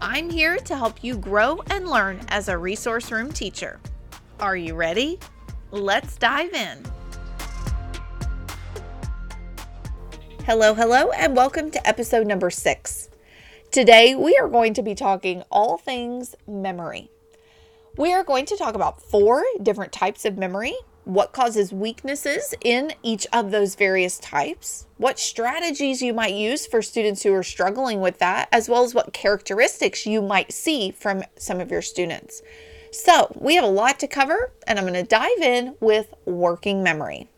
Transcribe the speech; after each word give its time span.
I'm 0.00 0.28
here 0.28 0.58
to 0.58 0.76
help 0.76 1.02
you 1.02 1.16
grow 1.16 1.62
and 1.70 1.88
learn 1.88 2.20
as 2.28 2.48
a 2.48 2.58
resource 2.58 3.10
room 3.10 3.32
teacher. 3.32 3.80
Are 4.38 4.54
you 4.54 4.74
ready? 4.74 5.18
Let's 5.70 6.16
dive 6.16 6.52
in. 6.52 6.84
Hello, 10.44 10.74
hello, 10.74 11.10
and 11.12 11.34
welcome 11.34 11.70
to 11.70 11.88
episode 11.88 12.26
number 12.26 12.50
six. 12.50 13.08
Today, 13.70 14.14
we 14.14 14.36
are 14.36 14.48
going 14.48 14.74
to 14.74 14.82
be 14.82 14.94
talking 14.94 15.42
all 15.50 15.78
things 15.78 16.34
memory. 16.46 17.10
We 17.96 18.12
are 18.12 18.22
going 18.22 18.44
to 18.46 18.56
talk 18.58 18.74
about 18.74 19.00
four 19.00 19.42
different 19.62 19.92
types 19.92 20.26
of 20.26 20.36
memory, 20.36 20.74
what 21.06 21.32
causes 21.32 21.72
weaknesses 21.72 22.52
in 22.62 22.92
each 23.04 23.28
of 23.32 23.52
those 23.52 23.76
various 23.76 24.18
types, 24.18 24.88
what 24.96 25.20
strategies 25.20 26.02
you 26.02 26.12
might 26.12 26.34
use 26.34 26.66
for 26.66 26.82
students 26.82 27.22
who 27.22 27.32
are 27.32 27.44
struggling 27.44 28.00
with 28.00 28.18
that, 28.18 28.48
as 28.50 28.68
well 28.68 28.82
as 28.82 28.92
what 28.92 29.12
characteristics 29.12 30.04
you 30.04 30.20
might 30.20 30.52
see 30.52 30.90
from 30.90 31.22
some 31.36 31.60
of 31.60 31.70
your 31.70 31.80
students. 31.80 32.42
So, 32.90 33.32
we 33.38 33.54
have 33.54 33.62
a 33.62 33.68
lot 33.68 34.00
to 34.00 34.08
cover, 34.08 34.52
and 34.66 34.80
I'm 34.80 34.84
going 34.84 34.94
to 34.94 35.04
dive 35.04 35.38
in 35.40 35.76
with 35.78 36.12
working 36.24 36.82
memory. 36.82 37.28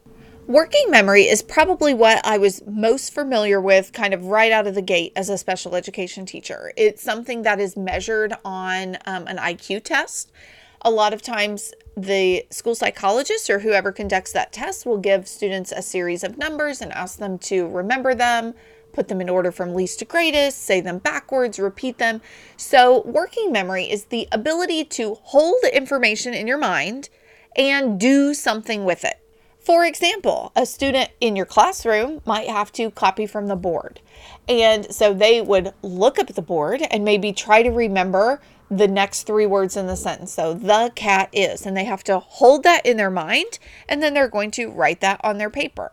Working 0.47 0.87
memory 0.89 1.25
is 1.25 1.43
probably 1.43 1.93
what 1.93 2.27
I 2.27 2.39
was 2.39 2.63
most 2.67 3.13
familiar 3.13 3.61
with 3.61 3.93
kind 3.93 4.15
of 4.15 4.25
right 4.25 4.51
out 4.51 4.67
of 4.67 4.77
the 4.77 4.81
gate 4.81 5.13
as 5.15 5.29
a 5.29 5.37
special 5.37 5.75
education 5.75 6.25
teacher. 6.25 6.73
It's 6.75 7.03
something 7.03 7.43
that 7.43 7.61
is 7.61 7.77
measured 7.77 8.33
on 8.47 8.97
um, 9.05 9.27
an 9.27 9.37
IQ 9.37 9.85
test. 9.85 10.33
A 10.81 10.91
lot 10.91 11.13
of 11.13 11.21
times, 11.21 11.75
the 12.03 12.47
school 12.51 12.75
psychologist 12.75 13.51
or 13.51 13.59
whoever 13.59 13.91
conducts 13.91 14.33
that 14.33 14.53
test 14.53 14.87
will 14.87 14.99
give 14.99 15.27
students 15.27 15.73
a 15.73 15.83
series 15.83 16.23
of 16.23 16.39
numbers 16.39 16.81
and 16.81 16.93
ask 16.93 17.19
them 17.19 17.39
to 17.39 17.69
remember 17.69 18.15
them, 18.15 18.55
put 18.93 19.09
them 19.09 19.21
in 19.21 19.29
order 19.29 19.51
from 19.51 19.75
least 19.75 19.99
to 19.99 20.05
greatest, 20.05 20.63
say 20.63 20.81
them 20.81 20.99
backwards, 20.99 21.59
repeat 21.59 21.99
them. 21.99 22.21
So, 22.57 23.03
working 23.03 23.51
memory 23.51 23.85
is 23.85 24.05
the 24.05 24.29
ability 24.31 24.85
to 24.85 25.15
hold 25.23 25.63
information 25.73 26.35
in 26.35 26.47
your 26.47 26.59
mind 26.59 27.09
and 27.57 27.99
do 27.99 28.33
something 28.33 28.85
with 28.85 29.05
it. 29.05 29.21
For 29.59 29.85
example, 29.85 30.53
a 30.57 30.65
student 30.65 31.11
in 31.21 31.37
your 31.37 31.45
classroom 31.45 32.23
might 32.25 32.49
have 32.49 32.73
to 32.73 32.91
copy 32.91 33.27
from 33.27 33.49
the 33.49 33.57
board. 33.57 34.01
And 34.49 34.91
so 34.95 35.13
they 35.13 35.43
would 35.43 35.75
look 35.83 36.19
up 36.19 36.31
at 36.31 36.37
the 36.37 36.43
board 36.43 36.83
and 36.91 37.05
maybe 37.05 37.33
try 37.33 37.63
to 37.63 37.71
remember 37.71 38.41
the 38.71 38.89
next 38.89 39.23
three 39.23 39.47
words 39.47 39.77
in 39.77 39.87
the 39.87 39.97
sentence. 39.97 40.33
So, 40.33 40.55
the 40.55 40.93
cat 40.95 41.31
is, 41.33 41.65
and 41.67 41.77
they 41.77 41.85
have 41.85 42.05
to 42.05 42.19
hold 42.19 42.63
that 42.65 42.85
in 42.85 42.97
their 42.97 43.11
mind 43.11 43.59
and 43.89 44.03
then 44.03 44.15
they're 44.15 44.29
going 44.29 44.51
to 44.53 44.71
write 44.71 45.01
that 45.01 45.21
on 45.25 45.39
their 45.39 45.51
paper. 45.51 45.93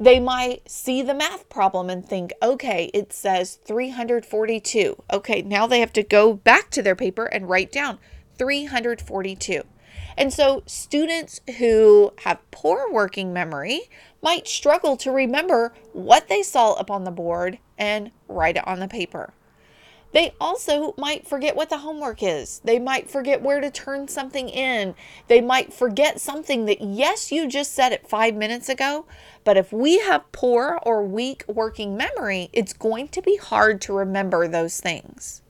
They 0.00 0.20
might 0.20 0.70
see 0.70 1.02
the 1.02 1.14
math 1.14 1.48
problem 1.48 1.90
and 1.90 2.06
think, 2.06 2.32
okay, 2.40 2.90
it 2.94 3.12
says 3.12 3.58
342. 3.64 5.02
Okay, 5.12 5.42
now 5.42 5.66
they 5.66 5.80
have 5.80 5.92
to 5.94 6.04
go 6.04 6.34
back 6.34 6.70
to 6.70 6.82
their 6.82 6.94
paper 6.94 7.26
and 7.26 7.48
write 7.48 7.72
down 7.72 7.98
342. 8.38 9.62
And 10.16 10.32
so, 10.32 10.62
students 10.66 11.40
who 11.58 12.12
have 12.24 12.50
poor 12.50 12.92
working 12.92 13.32
memory 13.32 13.82
might 14.22 14.48
struggle 14.48 14.96
to 14.98 15.12
remember 15.12 15.72
what 15.92 16.28
they 16.28 16.42
saw 16.42 16.72
up 16.72 16.90
on 16.90 17.04
the 17.04 17.10
board 17.10 17.58
and 17.76 18.10
write 18.26 18.56
it 18.56 18.66
on 18.66 18.80
the 18.80 18.88
paper. 18.88 19.32
They 20.12 20.32
also 20.40 20.94
might 20.96 21.26
forget 21.26 21.54
what 21.54 21.68
the 21.68 21.78
homework 21.78 22.22
is. 22.22 22.60
They 22.64 22.78
might 22.78 23.10
forget 23.10 23.42
where 23.42 23.60
to 23.60 23.70
turn 23.70 24.08
something 24.08 24.48
in. 24.48 24.94
They 25.28 25.40
might 25.40 25.72
forget 25.72 26.20
something 26.20 26.64
that, 26.64 26.80
yes, 26.80 27.30
you 27.30 27.46
just 27.46 27.74
said 27.74 27.92
it 27.92 28.08
five 28.08 28.34
minutes 28.34 28.68
ago. 28.68 29.04
But 29.44 29.58
if 29.58 29.72
we 29.72 29.98
have 29.98 30.30
poor 30.32 30.78
or 30.82 31.02
weak 31.04 31.44
working 31.46 31.96
memory, 31.96 32.48
it's 32.52 32.72
going 32.72 33.08
to 33.08 33.22
be 33.22 33.36
hard 33.36 33.80
to 33.82 33.92
remember 33.92 34.48
those 34.48 34.80
things. 34.80 35.42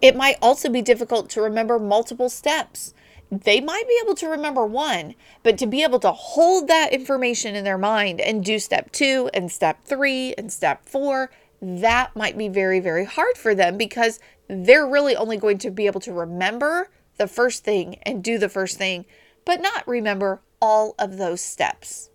It 0.00 0.16
might 0.16 0.36
also 0.40 0.70
be 0.70 0.80
difficult 0.80 1.28
to 1.30 1.42
remember 1.42 1.78
multiple 1.78 2.30
steps 2.30 2.94
they 3.30 3.60
might 3.60 3.86
be 3.86 3.96
able 4.02 4.16
to 4.16 4.28
remember 4.28 4.66
one, 4.66 5.14
but 5.44 5.56
to 5.58 5.66
be 5.66 5.84
able 5.84 6.00
to 6.00 6.10
hold 6.10 6.66
that 6.66 6.92
information 6.92 7.54
in 7.54 7.62
their 7.62 7.78
mind 7.78 8.20
and 8.20 8.44
do 8.44 8.58
step 8.58 8.90
two 8.90 9.30
and 9.32 9.52
step 9.52 9.84
three 9.84 10.34
and 10.36 10.52
step 10.52 10.88
four, 10.88 11.30
that 11.60 12.14
might 12.16 12.38
be 12.38 12.48
very, 12.48 12.80
very 12.80 13.04
hard 13.04 13.36
for 13.36 13.54
them 13.54 13.76
because 13.76 14.18
they're 14.48 14.86
really 14.86 15.14
only 15.14 15.36
going 15.36 15.58
to 15.58 15.70
be 15.70 15.86
able 15.86 16.00
to 16.00 16.12
remember 16.12 16.90
the 17.18 17.28
first 17.28 17.64
thing 17.64 17.96
and 18.02 18.24
do 18.24 18.38
the 18.38 18.48
first 18.48 18.78
thing, 18.78 19.04
but 19.44 19.60
not 19.60 19.86
remember 19.86 20.40
all 20.60 20.94
of 20.98 21.16
those 21.16 21.40
steps. 21.40 22.10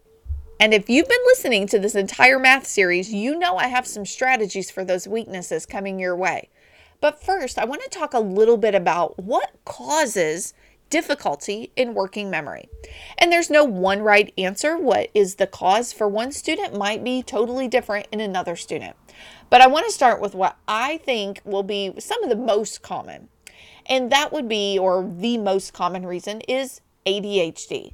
And 0.59 0.73
if 0.73 0.89
you've 0.89 1.09
been 1.09 1.17
listening 1.25 1.67
to 1.67 1.79
this 1.79 1.95
entire 1.95 2.39
math 2.39 2.66
series, 2.66 3.13
you 3.13 3.38
know 3.38 3.57
I 3.57 3.67
have 3.67 3.85
some 3.85 4.05
strategies 4.05 4.72
for 4.72 4.85
those 4.85 5.07
weaknesses 5.07 5.66
coming 5.66 6.00
your 6.00 6.16
way. 6.16 6.50
But 7.01 7.22
first, 7.22 7.59
I 7.59 7.66
want 7.66 7.84
to 7.84 7.89
talk 7.89 8.13
a 8.13 8.19
little 8.19 8.57
bit 8.57 8.73
about 8.73 9.19
what 9.19 9.51
causes 9.66 10.53
difficulty 10.95 11.73
in 11.75 11.94
working 11.94 12.29
memory. 12.29 12.69
And 13.17 13.29
there's 13.29 13.50
no 13.50 13.66
one 13.66 14.01
right 14.01 14.33
answer. 14.38 14.78
What 14.78 15.09
is 15.13 15.35
the 15.35 15.45
cause 15.45 15.91
for 15.91 16.07
one 16.07 16.31
student 16.31 16.73
might 16.73 17.03
be 17.03 17.22
totally 17.22 17.67
different 17.67 18.07
in 18.13 18.22
another 18.22 18.56
student. 18.56 18.95
But 19.50 19.59
I 19.59 19.67
want 19.67 19.85
to 19.88 19.91
start 19.91 20.22
with 20.22 20.34
what 20.34 20.55
I 20.69 20.95
think 21.00 21.41
will 21.44 21.63
be 21.63 21.91
some 22.00 22.23
of 22.23 22.29
the 22.29 22.38
most 22.38 22.81
common. 22.81 23.28
And 23.85 24.09
that 24.13 24.31
would 24.31 24.47
be, 24.47 24.79
or 24.79 25.05
the 25.05 25.38
most 25.38 25.73
common 25.73 26.05
reason, 26.05 26.39
is 26.47 26.79
ADHD. 27.05 27.91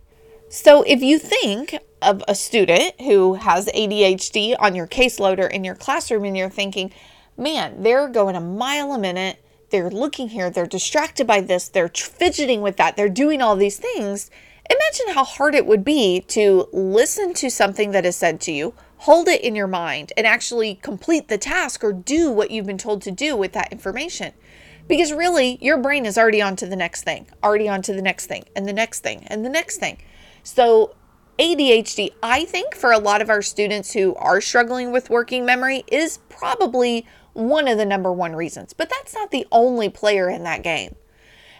So 0.47 0.83
if 0.83 1.01
you 1.01 1.17
think 1.17 1.79
of 2.03 2.23
a 2.27 2.35
student 2.35 3.01
who 3.01 3.33
has 3.33 3.65
ADHD 3.65 4.55
on 4.59 4.75
your 4.75 4.85
caseloader 4.85 5.49
in 5.49 5.63
your 5.63 5.75
classroom 5.75 6.25
and 6.25 6.37
you're 6.37 6.51
thinking, 6.51 6.91
man, 7.35 7.81
they're 7.81 8.09
going 8.09 8.35
a 8.35 8.41
mile 8.41 8.91
a 8.91 8.99
minute 8.99 9.43
they're 9.71 9.89
looking 9.89 10.29
here, 10.29 10.49
they're 10.49 10.65
distracted 10.65 11.25
by 11.25 11.41
this, 11.41 11.67
they're 11.67 11.89
fidgeting 11.89 12.61
with 12.61 12.77
that, 12.77 12.95
they're 12.95 13.09
doing 13.09 13.41
all 13.41 13.55
these 13.55 13.77
things. 13.77 14.29
Imagine 14.69 15.15
how 15.15 15.23
hard 15.23 15.55
it 15.55 15.65
would 15.65 15.83
be 15.83 16.21
to 16.27 16.67
listen 16.71 17.33
to 17.35 17.49
something 17.49 17.91
that 17.91 18.05
is 18.05 18.15
said 18.15 18.39
to 18.41 18.51
you, 18.51 18.73
hold 18.97 19.27
it 19.27 19.41
in 19.41 19.55
your 19.55 19.67
mind, 19.67 20.13
and 20.15 20.27
actually 20.27 20.75
complete 20.75 21.27
the 21.27 21.37
task 21.37 21.83
or 21.83 21.91
do 21.91 22.31
what 22.31 22.51
you've 22.51 22.67
been 22.67 22.77
told 22.77 23.01
to 23.01 23.11
do 23.11 23.35
with 23.35 23.53
that 23.53 23.71
information. 23.71 24.33
Because 24.87 25.11
really, 25.11 25.57
your 25.61 25.77
brain 25.77 26.05
is 26.05 26.17
already 26.17 26.41
on 26.41 26.55
to 26.57 26.67
the 26.67 26.75
next 26.75 27.03
thing, 27.03 27.27
already 27.43 27.67
on 27.67 27.81
to 27.83 27.93
the 27.93 28.01
next 28.01 28.27
thing, 28.27 28.45
and 28.55 28.67
the 28.67 28.73
next 28.73 28.99
thing, 28.99 29.23
and 29.27 29.43
the 29.43 29.49
next 29.49 29.77
thing. 29.77 29.97
So, 30.43 30.95
ADHD, 31.39 32.11
I 32.21 32.45
think 32.45 32.75
for 32.75 32.91
a 32.91 32.99
lot 32.99 33.21
of 33.21 33.29
our 33.29 33.41
students 33.41 33.93
who 33.93 34.15
are 34.15 34.41
struggling 34.41 34.91
with 34.91 35.09
working 35.09 35.45
memory, 35.45 35.83
is 35.91 36.19
probably 36.29 37.05
one 37.33 37.67
of 37.67 37.77
the 37.77 37.85
number 37.85 38.11
one 38.11 38.35
reasons, 38.35 38.73
but 38.73 38.89
that's 38.89 39.13
not 39.13 39.31
the 39.31 39.47
only 39.51 39.89
player 39.89 40.29
in 40.29 40.43
that 40.43 40.63
game. 40.63 40.95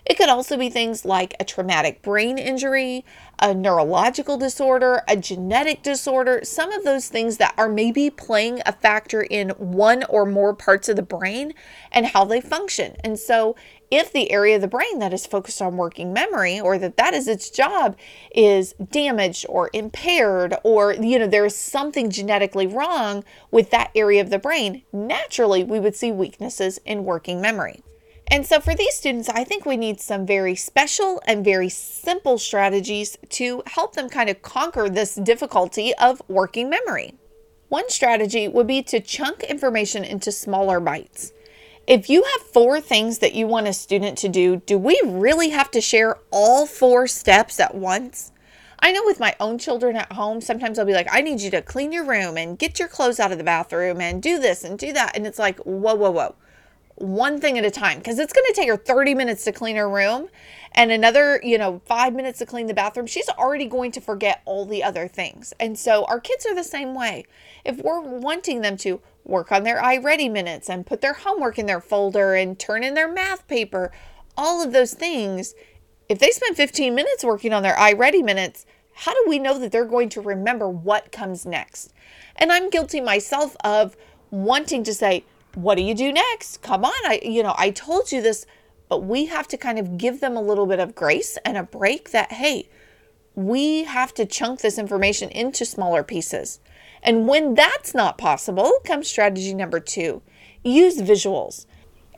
It 0.06 0.18
could 0.18 0.30
also 0.30 0.58
be 0.58 0.70
things 0.70 1.06
like 1.06 1.36
a 1.40 1.46
traumatic 1.46 2.02
brain 2.02 2.40
injury, 2.40 3.06
a 3.40 3.54
neurological 3.54 4.38
disorder, 4.38 5.04
a 5.08 5.16
genetic 5.16 5.84
disorder, 5.84 6.42
some 6.44 6.72
of 6.72 6.84
those 6.84 7.08
things 7.08 7.38
that 7.38 7.54
are 7.58 7.70
maybe 7.70 8.10
playing 8.10 8.62
a 8.66 8.72
factor 8.72 9.22
in 9.22 9.50
one 9.52 10.04
or 10.06 10.26
more 10.26 10.56
parts 10.56 10.90
of 10.90 10.96
the 10.96 11.04
brain 11.04 11.54
and 11.92 12.08
how 12.08 12.26
they 12.26 12.42
function. 12.42 12.96
And 13.04 13.20
so, 13.20 13.56
if 13.92 14.12
the 14.12 14.32
area 14.32 14.56
of 14.56 14.62
the 14.62 14.68
brain 14.68 15.00
that 15.00 15.14
is 15.14 15.28
focused 15.28 15.62
on 15.62 15.78
working 15.78 16.14
memory 16.14 16.60
or 16.60 16.78
that 16.78 16.98
that 16.98 17.14
is 17.14 17.28
its 17.28 17.50
job 17.50 17.98
is 18.34 18.74
damaged 18.90 19.46
or 19.50 19.70
impaired 19.74 20.56
or 20.64 20.94
you 20.94 21.20
know 21.20 21.28
there 21.28 21.46
is 21.46 21.56
something 21.56 22.10
genetically 22.10 22.66
wrong 22.66 23.24
with 23.52 23.70
that 23.70 23.92
area 23.94 24.22
of 24.22 24.30
the 24.30 24.40
brain 24.40 24.82
naturally 24.94 25.62
we 25.62 25.78
would 25.78 25.96
see 25.96 26.10
weaknesses 26.10 26.80
in 26.86 27.04
working 27.04 27.42
memory 27.42 27.82
and 28.32 28.46
so, 28.46 28.62
for 28.62 28.74
these 28.74 28.96
students, 28.96 29.28
I 29.28 29.44
think 29.44 29.66
we 29.66 29.76
need 29.76 30.00
some 30.00 30.26
very 30.26 30.56
special 30.56 31.22
and 31.28 31.44
very 31.44 31.68
simple 31.68 32.38
strategies 32.38 33.18
to 33.32 33.62
help 33.68 33.94
them 33.94 34.08
kind 34.08 34.30
of 34.30 34.42
conquer 34.42 34.88
this 34.88 35.16
difficulty 35.16 35.94
of 35.96 36.22
working 36.30 36.70
memory. 36.70 37.16
One 37.68 37.90
strategy 37.90 38.48
would 38.48 38.68
be 38.68 38.84
to 38.84 39.02
chunk 39.02 39.44
information 39.44 40.06
into 40.06 40.32
smaller 40.32 40.80
bites. 40.80 41.34
If 41.86 42.10
you 42.10 42.24
have 42.24 42.48
four 42.54 42.80
things 42.80 43.20
that 43.20 43.36
you 43.36 43.48
want 43.48 43.68
a 43.68 43.74
student 43.74 44.18
to 44.20 44.30
do, 44.30 44.56
do 44.66 44.78
we 44.78 45.02
really 45.04 45.50
have 45.50 45.70
to 45.72 45.82
share 45.82 46.18
all 46.32 46.66
four 46.66 47.08
steps 47.08 47.60
at 47.60 47.76
once? 47.76 48.32
I 48.80 48.94
know 48.94 49.04
with 49.04 49.20
my 49.20 49.36
own 49.42 49.58
children 49.58 49.98
at 49.98 50.14
home, 50.14 50.40
sometimes 50.40 50.80
I'll 50.80 50.86
be 50.86 50.94
like, 50.94 51.10
I 51.12 51.20
need 51.20 51.42
you 51.42 51.52
to 51.52 51.62
clean 51.62 51.92
your 51.92 52.06
room 52.06 52.38
and 52.38 52.58
get 52.58 52.80
your 52.80 52.88
clothes 52.88 53.20
out 53.20 53.34
of 53.34 53.40
the 53.40 53.44
bathroom 53.44 54.00
and 54.00 54.24
do 54.24 54.40
this 54.40 54.64
and 54.64 54.80
do 54.80 54.94
that. 54.94 55.18
And 55.18 55.28
it's 55.28 55.38
like, 55.38 55.60
whoa, 55.60 55.96
whoa, 55.96 56.12
whoa 56.12 56.36
one 57.02 57.40
thing 57.40 57.58
at 57.58 57.66
a 57.66 57.72
time 57.72 57.98
because 57.98 58.20
it's 58.20 58.34
going 58.34 58.46
to 58.48 58.54
take 58.54 58.70
her 58.70 58.78
30 58.78 59.16
minutes 59.16 59.44
to 59.46 59.52
clean 59.52 59.76
her 59.76 59.90
room 59.90 60.30
and 60.74 60.92
another, 60.92 61.40
you 61.44 61.58
know, 61.58 61.82
five 61.86 62.14
minutes 62.14 62.40
to 62.40 62.46
clean 62.46 62.68
the 62.68 62.74
bathroom. 62.74 63.08
She's 63.08 63.28
already 63.30 63.66
going 63.66 63.92
to 63.94 64.02
forget 64.02 64.42
all 64.46 64.66
the 64.66 64.84
other 64.84 65.08
things. 65.08 65.54
And 65.60 65.78
so 65.78 66.06
our 66.06 66.20
kids 66.20 66.46
are 66.46 66.56
the 66.56 66.64
same 66.64 66.96
way. 66.96 67.26
If 67.66 67.78
we're 67.78 68.00
wanting 68.00 68.62
them 68.62 68.78
to 68.78 69.02
work 69.24 69.52
on 69.52 69.64
their 69.64 69.82
iReady 69.82 70.32
minutes 70.32 70.70
and 70.70 70.86
put 70.86 71.02
their 71.02 71.14
homework 71.14 71.60
in 71.60 71.66
their 71.66 71.82
folder 71.82 72.34
and 72.36 72.58
turn 72.58 72.84
in 72.84 72.94
their 72.94 73.12
math 73.12 73.48
paper, 73.48 73.92
all 74.38 74.64
of 74.64 74.72
those 74.72 74.94
things, 74.94 75.54
if 76.08 76.20
they 76.20 76.32
spend 76.32 76.56
15 76.56 76.96
minutes 76.96 77.24
working 77.24 77.54
on 77.54 77.64
their 77.64 77.76
iReady 77.76 78.24
minutes, 78.24 78.66
how 78.94 79.14
do 79.14 79.26
we 79.28 79.40
know 79.40 79.58
that 79.60 79.72
they're 79.72 79.86
going 79.86 80.10
to 80.10 80.22
remember 80.22 80.70
what 80.70 81.12
comes 81.12 81.46
next? 81.46 81.94
And 82.36 82.52
I'm 82.52 82.70
guilty 82.70 83.02
myself 83.02 83.56
of 83.64 83.98
wanting 84.30 84.84
to 84.84 84.94
say, 84.94 85.26
what 85.56 85.76
do 85.76 85.84
you 85.84 85.94
do 85.94 86.12
next? 86.12 86.62
Come 86.62 86.86
on. 86.86 86.92
I, 87.06 87.20
you 87.24 87.44
know, 87.44 87.56
I 87.58 87.72
told 87.72 88.12
you 88.12 88.22
this, 88.22 88.46
but 88.90 89.04
we 89.04 89.26
have 89.26 89.48
to 89.50 89.58
kind 89.58 89.80
of 89.80 89.98
give 89.98 90.20
them 90.20 90.36
a 90.36 90.42
little 90.42 90.66
bit 90.66 90.80
of 90.80 90.96
grace 90.96 91.38
and 91.46 91.58
a 91.58 91.64
break 91.64 92.12
that, 92.12 92.34
hey, 92.34 92.70
we 93.36 93.84
have 93.84 94.14
to 94.16 94.26
chunk 94.26 94.62
this 94.62 94.78
information 94.78 95.30
into 95.30 95.66
smaller 95.66 96.04
pieces. 96.04 96.60
And 97.04 97.28
when 97.28 97.56
that's 97.56 97.94
not 97.94 98.18
possible, 98.18 98.72
comes 98.86 99.08
strategy 99.08 99.54
number 99.54 99.80
two 99.80 100.22
use 100.64 101.02
visuals. 101.02 101.66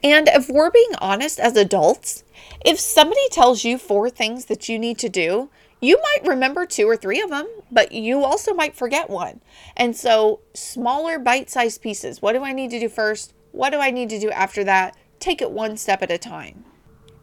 And 0.03 0.27
if 0.27 0.49
we're 0.49 0.71
being 0.71 0.91
honest 0.99 1.39
as 1.39 1.55
adults, 1.55 2.25
if 2.65 2.77
somebody 2.77 3.21
tells 3.31 3.63
you 3.63 3.77
four 3.77 4.09
things 4.09 4.45
that 4.45 4.67
you 4.67 4.77
need 4.77 4.97
to 4.99 5.07
do, 5.07 5.49
you 5.83 5.99
might 6.01 6.29
remember 6.29 6.65
two 6.65 6.87
or 6.87 6.95
three 6.95 7.21
of 7.21 7.29
them, 7.29 7.45
but 7.69 7.91
you 7.91 8.23
also 8.23 8.53
might 8.53 8.73
forget 8.73 9.09
one. 9.09 9.41
And 9.75 9.93
so, 9.97 10.39
smaller 10.53 11.19
bite 11.19 11.49
sized 11.49 11.81
pieces. 11.81 12.21
What 12.21 12.31
do 12.31 12.41
I 12.41 12.53
need 12.53 12.71
to 12.71 12.79
do 12.79 12.87
first? 12.87 13.33
What 13.51 13.71
do 13.71 13.79
I 13.79 13.91
need 13.91 14.09
to 14.11 14.19
do 14.19 14.31
after 14.31 14.63
that? 14.63 14.95
Take 15.19 15.41
it 15.41 15.51
one 15.51 15.75
step 15.75 16.01
at 16.01 16.09
a 16.09 16.17
time. 16.17 16.63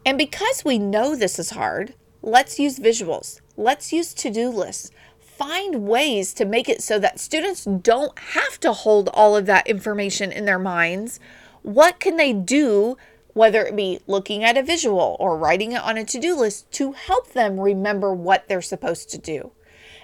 And 0.05 0.19
because 0.19 0.63
we 0.63 0.79
know 0.79 1.17
this 1.17 1.39
is 1.39 1.51
hard, 1.51 1.95
let's 2.21 2.59
use 2.59 2.79
visuals. 2.79 3.41
Let's 3.57 3.95
use 3.95 4.13
to 4.13 4.31
do 4.31 4.51
lists. 4.51 4.91
Find 5.19 5.85
ways 5.85 6.35
to 6.35 6.45
make 6.45 6.69
it 6.69 6.83
so 6.83 6.99
that 6.99 7.19
students 7.19 7.65
don't 7.65 8.19
have 8.19 8.61
to 8.61 8.75
hold 8.75 9.09
all 9.15 9.39
of 9.39 9.47
that 9.47 9.69
information 9.69 10.31
in 10.31 10.45
their 10.45 10.59
minds. 10.59 11.19
What 11.63 11.99
can 11.99 12.17
they 12.17 12.35
do 12.35 12.99
whether 13.35 13.65
it 13.65 13.77
be 13.77 14.01
looking 14.07 14.45
at 14.45 14.57
a 14.57 14.63
visual 14.63 15.17
or 15.21 15.37
writing 15.37 15.73
it 15.73 15.83
on 15.83 15.97
a 15.97 16.05
to 16.05 16.19
do 16.19 16.37
list 16.37 16.71
to 16.73 16.93
help 16.93 17.33
them 17.33 17.61
remember 17.61 18.13
what 18.13 18.49
they're 18.49 18.63
supposed 18.63 19.11
to 19.11 19.19
do. 19.19 19.53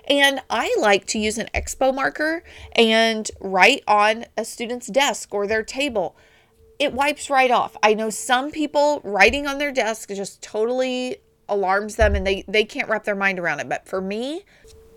And 0.08 0.40
I 0.49 0.75
like 0.78 1.06
to 1.06 1.19
use 1.19 1.37
an 1.37 1.49
expo 1.52 1.94
marker 1.94 2.44
and 2.73 3.28
write 3.40 3.82
on 3.88 4.26
a 4.37 4.44
student's 4.44 4.87
desk 4.87 5.34
or 5.34 5.46
their 5.46 5.64
table. 5.64 6.17
It 6.78 6.93
wipes 6.93 7.28
right 7.28 7.50
off. 7.50 7.76
I 7.82 7.94
know 7.94 8.11
some 8.11 8.50
people 8.50 9.00
writing 9.02 9.46
on 9.46 9.58
their 9.58 9.73
desk 9.73 10.11
just 10.11 10.43
totally 10.43 11.19
alarms 11.49 11.96
them 11.96 12.14
and 12.14 12.26
they, 12.26 12.44
they 12.46 12.64
can't 12.64 12.88
wrap 12.88 13.05
their 13.05 13.17
mind 13.17 13.38
around 13.38 13.61
it. 13.61 13.69
But 13.69 13.88
for 13.88 14.00
me, 14.00 14.44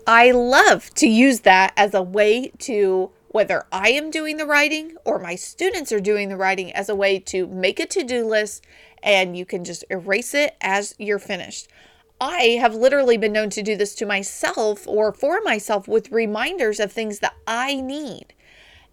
I 0.06 0.30
love 0.30 0.90
to 0.94 1.08
use 1.08 1.40
that 1.40 1.72
as 1.76 1.94
a 1.94 2.02
way 2.02 2.52
to 2.60 3.10
whether 3.30 3.64
I 3.70 3.90
am 3.90 4.10
doing 4.10 4.38
the 4.38 4.46
writing 4.46 4.96
or 5.04 5.20
my 5.20 5.36
students 5.36 5.92
are 5.92 6.00
doing 6.00 6.28
the 6.28 6.36
writing 6.36 6.72
as 6.72 6.88
a 6.88 6.96
way 6.96 7.20
to 7.20 7.46
make 7.46 7.78
a 7.78 7.86
to 7.86 8.02
do 8.02 8.26
list 8.26 8.66
and 9.04 9.36
you 9.36 9.46
can 9.46 9.62
just 9.62 9.84
erase 9.88 10.34
it 10.34 10.56
as 10.60 10.96
you're 10.98 11.20
finished. 11.20 11.68
I 12.20 12.58
have 12.60 12.74
literally 12.74 13.16
been 13.16 13.32
known 13.32 13.48
to 13.50 13.62
do 13.62 13.76
this 13.76 13.94
to 13.96 14.04
myself 14.04 14.86
or 14.86 15.12
for 15.12 15.40
myself 15.42 15.86
with 15.86 16.10
reminders 16.10 16.80
of 16.80 16.90
things 16.90 17.20
that 17.20 17.34
I 17.46 17.80
need. 17.80 18.34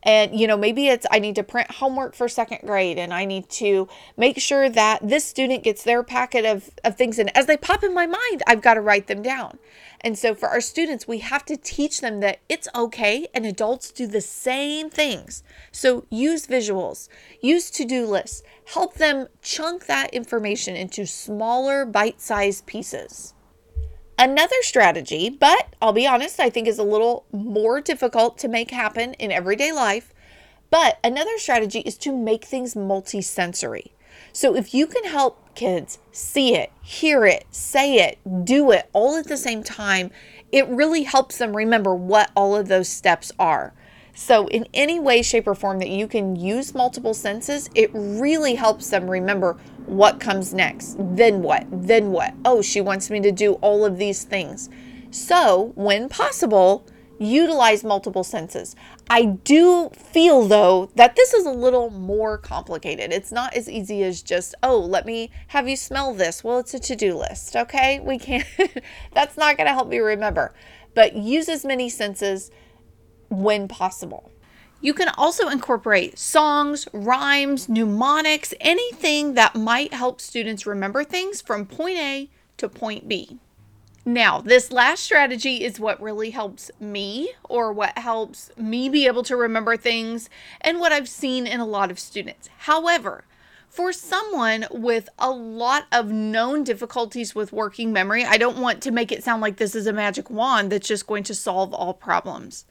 And, 0.08 0.40
you 0.40 0.48
know, 0.48 0.56
maybe 0.56 0.88
it's 0.88 1.06
I 1.12 1.20
need 1.20 1.36
to 1.36 1.44
print 1.44 1.70
homework 1.70 2.16
for 2.16 2.30
second 2.30 2.62
grade 2.66 2.98
and 2.98 3.14
I 3.14 3.26
need 3.26 3.50
to 3.50 3.90
make 4.16 4.40
sure 4.40 4.70
that 4.70 5.02
this 5.04 5.26
student 5.26 5.66
gets 5.66 5.84
their 5.84 6.02
packet 6.02 6.46
of, 6.46 6.70
of 6.86 6.96
things. 6.96 7.20
And 7.20 7.36
as 7.36 7.46
they 7.46 7.58
pop 7.58 7.84
in 7.84 7.94
my 7.94 8.08
mind, 8.08 8.42
I've 8.48 8.62
got 8.62 8.76
to 8.76 8.82
write 8.82 9.08
them 9.08 9.22
down. 9.22 9.60
And 10.00 10.18
so 10.18 10.34
for 10.34 10.48
our 10.48 10.62
students, 10.62 11.10
we 11.10 11.18
have 11.20 11.44
to 11.46 11.58
teach 11.58 12.00
them 12.00 12.22
that 12.22 12.40
it's 12.48 12.70
okay 12.74 13.28
and 13.34 13.46
adults 13.46 13.92
do 13.92 14.08
the 14.08 14.22
same 14.22 14.90
things. 14.90 15.44
So 15.74 16.06
use 16.10 16.48
visuals, 16.48 17.10
use 17.42 17.70
to 17.72 17.84
do 17.84 18.06
lists, 18.06 18.44
help 18.74 18.94
them 18.94 19.28
chunk 19.42 19.88
that 19.88 20.14
information 20.14 20.78
into 20.78 21.06
smaller 21.06 21.84
bite 21.84 22.22
sized 22.22 22.66
pieces. 22.66 23.34
Another 24.20 24.56
strategy, 24.62 25.30
but 25.30 25.76
I'll 25.80 25.94
be 25.94 26.08
honest, 26.08 26.40
I 26.40 26.50
think 26.50 26.68
is 26.68 26.80
a 26.80 26.84
little 26.84 27.26
more 27.32 27.82
difficult 27.82 28.40
to 28.40 28.48
make 28.48 28.72
happen 28.72 29.14
in 29.16 29.32
everyday 29.32 29.72
life. 29.72 30.12
But 30.72 30.98
another 31.04 31.38
strategy 31.38 31.80
is 31.82 31.98
to 32.00 32.18
make 32.18 32.44
things 32.44 32.74
multisensory. 32.74 33.92
So 34.34 34.56
if 34.56 34.74
you 34.74 34.88
can 34.88 35.04
help 35.04 35.54
kids 35.54 36.00
see 36.12 36.56
it, 36.56 36.72
hear 36.82 37.26
it, 37.26 37.46
say 37.52 37.96
it, 37.96 38.18
do 38.44 38.72
it 38.72 38.90
all 38.92 39.16
at 39.18 39.28
the 39.28 39.38
same 39.38 39.64
time, 39.64 40.10
it 40.52 40.68
really 40.68 41.04
helps 41.04 41.38
them 41.38 41.56
remember 41.56 41.94
what 41.94 42.32
all 42.36 42.56
of 42.56 42.68
those 42.68 42.90
steps 42.90 43.32
are. 43.38 43.74
So, 44.20 44.48
in 44.48 44.68
any 44.74 45.00
way, 45.00 45.22
shape, 45.22 45.46
or 45.46 45.54
form 45.54 45.78
that 45.78 45.90
you 45.90 46.08
can 46.08 46.36
use 46.36 46.74
multiple 46.74 47.14
senses, 47.14 47.70
it 47.76 47.92
really 47.94 48.56
helps 48.56 48.90
them 48.90 49.08
remember 49.08 49.58
what 49.86 50.20
comes 50.20 50.56
next. 50.56 50.96
Then 50.98 51.44
what? 51.44 51.68
Then 51.70 52.12
what? 52.12 52.34
Oh, 52.44 52.64
she 52.64 52.82
wants 52.82 53.12
me 53.12 53.20
to 53.20 53.32
do 53.32 53.54
all 53.62 53.86
of 53.86 54.00
these 54.00 54.24
things. 54.24 54.72
So, 55.12 55.72
when 55.76 56.10
possible, 56.10 56.88
utilize 57.20 57.84
multiple 57.84 58.24
senses. 58.24 58.76
I 59.08 59.26
do 59.26 59.92
feel 59.96 60.48
though 60.48 60.90
that 60.96 61.16
this 61.16 61.36
is 61.36 61.46
a 61.46 61.52
little 61.52 61.92
more 61.92 62.40
complicated. 62.40 63.14
It's 63.14 63.32
not 63.32 63.54
as 63.54 63.70
easy 63.70 64.02
as 64.04 64.24
just, 64.24 64.56
oh, 64.64 64.80
let 64.80 65.06
me 65.06 65.30
have 65.50 65.70
you 65.70 65.76
smell 65.76 66.16
this. 66.16 66.44
Well, 66.44 66.58
it's 66.58 66.74
a 66.74 66.80
to 66.80 66.96
do 66.96 67.16
list, 67.16 67.56
okay? 67.56 68.00
We 68.00 68.18
can't, 68.18 68.48
that's 69.14 69.38
not 69.38 69.58
going 69.58 69.68
to 69.68 69.74
help 69.74 69.88
me 69.88 70.00
remember. 70.00 70.56
But 70.96 71.16
use 71.16 71.50
as 71.50 71.64
many 71.64 71.88
senses 71.88 72.50
when 73.30 73.68
possible. 73.68 74.32
You 74.80 74.94
can 74.94 75.10
also 75.18 75.50
incorporate 75.50 76.20
songs, 76.20 76.88
rhymes, 76.94 77.68
mnemonics, 77.68 78.54
anything 78.60 79.34
that 79.34 79.56
might 79.56 79.94
help 79.94 80.22
students 80.22 80.68
remember 80.68 81.04
things 81.04 81.42
from 81.42 81.66
point 81.66 81.98
A 81.98 82.30
to 82.58 82.70
point 82.70 83.08
B. 83.08 83.40
Now, 84.06 84.40
this 84.40 84.72
last 84.72 85.04
strategy 85.04 85.66
is 85.66 85.82
what 85.82 86.02
really 86.02 86.30
helps 86.30 86.72
me, 86.80 87.34
or 87.50 87.74
what 87.74 87.98
helps 87.98 88.52
me 88.56 88.88
be 88.88 89.06
able 89.06 89.24
to 89.24 89.36
remember 89.36 89.76
things, 89.76 90.30
and 90.62 90.80
what 90.80 90.94
I've 90.94 91.10
seen 91.10 91.46
in 91.46 91.60
a 91.60 91.66
lot 91.66 91.92
of 91.92 92.00
students. 92.00 92.48
However, 92.60 93.26
for 93.68 93.92
someone 93.92 94.66
with 94.72 95.10
a 95.20 95.30
lot 95.30 95.88
of 95.92 96.10
known 96.10 96.64
difficulties 96.64 97.36
with 97.36 97.52
working 97.52 97.92
memory, 97.92 98.24
I 98.24 98.38
don't 98.38 98.60
want 98.60 98.82
to 98.84 98.92
make 98.92 99.12
it 99.12 99.24
sound 99.24 99.42
like 99.42 99.58
this 99.58 99.76
is 99.76 99.88
a 99.88 99.94
magic 99.94 100.30
wand 100.30 100.72
that's 100.72 100.88
just 100.88 101.06
going 101.06 101.24
to 101.24 101.36
solve 101.36 101.74
all 101.74 101.94
problems. 101.94 102.66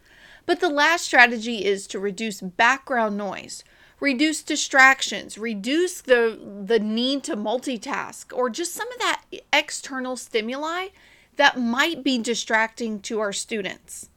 But 0.46 0.60
the 0.60 0.68
last 0.68 1.04
strategy 1.04 1.64
is 1.64 1.86
to 1.88 1.98
reduce 1.98 2.40
background 2.40 3.16
noise, 3.16 3.64
reduce 3.98 4.42
distractions, 4.42 5.36
reduce 5.36 6.00
the 6.00 6.38
the 6.64 6.78
need 6.78 7.24
to 7.24 7.36
multitask 7.36 8.36
or 8.36 8.48
just 8.48 8.72
some 8.72 8.90
of 8.92 8.98
that 8.98 9.22
external 9.52 10.16
stimuli 10.16 10.88
that 11.36 11.60
might 11.60 12.02
be 12.02 12.18
distracting 12.18 13.00
to 13.00 13.20
our 13.20 13.32
students. 13.32 14.08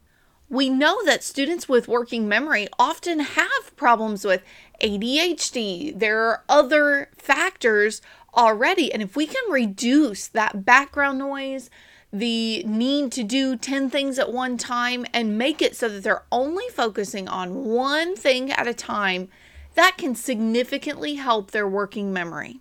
We 0.50 0.70
know 0.70 1.04
that 1.06 1.24
students 1.24 1.70
with 1.70 1.88
working 1.88 2.28
memory 2.28 2.68
often 2.80 3.20
have 3.20 3.76
problems 3.76 4.26
with 4.26 4.44
ADHD. 4.82 5.98
There 5.98 6.24
are 6.24 6.44
other 6.50 7.10
factors 7.16 8.02
already. 8.36 8.92
And 8.92 9.04
if 9.04 9.16
we 9.16 9.28
can 9.28 9.52
reduce 9.52 10.28
that 10.28 10.66
background 10.66 11.20
noise, 11.20 11.70
the 12.12 12.64
need 12.64 13.12
to 13.12 13.24
do 13.24 13.56
10 13.56 13.90
things 13.90 14.18
at 14.18 14.34
one 14.34 14.58
time, 14.58 15.06
and 15.14 15.38
make 15.38 15.62
it 15.62 15.76
so 15.76 15.88
that 15.90 16.04
they're 16.04 16.24
only 16.32 16.68
focusing 16.70 17.28
on 17.28 17.66
one 17.66 18.16
thing 18.16 18.52
at 18.52 18.68
a 18.68 18.74
time, 18.74 19.30
that 19.76 19.98
can 19.98 20.16
significantly 20.16 21.16
help 21.16 21.52
their 21.52 21.68
working 21.68 22.12
memory. 22.12 22.60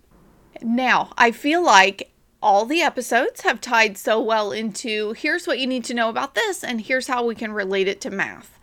Now, 0.61 1.11
I 1.17 1.31
feel 1.31 1.63
like 1.63 2.11
all 2.41 2.65
the 2.65 2.81
episodes 2.81 3.41
have 3.41 3.59
tied 3.59 3.97
so 3.97 4.21
well 4.21 4.51
into 4.51 5.13
here's 5.13 5.45
what 5.45 5.59
you 5.59 5.67
need 5.67 5.83
to 5.85 5.93
know 5.93 6.09
about 6.09 6.35
this, 6.35 6.63
and 6.63 6.81
here's 6.81 7.07
how 7.07 7.25
we 7.25 7.35
can 7.35 7.51
relate 7.51 7.87
it 7.87 7.99
to 8.01 8.09
math. 8.09 8.57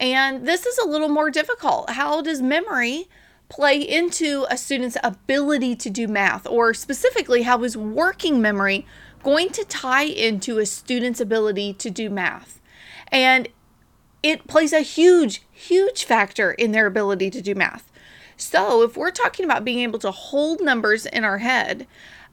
And 0.00 0.48
this 0.48 0.64
is 0.64 0.78
a 0.78 0.88
little 0.88 1.08
more 1.08 1.30
difficult. 1.30 1.90
How 1.90 2.22
does 2.22 2.40
memory 2.40 3.08
play 3.50 3.80
into 3.80 4.46
a 4.50 4.56
student's 4.56 4.96
ability 5.04 5.76
to 5.76 5.90
do 5.90 6.08
math? 6.08 6.46
Or 6.46 6.72
specifically, 6.72 7.42
how 7.42 7.62
is 7.62 7.76
working 7.76 8.40
memory 8.40 8.86
going 9.22 9.50
to 9.50 9.64
tie 9.64 10.04
into 10.04 10.58
a 10.58 10.66
student's 10.66 11.20
ability 11.20 11.74
to 11.74 11.90
do 11.90 12.10
math? 12.10 12.60
And 13.08 13.48
it 14.22 14.46
plays 14.46 14.72
a 14.72 14.80
huge, 14.80 15.42
huge 15.50 16.04
factor 16.04 16.52
in 16.52 16.72
their 16.72 16.86
ability 16.86 17.30
to 17.30 17.40
do 17.40 17.54
math. 17.54 17.90
So, 18.36 18.82
if 18.82 18.96
we're 18.96 19.10
talking 19.10 19.44
about 19.44 19.64
being 19.64 19.80
able 19.80 19.98
to 19.98 20.10
hold 20.10 20.62
numbers 20.62 21.04
in 21.04 21.24
our 21.24 21.38
head, 21.38 21.86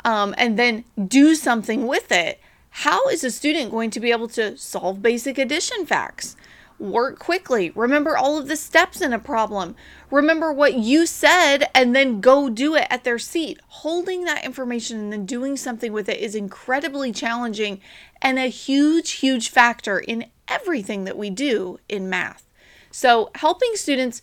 um, 0.05 0.33
and 0.37 0.57
then 0.57 0.85
do 1.07 1.35
something 1.35 1.85
with 1.85 2.11
it, 2.11 2.39
how 2.69 3.07
is 3.09 3.23
a 3.23 3.31
student 3.31 3.71
going 3.71 3.89
to 3.89 3.99
be 3.99 4.11
able 4.11 4.27
to 4.29 4.55
solve 4.57 5.01
basic 5.01 5.37
addition 5.37 5.85
facts? 5.85 6.37
Work 6.79 7.19
quickly. 7.19 7.71
Remember 7.75 8.15
all 8.15 8.37
of 8.37 8.47
the 8.47 8.55
steps 8.55 9.01
in 9.01 9.13
a 9.13 9.19
problem. 9.19 9.75
Remember 10.11 10.53
what 10.53 10.75
you 10.75 11.05
said 11.05 11.65
and 11.73 11.95
then 11.95 12.21
go 12.21 12.49
do 12.49 12.75
it 12.75 12.87
at 12.89 13.03
their 13.03 13.19
seat. 13.19 13.59
Holding 13.67 14.23
that 14.25 14.45
information 14.45 14.99
and 14.99 15.13
then 15.13 15.25
doing 15.25 15.57
something 15.57 15.91
with 15.91 16.07
it 16.07 16.19
is 16.19 16.35
incredibly 16.35 17.11
challenging 17.11 17.81
and 18.21 18.37
a 18.37 18.47
huge, 18.47 19.11
huge 19.13 19.49
factor 19.49 19.99
in 19.99 20.25
everything 20.47 21.03
that 21.05 21.17
we 21.17 21.29
do 21.29 21.79
in 21.89 22.09
math. 22.09 22.43
So, 22.91 23.31
helping 23.35 23.75
students 23.75 24.21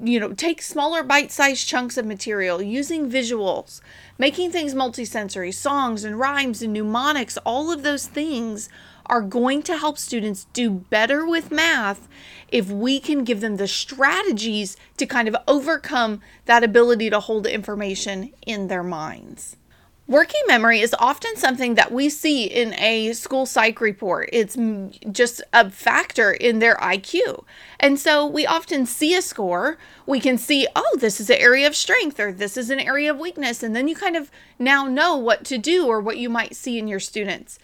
you 0.00 0.18
know, 0.18 0.32
take 0.32 0.60
smaller 0.60 1.02
bite-sized 1.02 1.66
chunks 1.66 1.96
of 1.96 2.04
material, 2.04 2.60
using 2.60 3.10
visuals, 3.10 3.80
making 4.18 4.50
things 4.50 4.74
multisensory, 4.74 5.54
songs 5.54 6.04
and 6.04 6.18
rhymes 6.18 6.62
and 6.62 6.72
mnemonics, 6.72 7.38
all 7.38 7.70
of 7.70 7.82
those 7.82 8.06
things 8.06 8.68
are 9.06 9.20
going 9.20 9.62
to 9.62 9.76
help 9.76 9.98
students 9.98 10.46
do 10.52 10.70
better 10.70 11.26
with 11.26 11.50
math 11.50 12.08
if 12.48 12.70
we 12.70 13.00
can 13.00 13.24
give 13.24 13.40
them 13.40 13.56
the 13.56 13.68
strategies 13.68 14.76
to 14.96 15.06
kind 15.06 15.28
of 15.28 15.36
overcome 15.46 16.20
that 16.46 16.64
ability 16.64 17.10
to 17.10 17.20
hold 17.20 17.46
information 17.46 18.32
in 18.46 18.68
their 18.68 18.82
minds. 18.82 19.56
Working 20.06 20.42
memory 20.46 20.80
is 20.80 20.94
often 20.98 21.34
something 21.36 21.76
that 21.76 21.90
we 21.90 22.10
see 22.10 22.44
in 22.44 22.74
a 22.74 23.14
school 23.14 23.46
psych 23.46 23.80
report. 23.80 24.28
It's 24.34 24.54
just 25.10 25.40
a 25.54 25.70
factor 25.70 26.30
in 26.30 26.58
their 26.58 26.76
IQ. 26.76 27.44
And 27.80 27.98
so 27.98 28.26
we 28.26 28.44
often 28.44 28.84
see 28.84 29.14
a 29.14 29.22
score. 29.22 29.78
We 30.04 30.20
can 30.20 30.36
see, 30.36 30.68
oh, 30.76 30.98
this 31.00 31.20
is 31.20 31.30
an 31.30 31.38
area 31.38 31.66
of 31.66 31.74
strength 31.74 32.20
or 32.20 32.32
this 32.32 32.58
is 32.58 32.68
an 32.68 32.80
area 32.80 33.12
of 33.12 33.18
weakness. 33.18 33.62
And 33.62 33.74
then 33.74 33.88
you 33.88 33.96
kind 33.96 34.14
of 34.14 34.30
now 34.58 34.84
know 34.84 35.16
what 35.16 35.42
to 35.46 35.56
do 35.56 35.86
or 35.86 36.00
what 36.00 36.18
you 36.18 36.28
might 36.28 36.54
see 36.54 36.78
in 36.78 36.86
your 36.86 37.00
students. 37.00 37.58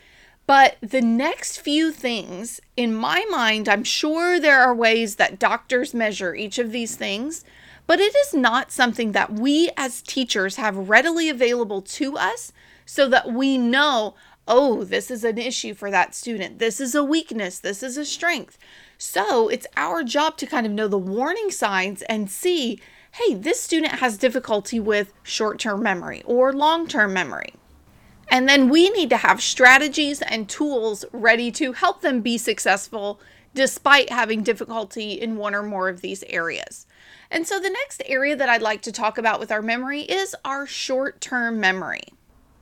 But 0.51 0.79
the 0.81 1.01
next 1.01 1.61
few 1.61 1.93
things, 1.93 2.61
in 2.77 2.93
my 2.93 3.25
mind, 3.31 3.69
I'm 3.69 3.85
sure 3.85 4.41
there 4.41 4.61
are 4.61 4.75
ways 4.75 5.15
that 5.15 5.39
doctors 5.39 5.95
measure 5.95 6.35
each 6.35 6.59
of 6.59 6.73
these 6.73 6.97
things 6.97 7.45
but 7.87 7.99
it 7.99 8.15
is 8.15 8.35
not 8.35 8.71
something 8.71 9.13
that 9.13 9.33
we 9.33 9.71
as 9.77 10.03
teachers 10.03 10.57
have 10.57 10.89
readily 10.89 11.29
available 11.29 11.83
to 11.83 12.17
us 12.17 12.53
so 12.87 13.09
that 13.09 13.33
we 13.33 13.59
know, 13.59 14.15
oh, 14.47 14.85
this 14.85 15.11
is 15.11 15.25
an 15.25 15.39
issue 15.39 15.75
for 15.75 15.91
that 15.91 16.15
student. 16.15 16.61
This 16.61 16.81
is 16.81 16.95
a 16.95 17.03
weakness. 17.03 17.59
This 17.59 17.83
is 17.83 17.97
a 17.97 18.05
strength. 18.05 18.59
So 18.97 19.49
it's 19.49 19.67
our 19.77 20.05
job 20.05 20.37
to 20.37 20.47
kind 20.47 20.67
of 20.67 20.73
know 20.73 20.87
the 20.87 20.99
warning 20.99 21.51
signs 21.51 22.03
and 22.03 22.31
see, 22.31 22.81
hey, 23.13 23.35
this 23.35 23.61
student 23.61 23.95
has 23.95 24.17
difficulty 24.17 24.79
with 24.79 25.13
short 25.25 25.59
term 25.59 25.83
memory 25.83 26.23
or 26.27 26.53
long 26.53 26.87
term 26.87 27.13
memory. 27.13 27.55
And 28.31 28.49
then 28.49 28.69
we 28.69 28.91
need 28.91 29.11
to 29.11 29.17
have 29.17 29.43
strategies 29.43 30.23
and 30.23 30.49
tools 30.49 31.05
ready 31.13 31.51
to 31.53 31.73
help 31.73 32.01
them 32.01 32.21
be 32.21 32.39
successful 32.39 33.21
despite 33.55 34.11
having 34.11 34.45
difficulty 34.45 35.13
in 35.21 35.37
one 35.37 35.55
or 35.55 35.65
more 35.65 35.89
of 35.89 36.01
these 36.01 36.23
areas. 36.29 36.87
And 37.33 37.47
so 37.47 37.59
the 37.59 37.71
next 37.71 38.03
area 38.07 38.37
that 38.37 38.49
I'd 38.49 38.63
like 38.63 38.83
to 38.83 38.93
talk 38.93 39.19
about 39.19 39.41
with 39.41 39.51
our 39.51 39.63
memory 39.63 40.03
is 40.03 40.37
our 40.45 40.65
short 40.67 41.21
term 41.21 41.59
memory. 41.59 42.05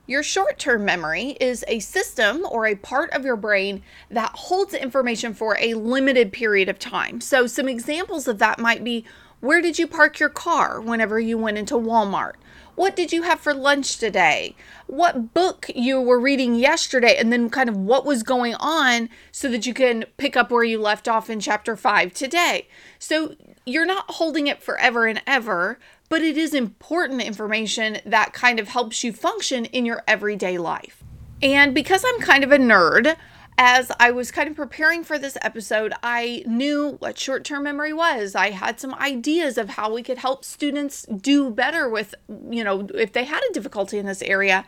Your 0.06 0.22
short 0.22 0.58
term 0.58 0.87
memory 0.87 1.37
is 1.38 1.66
a 1.68 1.80
system 1.80 2.42
or 2.50 2.66
a 2.66 2.75
part 2.75 3.10
of 3.10 3.26
your 3.26 3.37
brain 3.37 3.82
that 4.10 4.30
holds 4.34 4.72
information 4.72 5.34
for 5.34 5.58
a 5.60 5.75
limited 5.75 6.32
period 6.32 6.70
of 6.70 6.78
time. 6.78 7.20
So, 7.20 7.46
some 7.46 7.68
examples 7.68 8.26
of 8.26 8.38
that 8.38 8.58
might 8.58 8.82
be 8.82 9.04
where 9.40 9.60
did 9.60 9.78
you 9.78 9.87
park 9.87 10.18
your 10.18 10.30
car 10.30 10.80
whenever 10.80 11.20
you 11.20 11.37
went 11.37 11.58
into 11.58 11.75
Walmart? 11.75 12.34
What 12.78 12.94
did 12.94 13.12
you 13.12 13.23
have 13.23 13.40
for 13.40 13.52
lunch 13.52 13.99
today? 13.99 14.54
What 14.87 15.35
book 15.35 15.68
you 15.75 16.00
were 16.00 16.20
reading 16.20 16.54
yesterday, 16.54 17.16
and 17.18 17.32
then 17.32 17.50
kind 17.50 17.68
of 17.68 17.76
what 17.76 18.06
was 18.06 18.23
going 18.23 18.54
on 18.54 19.08
so 19.32 19.50
that 19.50 19.66
you 19.66 19.75
can 19.75 20.04
pick 20.16 20.37
up 20.37 20.52
where 20.52 20.62
you 20.62 20.80
left 20.80 21.08
off 21.08 21.28
in 21.28 21.40
chapter 21.40 21.75
five 21.75 22.14
today. 22.14 22.68
So 23.00 23.35
you're 23.66 23.85
not 23.85 24.08
holding 24.08 24.47
it 24.47 24.62
forever 24.62 25.08
and 25.08 25.20
ever, 25.26 25.80
but 26.08 26.23
it 26.23 26.38
is 26.38 26.54
important 26.54 27.20
information 27.20 27.99
that 28.06 28.32
kind 28.32 28.61
of 28.61 28.68
helps 28.68 29.02
you 29.02 29.12
function 29.12 29.64
in 29.64 29.85
your 29.85 30.04
everyday 30.06 30.56
life. 30.56 31.02
And 31.42 31.75
because 31.75 32.04
I'm 32.06 32.20
kind 32.20 32.44
of 32.44 32.52
a 32.52 32.58
nerd, 32.58 33.16
as 33.58 33.90
I 33.98 34.12
was 34.12 34.30
kind 34.30 34.48
of 34.48 34.54
preparing 34.54 35.02
for 35.02 35.18
this 35.18 35.36
episode, 35.42 35.92
I 36.00 36.44
knew 36.46 36.96
what 37.00 37.18
short 37.18 37.42
term 37.44 37.64
memory 37.64 37.92
was. 37.92 38.36
I 38.36 38.50
had 38.50 38.78
some 38.78 38.94
ideas 38.94 39.58
of 39.58 39.70
how 39.70 39.92
we 39.92 40.04
could 40.04 40.18
help 40.18 40.44
students 40.44 41.02
do 41.02 41.50
better 41.50 41.88
with, 41.88 42.14
you 42.50 42.62
know, 42.62 42.86
if 42.94 43.12
they 43.12 43.24
had 43.24 43.42
a 43.50 43.52
difficulty 43.52 43.98
in 43.98 44.06
this 44.06 44.22
area. 44.22 44.64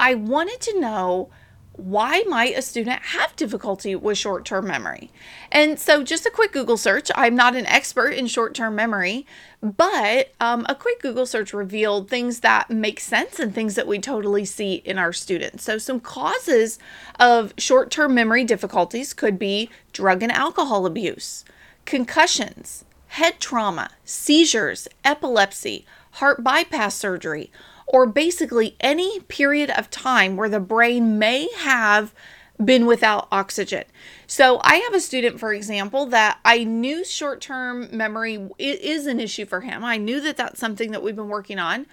I 0.00 0.16
wanted 0.16 0.60
to 0.62 0.80
know 0.80 1.30
why 1.74 2.22
might 2.28 2.56
a 2.56 2.62
student 2.62 3.00
have 3.02 3.34
difficulty 3.34 3.96
with 3.96 4.18
short 4.18 4.44
term 4.44 4.66
memory? 4.66 5.10
And 5.50 5.78
so, 5.78 6.04
just 6.04 6.26
a 6.26 6.30
quick 6.30 6.52
Google 6.52 6.76
search. 6.76 7.10
I'm 7.14 7.34
not 7.34 7.56
an 7.56 7.66
expert 7.66 8.10
in 8.10 8.26
short 8.26 8.54
term 8.54 8.74
memory, 8.74 9.26
but 9.62 10.32
um, 10.40 10.66
a 10.68 10.74
quick 10.74 11.00
Google 11.00 11.24
search 11.24 11.54
revealed 11.54 12.10
things 12.10 12.40
that 12.40 12.68
make 12.70 13.00
sense 13.00 13.38
and 13.38 13.54
things 13.54 13.74
that 13.74 13.86
we 13.86 13.98
totally 13.98 14.44
see 14.44 14.74
in 14.74 14.98
our 14.98 15.12
students. 15.12 15.64
So, 15.64 15.78
some 15.78 15.98
causes 16.00 16.78
of 17.18 17.54
short 17.56 17.90
term 17.90 18.14
memory 18.14 18.44
difficulties 18.44 19.14
could 19.14 19.38
be 19.38 19.70
drug 19.92 20.22
and 20.22 20.32
alcohol 20.32 20.84
abuse, 20.84 21.44
concussions, 21.86 22.84
head 23.08 23.40
trauma, 23.40 23.90
seizures, 24.04 24.88
epilepsy, 25.04 25.86
heart 26.12 26.44
bypass 26.44 26.94
surgery 26.94 27.50
or 27.86 28.06
basically 28.06 28.76
any 28.80 29.20
period 29.20 29.70
of 29.70 29.90
time 29.90 30.36
where 30.36 30.48
the 30.48 30.60
brain 30.60 31.18
may 31.18 31.48
have 31.58 32.14
been 32.62 32.86
without 32.86 33.28
oxygen. 33.32 33.84
So 34.26 34.60
I 34.62 34.76
have 34.76 34.94
a 34.94 35.00
student, 35.00 35.40
for 35.40 35.52
example, 35.52 36.06
that 36.06 36.38
I 36.44 36.64
knew 36.64 37.04
short 37.04 37.40
term 37.40 37.88
memory 37.96 38.48
is 38.58 39.06
an 39.06 39.20
issue 39.20 39.46
for 39.46 39.60
him. 39.60 39.84
I 39.84 39.96
knew 39.96 40.20
that 40.20 40.36
that's 40.36 40.60
something 40.60 40.92
that 40.92 41.02
we've 41.02 41.16
been 41.16 41.28
working 41.28 41.58
on. 41.58 41.86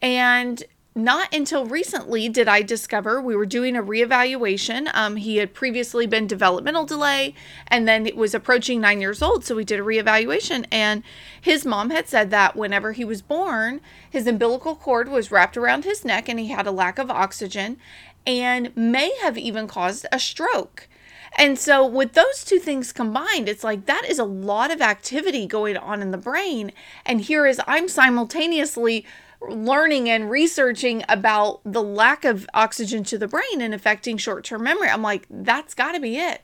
And 0.00 0.62
not 0.98 1.32
until 1.34 1.66
recently 1.66 2.28
did 2.28 2.48
I 2.48 2.62
discover 2.62 3.20
we 3.20 3.36
were 3.36 3.46
doing 3.46 3.76
a 3.76 3.82
reevaluation. 3.82 4.90
Um, 4.92 5.16
he 5.16 5.36
had 5.36 5.54
previously 5.54 6.06
been 6.06 6.26
developmental 6.26 6.84
delay 6.84 7.34
and 7.68 7.86
then 7.86 8.06
it 8.06 8.16
was 8.16 8.34
approaching 8.34 8.80
nine 8.80 9.00
years 9.00 9.22
old. 9.22 9.44
So 9.44 9.54
we 9.54 9.64
did 9.64 9.80
a 9.80 9.84
reevaluation. 9.84 10.66
And 10.70 11.02
his 11.40 11.64
mom 11.64 11.90
had 11.90 12.08
said 12.08 12.30
that 12.30 12.56
whenever 12.56 12.92
he 12.92 13.04
was 13.04 13.22
born, 13.22 13.80
his 14.10 14.26
umbilical 14.26 14.76
cord 14.76 15.08
was 15.08 15.30
wrapped 15.30 15.56
around 15.56 15.84
his 15.84 16.04
neck 16.04 16.28
and 16.28 16.38
he 16.38 16.48
had 16.48 16.66
a 16.66 16.72
lack 16.72 16.98
of 16.98 17.10
oxygen 17.10 17.78
and 18.26 18.76
may 18.76 19.16
have 19.22 19.38
even 19.38 19.66
caused 19.66 20.06
a 20.12 20.18
stroke. 20.18 20.88
And 21.36 21.58
so, 21.58 21.86
with 21.86 22.14
those 22.14 22.44
two 22.44 22.58
things 22.58 22.92
combined, 22.92 23.48
it's 23.48 23.64
like 23.64 23.86
that 23.86 24.04
is 24.08 24.18
a 24.18 24.24
lot 24.24 24.70
of 24.70 24.80
activity 24.80 25.46
going 25.46 25.76
on 25.76 26.00
in 26.02 26.10
the 26.10 26.18
brain. 26.18 26.72
And 27.04 27.20
here 27.20 27.46
is 27.46 27.60
I'm 27.66 27.88
simultaneously 27.88 29.04
learning 29.40 30.08
and 30.08 30.30
researching 30.30 31.04
about 31.08 31.60
the 31.64 31.82
lack 31.82 32.24
of 32.24 32.48
oxygen 32.54 33.04
to 33.04 33.18
the 33.18 33.28
brain 33.28 33.60
and 33.60 33.74
affecting 33.74 34.16
short 34.16 34.44
term 34.44 34.64
memory. 34.64 34.88
I'm 34.88 35.02
like, 35.02 35.26
that's 35.30 35.74
got 35.74 35.92
to 35.92 36.00
be 36.00 36.16
it. 36.16 36.42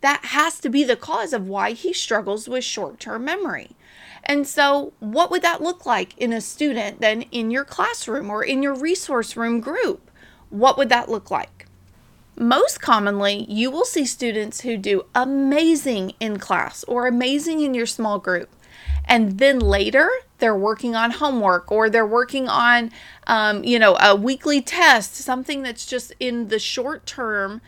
That 0.00 0.26
has 0.26 0.60
to 0.60 0.68
be 0.68 0.84
the 0.84 0.96
cause 0.96 1.32
of 1.32 1.48
why 1.48 1.72
he 1.72 1.92
struggles 1.92 2.48
with 2.48 2.64
short 2.64 3.00
term 3.00 3.24
memory. 3.24 3.70
And 4.24 4.46
so, 4.46 4.92
what 4.98 5.30
would 5.30 5.42
that 5.42 5.62
look 5.62 5.86
like 5.86 6.16
in 6.18 6.32
a 6.32 6.40
student 6.40 7.00
then 7.00 7.22
in 7.22 7.50
your 7.50 7.64
classroom 7.64 8.28
or 8.28 8.42
in 8.42 8.62
your 8.62 8.74
resource 8.74 9.36
room 9.36 9.60
group? 9.60 10.10
What 10.50 10.76
would 10.76 10.88
that 10.88 11.08
look 11.08 11.30
like? 11.30 11.66
Most 12.38 12.82
commonly, 12.82 13.46
you 13.48 13.70
will 13.70 13.84
see 13.84 14.04
students 14.04 14.60
who 14.60 14.76
do 14.76 15.06
amazing 15.14 16.12
in 16.20 16.38
class 16.38 16.84
or 16.84 17.06
amazing 17.06 17.62
in 17.62 17.72
your 17.72 17.86
small 17.86 18.18
group. 18.18 18.50
And 19.04 19.38
then 19.38 19.58
later, 19.58 20.10
they're 20.38 20.56
working 20.56 20.94
on 20.94 21.12
homework 21.12 21.70
or 21.70 21.88
they're 21.88 22.06
working 22.06 22.48
on, 22.48 22.90
um, 23.26 23.64
you 23.64 23.78
know, 23.78 23.96
a 24.00 24.14
weekly 24.14 24.60
test, 24.60 25.14
something 25.14 25.62
that's 25.62 25.86
just 25.86 26.12
in 26.20 26.48
the 26.48 26.58
short 26.58 27.06
term 27.06 27.60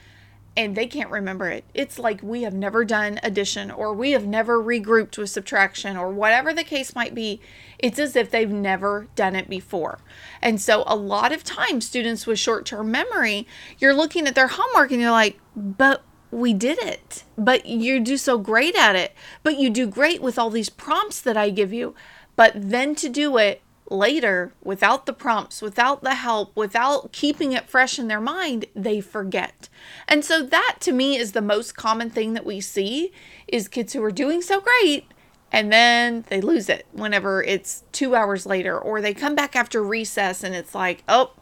and 0.59 0.75
they 0.75 0.87
can't 0.87 1.11
remember 1.11 1.49
it. 1.49 1.63
It's 1.73 2.01
like 2.01 2.21
we 2.21 2.43
have 2.43 2.53
never 2.53 2.85
done 2.85 3.21
addition 3.23 3.71
or 3.71 3.95
we 3.95 4.11
have 4.11 4.27
never 4.27 4.61
regrouped 4.61 5.17
with 5.17 5.31
subtraction 5.31 5.97
or 5.97 6.11
whatever 6.11 6.53
the 6.53 6.65
case 6.65 6.97
might 6.97 7.15
be. 7.15 7.41
It's 7.79 8.01
as 8.01 8.17
if 8.17 8.29
they've 8.33 8.51
never 8.51 9.07
done 9.15 9.37
it 9.37 9.49
before. 9.49 10.01
And 10.43 10.61
so, 10.61 10.83
a 10.89 10.97
lot 10.97 11.31
of 11.31 11.45
times, 11.45 11.87
students 11.87 12.27
with 12.27 12.41
short 12.41 12.67
term 12.67 12.91
memory, 12.91 13.47
you're 13.79 13.95
looking 13.95 14.27
at 14.27 14.35
their 14.35 14.49
homework 14.49 14.91
and 14.91 15.01
you're 15.01 15.13
like, 15.13 15.39
but 15.55 16.03
we 16.31 16.53
did 16.53 16.79
it. 16.79 17.25
But 17.37 17.67
you 17.67 18.01
do 18.01 18.17
so 18.17 18.39
great 18.39 18.77
at 18.77 18.97
it. 18.97 19.15
But 19.43 19.59
you 19.59 19.71
do 19.71 19.87
great 19.87 20.23
with 20.23 20.39
all 20.39 20.51
these 20.51 20.71
prompts 20.71 21.21
that 21.21 21.37
I 21.37 21.51
give 21.51 21.73
you. 21.73 21.95
But 22.37 22.53
then 22.55 22.95
to 22.97 23.09
do 23.09 23.37
it 23.37 23.63
later 23.91 24.53
without 24.63 25.07
the 25.07 25.13
prompts, 25.13 25.63
without 25.63 26.03
the 26.03 26.15
help, 26.15 26.55
without 26.55 27.13
keeping 27.13 27.53
it 27.53 27.69
fresh 27.69 27.99
in 27.99 28.09
their 28.09 28.21
mind, 28.21 28.67
they 28.75 29.01
forget. 29.01 29.69
And 30.07 30.25
so 30.25 30.43
that 30.43 30.77
to 30.81 30.93
me 30.93 31.17
is 31.17 31.33
the 31.33 31.43
most 31.43 31.77
common 31.77 32.11
thing 32.11 32.35
that 32.35 32.47
we 32.47 32.61
see 32.61 33.13
is 33.47 33.69
kids 33.69 33.93
who 33.93 34.03
are 34.05 34.11
doing 34.11 34.43
so 34.43 34.61
great 34.61 35.07
and 35.51 35.73
then 35.73 36.25
they 36.29 36.41
lose 36.41 36.69
it 36.69 36.87
whenever 36.93 37.43
it's 37.43 37.85
2 37.93 38.15
hours 38.15 38.45
later 38.45 38.79
or 38.79 39.01
they 39.01 39.15
come 39.15 39.35
back 39.35 39.57
after 39.57 39.83
recess 39.83 40.45
and 40.45 40.55
it's 40.55 40.75
like, 40.75 41.03
"Oh, 41.09 41.33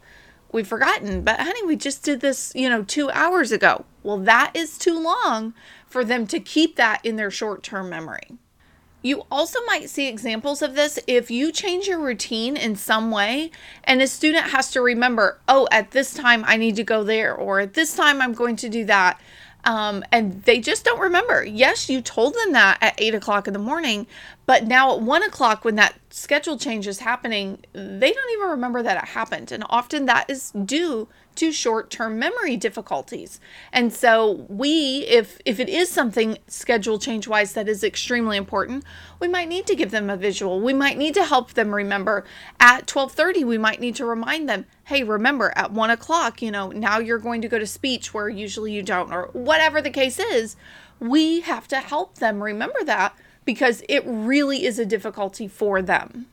we've 0.51 0.67
forgotten. 0.67 1.21
But 1.21 1.39
honey, 1.39 1.63
we 1.65 1.75
just 1.75 2.03
did 2.03 2.21
this, 2.21 2.51
you 2.55 2.69
know, 2.69 2.83
two 2.83 3.09
hours 3.11 3.51
ago. 3.51 3.85
Well, 4.03 4.17
that 4.19 4.51
is 4.53 4.77
too 4.77 4.99
long 4.99 5.53
for 5.87 6.03
them 6.03 6.27
to 6.27 6.39
keep 6.39 6.75
that 6.75 7.05
in 7.05 7.15
their 7.15 7.31
short 7.31 7.63
term 7.63 7.89
memory. 7.89 8.37
You 9.03 9.23
also 9.31 9.59
might 9.67 9.89
see 9.89 10.07
examples 10.07 10.61
of 10.61 10.75
this 10.75 10.99
if 11.07 11.29
you 11.29 11.51
change 11.51 11.87
your 11.87 11.99
routine 11.99 12.57
in 12.57 12.75
some 12.75 13.11
way 13.11 13.51
and 13.83 14.01
a 14.01 14.07
student 14.07 14.47
has 14.47 14.71
to 14.71 14.81
remember, 14.81 15.39
oh, 15.47 15.67
at 15.71 15.91
this 15.91 16.13
time 16.13 16.43
I 16.45 16.57
need 16.57 16.75
to 16.77 16.83
go 16.83 17.03
there, 17.03 17.33
or 17.33 17.59
at 17.59 17.73
this 17.73 17.95
time 17.95 18.21
I'm 18.21 18.33
going 18.33 18.55
to 18.57 18.69
do 18.69 18.85
that. 18.85 19.21
Um, 19.67 20.01
and 20.13 20.41
they 20.43 20.61
just 20.61 20.85
don't 20.85 20.99
remember. 21.01 21.43
Yes, 21.43 21.89
you 21.89 22.01
told 22.01 22.33
them 22.35 22.53
that 22.53 22.77
at 22.79 22.95
eight 22.99 23.13
o'clock 23.13 23.47
in 23.47 23.53
the 23.53 23.59
morning, 23.59 24.07
but 24.45 24.65
now 24.65 24.95
at 24.95 25.01
one 25.01 25.23
o'clock, 25.23 25.65
when 25.65 25.75
that 25.75 25.99
schedule 26.09 26.57
change 26.57 26.87
is 26.87 26.99
happening, 26.99 27.59
they 27.73 28.13
don't 28.13 28.31
even 28.31 28.47
remember 28.47 28.81
that 28.81 29.03
it 29.03 29.09
happened. 29.09 29.51
And 29.51 29.65
often 29.69 30.05
that 30.05 30.29
is 30.29 30.51
due 30.51 31.09
to 31.35 31.51
short-term 31.51 32.17
memory 32.17 32.55
difficulties. 32.55 33.41
And 33.73 33.93
so 33.93 34.45
we, 34.47 35.05
if 35.05 35.37
if 35.43 35.59
it 35.59 35.67
is 35.67 35.89
something 35.89 36.37
schedule 36.47 36.97
change 36.97 37.27
wise 37.27 37.51
that 37.51 37.67
is 37.67 37.83
extremely 37.83 38.37
important, 38.37 38.85
we 39.19 39.27
might 39.27 39.49
need 39.49 39.67
to 39.67 39.75
give 39.75 39.91
them 39.91 40.09
a 40.09 40.15
visual. 40.15 40.61
We 40.61 40.73
might 40.73 40.97
need 40.97 41.13
to 41.15 41.25
help 41.25 41.53
them 41.53 41.75
remember. 41.75 42.23
At 42.61 42.87
12:30, 42.87 43.43
we 43.43 43.57
might 43.57 43.81
need 43.81 43.95
to 43.97 44.05
remind 44.05 44.47
them, 44.47 44.65
hey, 44.87 45.03
remember 45.03 45.51
at 45.57 45.69
one 45.73 45.89
o'clock, 45.89 46.41
you 46.41 46.49
know, 46.49 46.69
now 46.69 46.97
you're 46.97 47.17
going 47.17 47.41
to 47.41 47.49
go 47.49 47.59
to 47.59 47.67
speech 47.67 48.13
where 48.13 48.29
usually 48.29 48.71
you 48.71 48.81
don't, 48.81 49.11
or 49.11 49.29
whatever 49.33 49.81
the 49.81 49.89
case 49.89 50.17
is. 50.17 50.55
We 51.01 51.41
have 51.41 51.67
to 51.67 51.77
help 51.77 52.15
them 52.15 52.41
remember 52.41 52.81
that 52.85 53.13
because 53.43 53.83
it 53.89 54.01
really 54.05 54.63
is 54.63 54.79
a 54.79 54.85
difficulty 54.85 55.45
for 55.45 55.81
them. 55.81 56.27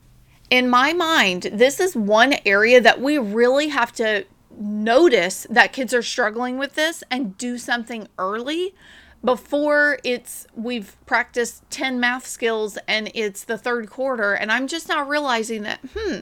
In 0.49 0.69
my 0.69 0.93
mind, 0.93 1.49
this 1.51 1.81
is 1.81 1.97
one 1.97 2.35
area 2.45 2.79
that 2.79 3.01
we 3.01 3.17
really 3.17 3.67
have 3.67 3.91
to 3.95 4.23
notice 4.57 5.45
that 5.49 5.73
kids 5.73 5.93
are 5.93 6.01
struggling 6.01 6.57
with 6.57 6.75
this 6.75 7.03
and 7.11 7.37
do 7.37 7.57
something 7.57 8.07
early 8.17 8.73
before 9.21 9.99
it's 10.05 10.47
we've 10.55 10.95
practiced 11.05 11.69
10 11.71 11.99
math 11.99 12.25
skills 12.25 12.77
and 12.87 13.11
it's 13.13 13.43
the 13.43 13.57
third 13.57 13.89
quarter 13.89 14.33
and 14.33 14.49
I'm 14.51 14.67
just 14.67 14.87
now 14.87 15.03
realizing 15.03 15.63
that 15.63 15.79
hmm 15.93 16.19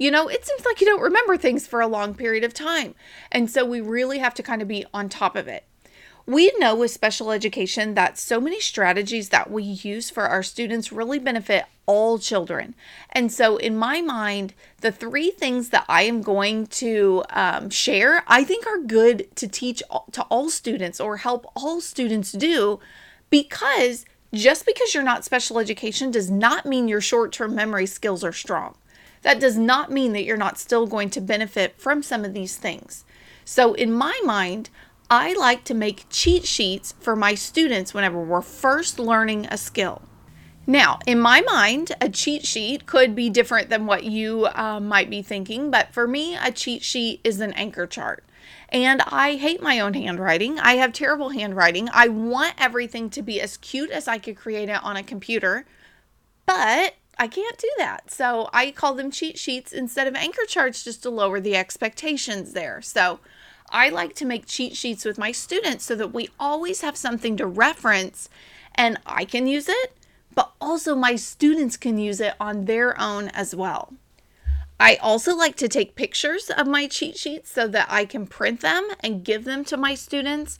you 0.00 0.10
know 0.10 0.26
it 0.26 0.44
seems 0.44 0.64
like 0.64 0.80
you 0.80 0.86
don't 0.86 1.00
remember 1.00 1.36
things 1.36 1.68
for 1.68 1.80
a 1.80 1.86
long 1.86 2.14
period 2.14 2.42
of 2.42 2.52
time 2.52 2.96
and 3.30 3.48
so 3.48 3.64
we 3.64 3.80
really 3.80 4.18
have 4.18 4.34
to 4.34 4.42
kind 4.42 4.60
of 4.60 4.66
be 4.66 4.84
on 4.92 5.08
top 5.08 5.36
of 5.36 5.46
it 5.46 5.64
we 6.26 6.52
know 6.58 6.74
with 6.74 6.90
special 6.90 7.30
education 7.30 7.94
that 7.94 8.18
so 8.18 8.40
many 8.40 8.60
strategies 8.60 9.30
that 9.30 9.50
we 9.50 9.62
use 9.62 10.10
for 10.10 10.24
our 10.24 10.42
students 10.42 10.92
really 10.92 11.18
benefit 11.18 11.64
all 11.86 12.20
children. 12.20 12.76
And 13.10 13.32
so, 13.32 13.56
in 13.56 13.76
my 13.76 14.00
mind, 14.00 14.54
the 14.80 14.92
three 14.92 15.32
things 15.32 15.70
that 15.70 15.84
I 15.88 16.02
am 16.02 16.22
going 16.22 16.68
to 16.68 17.24
um, 17.30 17.68
share, 17.68 18.22
I 18.28 18.44
think 18.44 18.64
are 18.68 18.78
good 18.78 19.34
to 19.34 19.48
teach 19.48 19.82
to 20.12 20.22
all 20.24 20.50
students 20.50 21.00
or 21.00 21.16
help 21.16 21.46
all 21.56 21.80
students 21.80 22.30
do 22.30 22.78
because 23.28 24.04
just 24.32 24.64
because 24.64 24.94
you're 24.94 25.02
not 25.02 25.24
special 25.24 25.58
education 25.58 26.12
does 26.12 26.30
not 26.30 26.64
mean 26.64 26.86
your 26.86 27.00
short 27.00 27.32
term 27.32 27.56
memory 27.56 27.86
skills 27.86 28.22
are 28.22 28.32
strong. 28.32 28.76
That 29.22 29.40
does 29.40 29.58
not 29.58 29.90
mean 29.90 30.12
that 30.12 30.24
you're 30.24 30.36
not 30.36 30.58
still 30.58 30.86
going 30.86 31.10
to 31.10 31.20
benefit 31.20 31.78
from 31.78 32.02
some 32.02 32.24
of 32.24 32.34
these 32.34 32.56
things. 32.56 33.04
So, 33.44 33.74
in 33.74 33.92
my 33.92 34.18
mind, 34.24 34.70
I 35.10 35.32
like 35.34 35.64
to 35.64 35.74
make 35.74 36.06
cheat 36.08 36.46
sheets 36.46 36.94
for 37.00 37.16
my 37.16 37.34
students 37.34 37.92
whenever 37.92 38.22
we're 38.22 38.42
first 38.42 38.98
learning 38.98 39.46
a 39.46 39.58
skill. 39.58 40.02
Now, 40.66 41.00
in 41.04 41.18
my 41.18 41.40
mind, 41.40 41.92
a 42.00 42.08
cheat 42.08 42.46
sheet 42.46 42.86
could 42.86 43.16
be 43.16 43.28
different 43.28 43.70
than 43.70 43.86
what 43.86 44.04
you 44.04 44.46
uh, 44.54 44.78
might 44.78 45.10
be 45.10 45.20
thinking, 45.20 45.70
but 45.70 45.92
for 45.92 46.06
me, 46.06 46.36
a 46.36 46.52
cheat 46.52 46.84
sheet 46.84 47.20
is 47.24 47.40
an 47.40 47.52
anchor 47.54 47.88
chart. 47.88 48.24
And 48.68 49.02
I 49.06 49.34
hate 49.34 49.60
my 49.60 49.80
own 49.80 49.94
handwriting. 49.94 50.60
I 50.60 50.74
have 50.74 50.92
terrible 50.92 51.30
handwriting. 51.30 51.88
I 51.92 52.06
want 52.06 52.54
everything 52.56 53.10
to 53.10 53.22
be 53.22 53.40
as 53.40 53.56
cute 53.56 53.90
as 53.90 54.06
I 54.06 54.18
could 54.18 54.36
create 54.36 54.68
it 54.68 54.82
on 54.84 54.96
a 54.96 55.02
computer, 55.02 55.66
but 56.46 56.94
I 57.18 57.28
can't 57.28 57.58
do 57.58 57.70
that. 57.78 58.10
So 58.10 58.48
I 58.52 58.70
call 58.70 58.94
them 58.94 59.10
cheat 59.10 59.38
sheets 59.38 59.72
instead 59.72 60.06
of 60.06 60.14
anchor 60.14 60.44
charts 60.46 60.84
just 60.84 61.02
to 61.02 61.10
lower 61.10 61.40
the 61.40 61.56
expectations 61.56 62.52
there. 62.52 62.80
So 62.80 63.20
I 63.70 63.88
like 63.88 64.14
to 64.16 64.24
make 64.24 64.46
cheat 64.46 64.76
sheets 64.76 65.04
with 65.04 65.18
my 65.18 65.32
students 65.32 65.84
so 65.84 65.94
that 65.96 66.12
we 66.12 66.30
always 66.38 66.80
have 66.80 66.96
something 66.96 67.36
to 67.36 67.46
reference 67.46 68.28
and 68.74 68.98
I 69.06 69.24
can 69.24 69.46
use 69.46 69.68
it, 69.68 69.92
but 70.34 70.52
also 70.60 70.94
my 70.94 71.16
students 71.16 71.76
can 71.76 71.98
use 71.98 72.20
it 72.20 72.34
on 72.40 72.64
their 72.64 72.98
own 73.00 73.28
as 73.28 73.54
well. 73.54 73.92
I 74.78 74.96
also 74.96 75.36
like 75.36 75.56
to 75.56 75.68
take 75.68 75.94
pictures 75.94 76.48
of 76.48 76.66
my 76.66 76.86
cheat 76.86 77.18
sheets 77.18 77.50
so 77.50 77.68
that 77.68 77.88
I 77.90 78.06
can 78.06 78.26
print 78.26 78.60
them 78.60 78.88
and 79.00 79.22
give 79.22 79.44
them 79.44 79.62
to 79.66 79.76
my 79.76 79.94
students, 79.94 80.58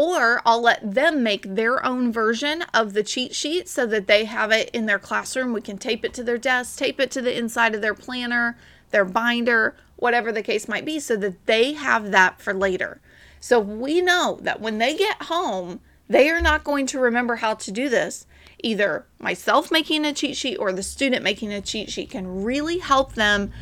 or 0.00 0.40
I'll 0.46 0.62
let 0.62 0.94
them 0.94 1.22
make 1.22 1.42
their 1.54 1.84
own 1.84 2.10
version 2.10 2.62
of 2.72 2.94
the 2.94 3.02
cheat 3.02 3.34
sheet 3.34 3.68
so 3.68 3.84
that 3.86 4.06
they 4.06 4.24
have 4.24 4.50
it 4.50 4.70
in 4.70 4.86
their 4.86 4.98
classroom. 4.98 5.52
We 5.52 5.60
can 5.60 5.76
tape 5.76 6.06
it 6.06 6.14
to 6.14 6.24
their 6.24 6.38
desk, 6.38 6.78
tape 6.78 6.98
it 6.98 7.10
to 7.10 7.20
the 7.20 7.36
inside 7.36 7.74
of 7.74 7.82
their 7.82 7.94
planner, 7.94 8.56
their 8.92 9.04
binder, 9.04 9.76
whatever 9.96 10.32
the 10.32 10.42
case 10.42 10.68
might 10.68 10.86
be, 10.86 10.98
so 11.00 11.16
that 11.16 11.44
they 11.44 11.74
have 11.74 12.12
that 12.12 12.40
for 12.40 12.54
later. 12.54 13.02
So 13.40 13.60
we 13.60 14.00
know 14.00 14.38
that 14.40 14.60
when 14.60 14.78
they 14.78 14.96
get 14.96 15.24
home, 15.24 15.80
they 16.08 16.30
are 16.30 16.40
not 16.40 16.64
going 16.64 16.86
to 16.86 16.98
remember 16.98 17.36
how 17.36 17.54
to 17.54 17.70
do 17.70 17.90
this. 17.90 18.26
Either 18.62 19.06
myself 19.18 19.70
making 19.70 20.06
a 20.06 20.14
cheat 20.14 20.36
sheet 20.36 20.56
or 20.56 20.72
the 20.72 20.82
student 20.82 21.22
making 21.22 21.52
a 21.52 21.60
cheat 21.60 21.90
sheet 21.90 22.10
can 22.10 22.42
really 22.42 22.78
help 22.78 23.14
them 23.14 23.52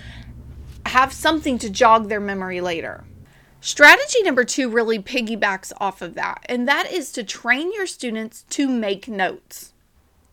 have 0.87 1.13
something 1.13 1.59
to 1.59 1.69
jog 1.69 2.09
their 2.09 2.21
memory 2.21 2.61
later. 2.61 3.05
Strategy 3.61 4.23
number 4.23 4.45
two 4.45 4.71
really 4.71 5.01
piggybacks 5.01 5.73
off 5.79 6.01
of 6.01 6.15
that, 6.15 6.45
and 6.49 6.69
that 6.69 6.93
is 6.93 7.11
to 7.13 7.25
train 7.25 7.73
your 7.73 7.87
students 7.87 8.45
to 8.51 8.69
make 8.69 9.09
notes. 9.09 9.73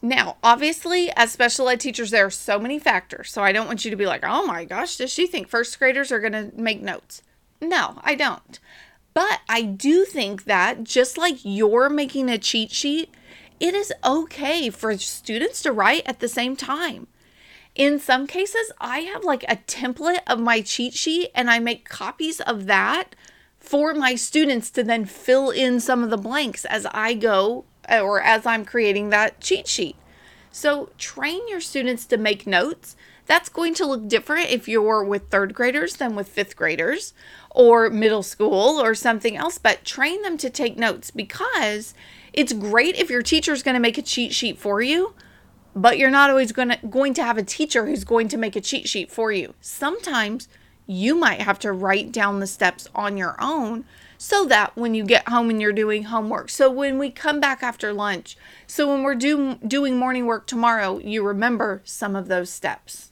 Now, 0.01 0.38
obviously, 0.43 1.09
as 1.15 1.31
special 1.31 1.67
ed 1.67 1.79
teachers, 1.79 2.11
there 2.11 2.27
are 2.27 2.31
so 2.31 2.59
many 2.59 2.77
factors. 2.77 3.31
So 3.31 3.41
I 3.41 3.51
don't 3.51 3.65
want 3.65 3.83
you 3.83 3.91
to 3.91 3.97
be 3.97 4.05
like, 4.05 4.23
oh 4.23 4.45
my 4.45 4.63
gosh, 4.63 4.97
does 4.97 5.11
she 5.11 5.25
think 5.25 5.47
first 5.47 5.79
graders 5.79 6.11
are 6.11 6.19
going 6.19 6.33
to 6.33 6.51
make 6.55 6.81
notes? 6.81 7.23
No, 7.59 7.99
I 8.03 8.13
don't. 8.13 8.59
But 9.15 9.41
I 9.49 9.63
do 9.63 10.05
think 10.05 10.43
that 10.43 10.83
just 10.83 11.17
like 11.17 11.38
you're 11.43 11.89
making 11.89 12.29
a 12.29 12.38
cheat 12.38 12.71
sheet, 12.71 13.09
it 13.59 13.73
is 13.73 13.91
okay 14.05 14.69
for 14.69 14.95
students 14.97 15.63
to 15.63 15.71
write 15.71 16.03
at 16.05 16.19
the 16.19 16.27
same 16.27 16.55
time. 16.55 17.07
In 17.75 17.99
some 17.99 18.25
cases, 18.25 18.71
I 18.79 18.99
have 18.99 19.25
like 19.25 19.43
a 19.43 19.57
template 19.57 20.21
of 20.27 20.39
my 20.39 20.61
cheat 20.61 20.93
sheet 20.93 21.29
and 21.35 21.49
I 21.49 21.59
make 21.59 21.89
copies 21.89 22.39
of 22.39 22.67
that 22.67 23.15
for 23.59 23.93
my 23.93 24.15
students 24.15 24.69
to 24.71 24.83
then 24.83 25.03
fill 25.03 25.49
in 25.49 25.81
some 25.81 26.01
of 26.01 26.09
the 26.09 26.17
blanks 26.17 26.63
as 26.63 26.88
I 26.91 27.13
go 27.13 27.65
or 27.89 28.21
as 28.21 28.45
I'm 28.45 28.63
creating 28.63 29.09
that 29.09 29.41
cheat 29.41 29.67
sheet. 29.67 29.97
So 30.51 30.89
train 30.97 31.45
your 31.49 31.59
students 31.59 32.05
to 32.05 32.17
make 32.17 32.47
notes. 32.47 32.95
That's 33.25 33.49
going 33.49 33.73
to 33.75 33.85
look 33.85 34.07
different 34.07 34.51
if 34.51 34.69
you're 34.69 35.03
with 35.03 35.29
third 35.29 35.53
graders 35.53 35.97
than 35.97 36.15
with 36.15 36.29
fifth 36.29 36.55
graders 36.55 37.13
or 37.49 37.89
middle 37.89 38.23
school 38.23 38.79
or 38.79 38.95
something 38.95 39.35
else, 39.35 39.57
but 39.57 39.83
train 39.83 40.21
them 40.21 40.38
to 40.38 40.49
take 40.49 40.77
notes 40.77 41.11
because 41.11 41.93
it's 42.31 42.53
great 42.53 42.95
if 42.95 43.09
your 43.09 43.21
teacher 43.21 43.51
is 43.51 43.63
going 43.63 43.73
to 43.73 43.81
make 43.81 43.97
a 43.97 44.01
cheat 44.01 44.31
sheet 44.31 44.57
for 44.57 44.81
you, 44.81 45.13
but 45.75 45.97
you're 45.97 46.09
not 46.09 46.29
always 46.29 46.53
going 46.53 46.69
to 46.69 46.77
going 46.88 47.13
to 47.13 47.23
have 47.23 47.38
a 47.38 47.43
teacher 47.43 47.85
who's 47.85 48.05
going 48.05 48.29
to 48.29 48.38
make 48.38 48.55
a 48.55 48.61
cheat 48.61 48.88
sheet 48.88 49.11
for 49.11 49.31
you. 49.31 49.53
Sometimes 49.59 50.47
you 50.88 51.15
might 51.15 51.41
have 51.41 51.59
to 51.59 51.71
write 51.71 52.11
down 52.11 52.39
the 52.39 52.47
steps 52.47 52.88
on 52.95 53.17
your 53.17 53.35
own 53.39 53.83
so 54.17 54.45
that 54.45 54.75
when 54.77 54.93
you 54.93 55.03
get 55.03 55.27
home 55.27 55.49
and 55.49 55.61
you're 55.61 55.73
doing 55.73 56.03
homework, 56.03 56.49
so 56.49 56.71
when 56.71 56.97
we 56.97 57.11
come 57.11 57.39
back 57.39 57.61
after 57.61 57.91
lunch, 57.91 58.38
so 58.65 58.89
when 58.91 59.03
we're 59.03 59.15
do, 59.15 59.55
doing 59.55 59.97
morning 59.97 60.25
work 60.25 60.47
tomorrow, 60.47 60.99
you 60.99 61.21
remember 61.21 61.81
some 61.83 62.15
of 62.15 62.27
those 62.27 62.49
steps. 62.49 63.11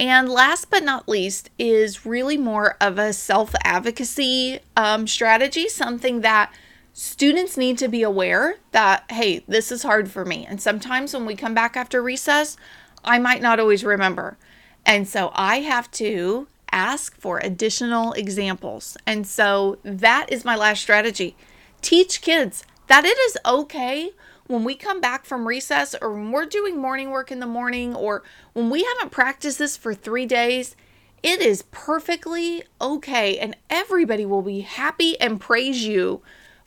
And 0.00 0.28
last 0.28 0.70
but 0.70 0.82
not 0.82 1.08
least 1.08 1.50
is 1.56 2.04
really 2.04 2.36
more 2.36 2.76
of 2.80 2.98
a 2.98 3.12
self 3.12 3.54
advocacy 3.62 4.58
um, 4.76 5.06
strategy, 5.06 5.68
something 5.68 6.22
that 6.22 6.52
students 6.94 7.56
need 7.56 7.76
to 7.76 7.88
be 7.88 8.02
aware 8.02 8.54
that, 8.70 9.04
hey, 9.10 9.44
this 9.48 9.70
is 9.70 9.82
hard 9.82 10.10
for 10.10 10.24
me. 10.24 10.46
And 10.46 10.62
sometimes 10.62 11.12
when 11.12 11.26
we 11.26 11.34
come 11.34 11.52
back 11.52 11.76
after 11.76 12.00
recess, 12.00 12.56
I 13.04 13.18
might 13.18 13.42
not 13.42 13.60
always 13.60 13.84
remember. 13.84 14.38
And 14.86 15.06
so 15.06 15.30
I 15.34 15.60
have 15.60 15.90
to 15.92 16.46
ask 16.70 17.16
for 17.16 17.38
additional 17.38 18.12
examples. 18.12 18.96
And 19.06 19.26
so 19.26 19.78
that 19.82 20.30
is 20.30 20.44
my 20.44 20.54
last 20.54 20.80
strategy. 20.80 21.36
Teach 21.82 22.22
kids 22.22 22.64
that 22.86 23.04
it 23.04 23.18
is 23.18 23.36
okay 23.44 24.12
when 24.46 24.62
we 24.62 24.76
come 24.76 25.00
back 25.00 25.24
from 25.24 25.48
recess 25.48 25.96
or 26.00 26.12
when 26.12 26.30
we're 26.30 26.46
doing 26.46 26.80
morning 26.80 27.10
work 27.10 27.32
in 27.32 27.40
the 27.40 27.46
morning 27.46 27.94
or 27.94 28.22
when 28.52 28.70
we 28.70 28.84
haven't 28.84 29.10
practiced 29.10 29.58
this 29.58 29.76
for 29.76 29.94
three 29.94 30.26
days. 30.26 30.76
It 31.24 31.40
is 31.40 31.62
perfectly 31.70 32.64
okay, 32.80 33.38
and 33.38 33.56
everybody 33.70 34.26
will 34.26 34.42
be 34.42 34.60
happy 34.60 35.18
and 35.18 35.40
praise 35.40 35.86
you 35.86 36.22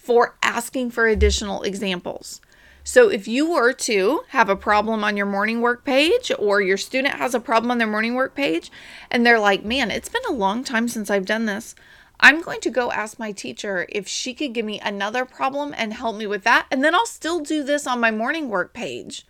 for 0.08 0.38
asking 0.42 0.90
for 0.90 1.06
additional 1.06 1.64
examples. 1.64 2.40
So 2.86 3.10
if 3.10 3.28
you 3.28 3.52
were 3.52 3.74
to 3.74 4.24
have 4.30 4.48
a 4.48 4.56
problem 4.56 5.04
on 5.04 5.18
your 5.18 5.26
morning 5.26 5.60
work 5.60 5.84
page 5.84 6.32
or 6.40 6.62
your 6.62 6.78
student 6.78 7.16
has 7.16 7.36
a 7.36 7.42
problem 7.42 7.72
on 7.72 7.78
their 7.78 7.88
morning 7.88 8.16
work 8.16 8.34
page 8.34 8.72
and 9.12 9.26
they're 9.26 9.38
like, 9.38 9.66
man, 9.66 9.92
it's 9.92 10.08
been 10.08 10.22
a 10.30 10.32
long 10.32 10.64
time 10.64 10.88
since 10.88 11.10
I've 11.10 11.26
done 11.26 11.46
this. 11.46 11.76
I'm 12.22 12.42
going 12.42 12.62
to 12.62 12.70
go 12.70 12.90
ask 12.90 13.20
my 13.20 13.34
teacher 13.34 13.86
if 13.90 14.08
she 14.08 14.34
could 14.34 14.54
give 14.54 14.66
me 14.66 14.80
another 14.80 15.26
problem 15.26 15.74
and 15.76 15.92
help 15.94 16.16
me 16.16 16.26
with 16.26 16.46
that. 16.46 16.68
And 16.72 16.82
then 16.82 16.96
I'll 16.96 17.06
still 17.06 17.42
do 17.42 17.62
this 17.62 17.86
on 17.86 18.00
my 18.00 18.10
morning 18.10 18.48
work 18.48 18.74
page. 18.74 19.28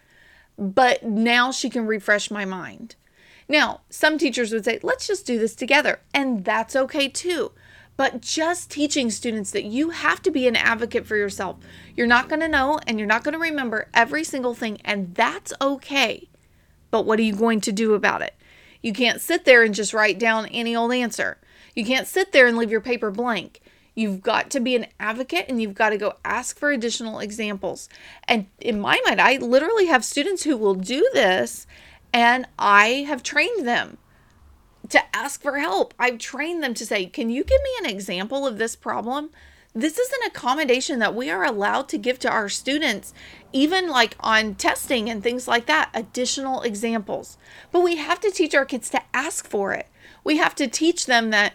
But 0.60 1.02
now 1.02 1.52
she 1.52 1.72
can 1.72 1.88
refresh 1.88 2.30
my 2.30 2.46
mind. 2.46 2.94
Now, 3.50 3.82
some 3.90 4.20
teachers 4.20 4.54
would 4.54 4.66
say, 4.66 4.78
let's 4.84 5.08
just 5.08 5.26
do 5.26 5.40
this 5.40 5.56
together. 5.56 6.02
And 6.14 6.46
that's 6.46 6.76
okay 6.76 7.08
too. 7.08 7.54
But 7.98 8.22
just 8.22 8.70
teaching 8.70 9.10
students 9.10 9.52
that 9.52 9.66
you 9.66 9.90
have 9.90 10.22
to 10.22 10.32
be 10.32 10.48
an 10.48 10.56
advocate 10.56 11.08
for 11.08 11.18
yourself. 11.18 11.58
You're 11.96 12.08
not 12.08 12.30
going 12.30 12.42
to 12.42 12.48
know 12.48 12.80
and 12.86 13.00
you're 13.00 13.08
not 13.08 13.24
going 13.24 13.34
to 13.34 13.40
remember 13.40 13.90
every 13.94 14.24
single 14.24 14.54
thing. 14.54 14.80
And 14.86 15.16
that's 15.16 15.52
okay. 15.60 16.30
But 16.92 17.06
what 17.06 17.20
are 17.20 17.24
you 17.24 17.36
going 17.36 17.60
to 17.62 17.72
do 17.72 17.96
about 17.96 18.22
it? 18.22 18.36
You 18.82 18.94
can't 18.94 19.20
sit 19.20 19.46
there 19.46 19.64
and 19.64 19.74
just 19.74 19.94
write 19.94 20.20
down 20.20 20.46
any 20.48 20.76
old 20.76 20.94
answer. 20.94 21.40
You 21.74 21.84
can't 21.84 22.08
sit 22.08 22.32
there 22.32 22.48
and 22.48 22.56
leave 22.56 22.72
your 22.72 22.82
paper 22.82 23.12
blank. 23.12 23.62
You've 23.96 24.22
got 24.22 24.52
to 24.52 24.60
be 24.60 24.76
an 24.76 24.86
advocate 25.00 25.46
and 25.50 25.60
you've 25.60 25.74
got 25.74 25.90
to 25.90 25.98
go 25.98 26.14
ask 26.24 26.60
for 26.60 26.70
additional 26.70 27.18
examples. 27.18 27.90
And 28.28 28.46
in 28.60 28.80
my 28.80 29.02
mind, 29.06 29.20
I 29.20 29.38
literally 29.38 29.88
have 29.88 30.06
students 30.06 30.44
who 30.44 30.56
will 30.56 30.76
do 30.76 31.10
this 31.14 31.66
and 32.14 32.48
I 32.60 33.06
have 33.08 33.24
trained 33.24 33.68
them 33.68 33.98
to 34.90 35.16
ask 35.16 35.42
for 35.42 35.58
help. 35.58 35.94
I've 36.00 36.18
trained 36.18 36.64
them 36.64 36.74
to 36.76 36.86
say, 36.86 37.06
Can 37.06 37.30
you 37.30 37.44
give 37.44 37.62
me 37.64 37.70
an 37.80 37.90
example 37.90 38.46
of 38.46 38.58
this 38.58 38.76
problem? 38.76 39.32
This 39.74 40.00
is 40.00 40.12
an 40.12 40.28
accommodation 40.28 40.98
that 41.00 41.14
we 41.14 41.30
are 41.30 41.44
allowed 41.44 41.88
to 41.90 42.00
give 42.00 42.18
to 42.20 42.32
our 42.32 42.50
students, 42.50 43.14
even 43.54 43.88
like 43.88 44.16
on 44.20 44.56
testing 44.56 45.08
and 45.08 45.22
things 45.22 45.48
like 45.48 45.68
that, 45.68 45.92
additional 45.94 46.64
examples. 46.64 47.38
But 47.72 47.84
we 47.84 47.98
have 47.98 48.20
to 48.22 48.32
teach 48.32 48.56
our 48.56 48.66
kids 48.66 48.90
to 48.90 49.02
ask 49.14 49.48
for 49.48 49.74
it. 49.74 49.86
We 50.24 50.38
have 50.38 50.56
to 50.56 50.68
teach 50.68 51.06
them 51.06 51.30
that 51.30 51.54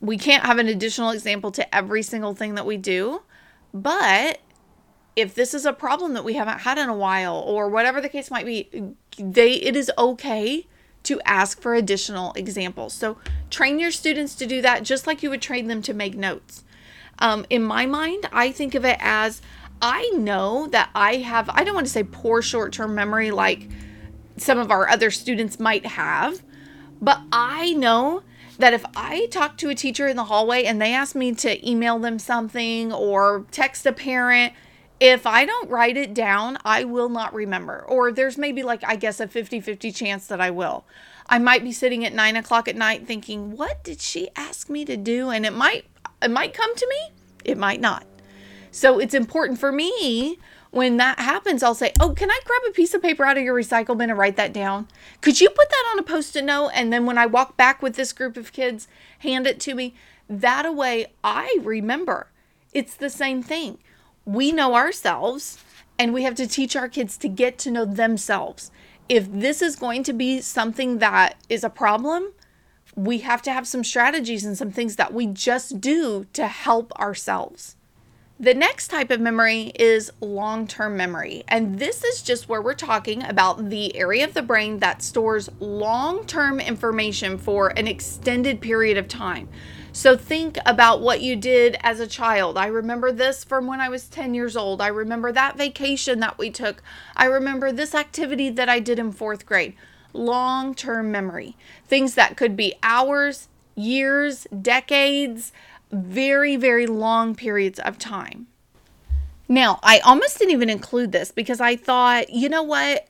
we 0.00 0.16
can't 0.16 0.46
have 0.46 0.58
an 0.58 0.68
additional 0.68 1.10
example 1.10 1.50
to 1.52 1.74
every 1.74 2.02
single 2.02 2.34
thing 2.34 2.54
that 2.54 2.64
we 2.64 2.78
do. 2.78 3.22
But 3.74 4.40
if 5.14 5.34
this 5.34 5.52
is 5.52 5.66
a 5.66 5.72
problem 5.74 6.14
that 6.14 6.24
we 6.24 6.34
haven't 6.34 6.60
had 6.60 6.78
in 6.78 6.88
a 6.88 6.96
while 6.96 7.36
or 7.36 7.68
whatever 7.68 8.00
the 8.00 8.08
case 8.08 8.30
might 8.30 8.46
be, 8.46 8.94
they 9.18 9.52
it 9.52 9.76
is 9.76 9.92
okay 9.98 10.66
to 11.04 11.20
ask 11.24 11.60
for 11.60 11.74
additional 11.74 12.32
examples. 12.34 12.92
So 12.92 13.18
train 13.48 13.78
your 13.78 13.90
students 13.90 14.34
to 14.36 14.46
do 14.46 14.62
that 14.62 14.82
just 14.82 15.06
like 15.06 15.22
you 15.22 15.30
would 15.30 15.42
train 15.42 15.66
them 15.66 15.82
to 15.82 15.94
make 15.94 16.16
notes. 16.16 16.64
Um, 17.18 17.44
in 17.50 17.62
my 17.62 17.86
mind, 17.86 18.28
I 18.32 18.50
think 18.50 18.74
of 18.74 18.84
it 18.84 18.98
as 19.00 19.42
I 19.82 20.10
know 20.14 20.66
that 20.68 20.90
I 20.94 21.16
have, 21.16 21.48
I 21.50 21.64
don't 21.64 21.74
want 21.74 21.86
to 21.86 21.92
say 21.92 22.02
poor 22.04 22.42
short 22.42 22.72
term 22.72 22.94
memory 22.94 23.30
like 23.30 23.68
some 24.36 24.58
of 24.58 24.70
our 24.70 24.88
other 24.88 25.10
students 25.10 25.58
might 25.58 25.84
have, 25.84 26.42
but 27.00 27.20
I 27.32 27.72
know 27.74 28.22
that 28.58 28.74
if 28.74 28.84
I 28.94 29.26
talk 29.26 29.56
to 29.58 29.70
a 29.70 29.74
teacher 29.74 30.06
in 30.06 30.16
the 30.16 30.24
hallway 30.24 30.64
and 30.64 30.80
they 30.80 30.92
ask 30.92 31.14
me 31.14 31.34
to 31.36 31.68
email 31.68 31.98
them 31.98 32.18
something 32.18 32.92
or 32.92 33.46
text 33.50 33.86
a 33.86 33.92
parent, 33.92 34.52
if 35.00 35.26
I 35.26 35.46
don't 35.46 35.70
write 35.70 35.96
it 35.96 36.12
down, 36.12 36.58
I 36.64 36.84
will 36.84 37.08
not 37.08 37.34
remember. 37.34 37.84
Or 37.88 38.12
there's 38.12 38.36
maybe 38.36 38.62
like, 38.62 38.84
I 38.84 38.96
guess, 38.96 39.18
a 39.18 39.26
50 39.26 39.60
50 39.60 39.90
chance 39.90 40.26
that 40.26 40.40
I 40.40 40.50
will. 40.50 40.84
I 41.28 41.38
might 41.38 41.64
be 41.64 41.72
sitting 41.72 42.04
at 42.04 42.12
nine 42.12 42.36
o'clock 42.36 42.68
at 42.68 42.76
night 42.76 43.06
thinking, 43.06 43.56
what 43.56 43.82
did 43.82 44.00
she 44.00 44.28
ask 44.36 44.68
me 44.68 44.84
to 44.84 44.96
do? 44.96 45.30
And 45.30 45.46
it 45.46 45.54
might, 45.54 45.86
it 46.20 46.30
might 46.30 46.52
come 46.52 46.74
to 46.76 46.86
me, 46.86 47.14
it 47.44 47.56
might 47.56 47.80
not. 47.80 48.04
So 48.70 48.98
it's 48.98 49.14
important 49.14 49.58
for 49.58 49.72
me 49.72 50.38
when 50.70 50.98
that 50.98 51.18
happens, 51.18 51.62
I'll 51.62 51.74
say, 51.74 51.92
Oh, 51.98 52.10
can 52.10 52.30
I 52.30 52.38
grab 52.44 52.62
a 52.68 52.72
piece 52.72 52.94
of 52.94 53.02
paper 53.02 53.24
out 53.24 53.36
of 53.36 53.42
your 53.42 53.56
recycle 53.56 53.96
bin 53.98 54.10
and 54.10 54.18
write 54.18 54.36
that 54.36 54.52
down? 54.52 54.86
Could 55.20 55.40
you 55.40 55.48
put 55.48 55.68
that 55.68 55.88
on 55.92 55.98
a 55.98 56.02
post 56.02 56.36
it 56.36 56.44
note? 56.44 56.70
And 56.74 56.92
then 56.92 57.06
when 57.06 57.18
I 57.18 57.26
walk 57.26 57.56
back 57.56 57.82
with 57.82 57.96
this 57.96 58.12
group 58.12 58.36
of 58.36 58.52
kids, 58.52 58.86
hand 59.20 59.46
it 59.46 59.58
to 59.60 59.74
me. 59.74 59.94
That 60.28 60.72
way 60.74 61.06
I 61.24 61.56
remember. 61.62 62.28
It's 62.72 62.94
the 62.94 63.10
same 63.10 63.42
thing. 63.42 63.78
We 64.30 64.52
know 64.52 64.76
ourselves 64.76 65.58
and 65.98 66.14
we 66.14 66.22
have 66.22 66.36
to 66.36 66.46
teach 66.46 66.76
our 66.76 66.88
kids 66.88 67.18
to 67.18 67.28
get 67.28 67.58
to 67.58 67.70
know 67.72 67.84
themselves. 67.84 68.70
If 69.08 69.26
this 69.28 69.60
is 69.60 69.74
going 69.74 70.04
to 70.04 70.12
be 70.12 70.40
something 70.40 70.98
that 70.98 71.34
is 71.48 71.64
a 71.64 71.68
problem, 71.68 72.32
we 72.94 73.18
have 73.18 73.42
to 73.42 73.52
have 73.52 73.66
some 73.66 73.82
strategies 73.82 74.44
and 74.44 74.56
some 74.56 74.70
things 74.70 74.94
that 74.94 75.12
we 75.12 75.26
just 75.26 75.80
do 75.80 76.26
to 76.32 76.46
help 76.46 76.92
ourselves. 76.92 77.74
The 78.38 78.54
next 78.54 78.86
type 78.86 79.10
of 79.10 79.20
memory 79.20 79.72
is 79.74 80.12
long 80.20 80.68
term 80.68 80.96
memory. 80.96 81.42
And 81.48 81.80
this 81.80 82.04
is 82.04 82.22
just 82.22 82.48
where 82.48 82.62
we're 82.62 82.74
talking 82.74 83.24
about 83.24 83.68
the 83.68 83.96
area 83.96 84.24
of 84.24 84.34
the 84.34 84.42
brain 84.42 84.78
that 84.78 85.02
stores 85.02 85.50
long 85.58 86.24
term 86.24 86.60
information 86.60 87.36
for 87.36 87.70
an 87.76 87.88
extended 87.88 88.60
period 88.60 88.96
of 88.96 89.08
time. 89.08 89.48
So 89.92 90.16
think 90.16 90.58
about 90.64 91.00
what 91.00 91.20
you 91.20 91.36
did 91.36 91.76
as 91.82 92.00
a 92.00 92.06
child. 92.06 92.56
I 92.56 92.66
remember 92.66 93.12
this 93.12 93.44
from 93.44 93.66
when 93.66 93.80
I 93.80 93.88
was 93.88 94.08
10 94.08 94.34
years 94.34 94.56
old. 94.56 94.80
I 94.80 94.88
remember 94.88 95.32
that 95.32 95.58
vacation 95.58 96.20
that 96.20 96.38
we 96.38 96.50
took. 96.50 96.82
I 97.16 97.24
remember 97.24 97.72
this 97.72 97.94
activity 97.94 98.50
that 98.50 98.68
I 98.68 98.78
did 98.78 98.98
in 98.98 99.12
fourth 99.12 99.46
grade. 99.46 99.74
Long 100.12 100.74
term 100.74 101.10
memory. 101.10 101.56
Things 101.86 102.14
that 102.14 102.36
could 102.36 102.56
be 102.56 102.74
hours, 102.82 103.48
years, 103.74 104.46
decades 104.60 105.52
very, 105.92 106.56
very 106.56 106.86
long 106.86 107.34
periods 107.34 107.78
of 107.80 107.98
time. 107.98 108.46
Now, 109.48 109.80
I 109.82 109.98
almost 110.00 110.38
didn't 110.38 110.52
even 110.52 110.70
include 110.70 111.12
this 111.12 111.32
because 111.32 111.60
I 111.60 111.74
thought, 111.76 112.30
you 112.30 112.48
know 112.48 112.62
what? 112.62 113.08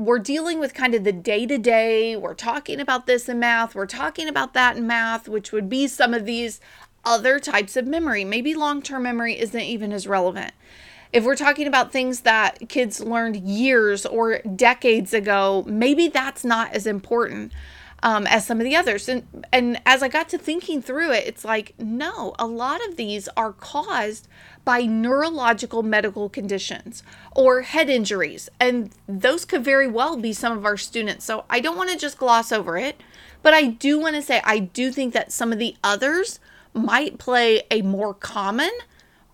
We're 0.00 0.18
dealing 0.18 0.58
with 0.60 0.72
kind 0.72 0.94
of 0.94 1.04
the 1.04 1.12
day 1.12 1.44
to 1.44 1.58
day. 1.58 2.16
We're 2.16 2.32
talking 2.32 2.80
about 2.80 3.06
this 3.06 3.28
in 3.28 3.38
math. 3.38 3.74
We're 3.74 3.84
talking 3.84 4.28
about 4.28 4.54
that 4.54 4.78
in 4.78 4.86
math, 4.86 5.28
which 5.28 5.52
would 5.52 5.68
be 5.68 5.86
some 5.88 6.14
of 6.14 6.24
these 6.24 6.58
other 7.04 7.38
types 7.38 7.76
of 7.76 7.86
memory. 7.86 8.24
Maybe 8.24 8.54
long 8.54 8.80
term 8.80 9.02
memory 9.02 9.38
isn't 9.38 9.60
even 9.60 9.92
as 9.92 10.06
relevant. 10.06 10.54
If 11.12 11.24
we're 11.24 11.36
talking 11.36 11.66
about 11.66 11.92
things 11.92 12.20
that 12.20 12.70
kids 12.70 13.00
learned 13.00 13.36
years 13.36 14.06
or 14.06 14.38
decades 14.38 15.12
ago, 15.12 15.64
maybe 15.66 16.08
that's 16.08 16.46
not 16.46 16.72
as 16.72 16.86
important 16.86 17.52
um, 18.02 18.26
as 18.26 18.46
some 18.46 18.58
of 18.58 18.64
the 18.64 18.76
others. 18.76 19.08
And 19.08 19.24
and 19.52 19.80
as 19.86 20.02
I 20.02 20.08
got 20.08 20.28
to 20.30 20.38
thinking 20.38 20.82
through 20.82 21.12
it, 21.12 21.26
it's 21.26 21.44
like 21.44 21.74
no, 21.78 22.34
a 22.38 22.46
lot 22.46 22.86
of 22.88 22.96
these 22.96 23.28
are 23.36 23.52
caused 23.52 24.28
by 24.64 24.82
neurological 24.82 25.82
medical 25.82 26.28
conditions 26.28 27.02
or 27.34 27.62
head 27.62 27.88
injuries, 27.88 28.48
and 28.58 28.90
those 29.08 29.44
could 29.44 29.64
very 29.64 29.86
well 29.86 30.16
be 30.16 30.32
some 30.32 30.56
of 30.56 30.64
our 30.64 30.76
students. 30.76 31.24
So 31.24 31.44
I 31.50 31.60
don't 31.60 31.76
want 31.76 31.90
to 31.90 31.96
just 31.96 32.18
gloss 32.18 32.52
over 32.52 32.76
it, 32.76 33.00
but 33.42 33.54
I 33.54 33.64
do 33.64 33.98
want 33.98 34.16
to 34.16 34.22
say 34.22 34.40
I 34.44 34.58
do 34.58 34.90
think 34.90 35.14
that 35.14 35.32
some 35.32 35.52
of 35.52 35.58
the 35.58 35.76
others 35.82 36.40
might 36.72 37.18
play 37.18 37.62
a 37.70 37.82
more 37.82 38.14
common 38.14 38.70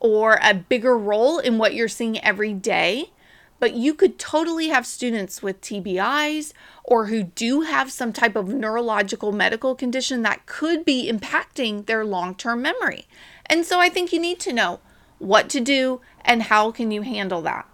or 0.01 0.39
a 0.43 0.55
bigger 0.55 0.97
role 0.97 1.39
in 1.39 1.59
what 1.59 1.75
you're 1.75 1.89
seeing 1.89 2.19
every 2.21 2.53
day 2.53 3.11
but 3.59 3.75
you 3.75 3.95
could 3.95 4.19
totally 4.19 4.69
have 4.69 4.87
students 4.87 5.43
with 5.43 5.61
TBIs 5.61 6.53
or 6.85 7.07
who 7.07 7.25
do 7.25 7.63
have 7.63 7.91
some 7.91 8.13
type 8.13 8.37
of 8.37 8.49
neurological 8.49 9.33
medical 9.33 9.75
condition 9.75 10.23
that 10.23 10.47
could 10.47 10.85
be 10.85 11.11
impacting 11.11 11.87
their 11.87 12.05
long 12.05 12.35
term 12.35 12.63
memory. 12.63 13.07
And 13.47 13.65
so 13.65 13.81
I 13.81 13.89
think 13.89 14.13
you 14.13 14.21
need 14.21 14.41
to 14.41 14.53
know 14.53 14.81
what 15.19 15.49
to 15.51 15.61
do 15.61 16.01
and 16.25 16.45
how 16.45 16.71
can 16.71 16.91
you 16.91 17.03
handle 17.03 17.43
that. 17.43 17.67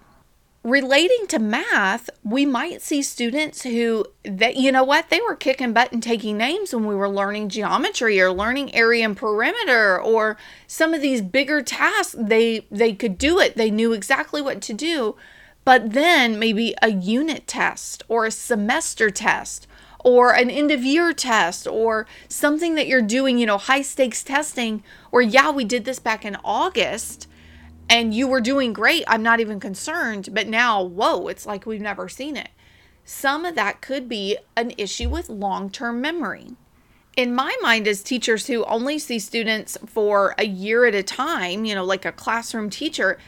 Relating 0.65 1.27
to 1.27 1.41
math, 1.41 2.09
we 2.23 2.47
might 2.47 2.83
see 2.83 3.03
students 3.03 3.65
who 3.65 4.07
that 4.25 4.57
you 4.57 4.71
know 4.71 4.85
what, 4.85 5.11
they 5.11 5.21
were 5.21 5.35
kicking 5.35 5.73
butt 5.73 5.91
and 5.91 6.01
taking 6.01 6.39
names 6.39 6.73
when 6.73 6.87
we 6.87 6.95
were 6.95 7.09
learning 7.09 7.49
geometry 7.49 8.21
or 8.21 8.31
learning 8.33 8.73
area 8.73 9.05
and 9.05 9.17
perimeter 9.17 10.01
or 10.01 10.37
some 10.69 10.95
of 10.95 11.03
these 11.03 11.21
bigger 11.21 11.63
tasks, 11.63 12.15
they 12.17 12.65
they 12.71 12.93
could 12.93 13.19
do 13.19 13.41
it. 13.41 13.57
They 13.57 13.73
knew 13.73 13.93
exactly 13.93 14.41
what 14.41 14.63
to 14.63 14.73
do 14.73 15.17
but 15.65 15.93
then 15.93 16.39
maybe 16.39 16.75
a 16.83 16.91
unit 16.91 17.47
test 17.47 18.03
or 18.09 18.27
a 18.27 18.31
semester 18.31 19.11
test 19.11 19.67
or 20.05 20.35
an 20.35 20.51
end 20.51 20.71
of 20.71 20.85
year 20.85 21.13
test 21.13 21.67
or 21.67 22.07
something 22.29 22.75
that 22.75 22.89
you're 22.89 23.03
doing, 23.03 23.39
you 23.39 23.47
know, 23.47 23.59
high 23.59 23.83
stakes 23.83 24.25
testing, 24.25 24.83
or 25.13 25.23
yeah, 25.23 25.51
we 25.51 25.65
did 25.65 25.85
this 25.85 25.99
back 25.99 26.25
in 26.25 26.37
August 26.45 27.29
and 27.89 28.15
you 28.15 28.27
were 28.27 28.41
doing 28.41 28.73
great. 28.73 29.05
I'm 29.07 29.23
not 29.23 29.41
even 29.41 29.61
concerned. 29.61 30.31
But 30.33 30.49
now, 30.49 30.83
whoa, 30.83 31.29
it's 31.29 31.47
like 31.47 31.67
we've 31.67 31.81
never 31.81 32.09
seen 32.09 32.37
it. 32.37 32.49
Some 33.05 33.45
of 33.45 33.55
that 33.57 33.81
could 33.81 34.09
be 34.09 34.39
an 34.57 34.73
issue 34.79 35.09
with 35.09 35.29
long 35.29 35.71
term 35.71 36.01
memory. 36.01 36.53
In 37.17 37.35
my 37.35 37.55
mind, 37.61 37.87
as 37.87 38.03
teachers 38.03 38.47
who 38.47 38.65
only 38.65 38.99
see 38.99 39.19
students 39.19 39.77
for 39.87 40.35
a 40.39 40.47
year 40.47 40.87
at 40.87 40.95
a 40.95 41.03
time, 41.03 41.67
you 41.67 41.75
know, 41.75 41.85
like 41.85 42.07
a 42.07 42.13
classroom 42.13 42.71
teacher, 42.71 43.19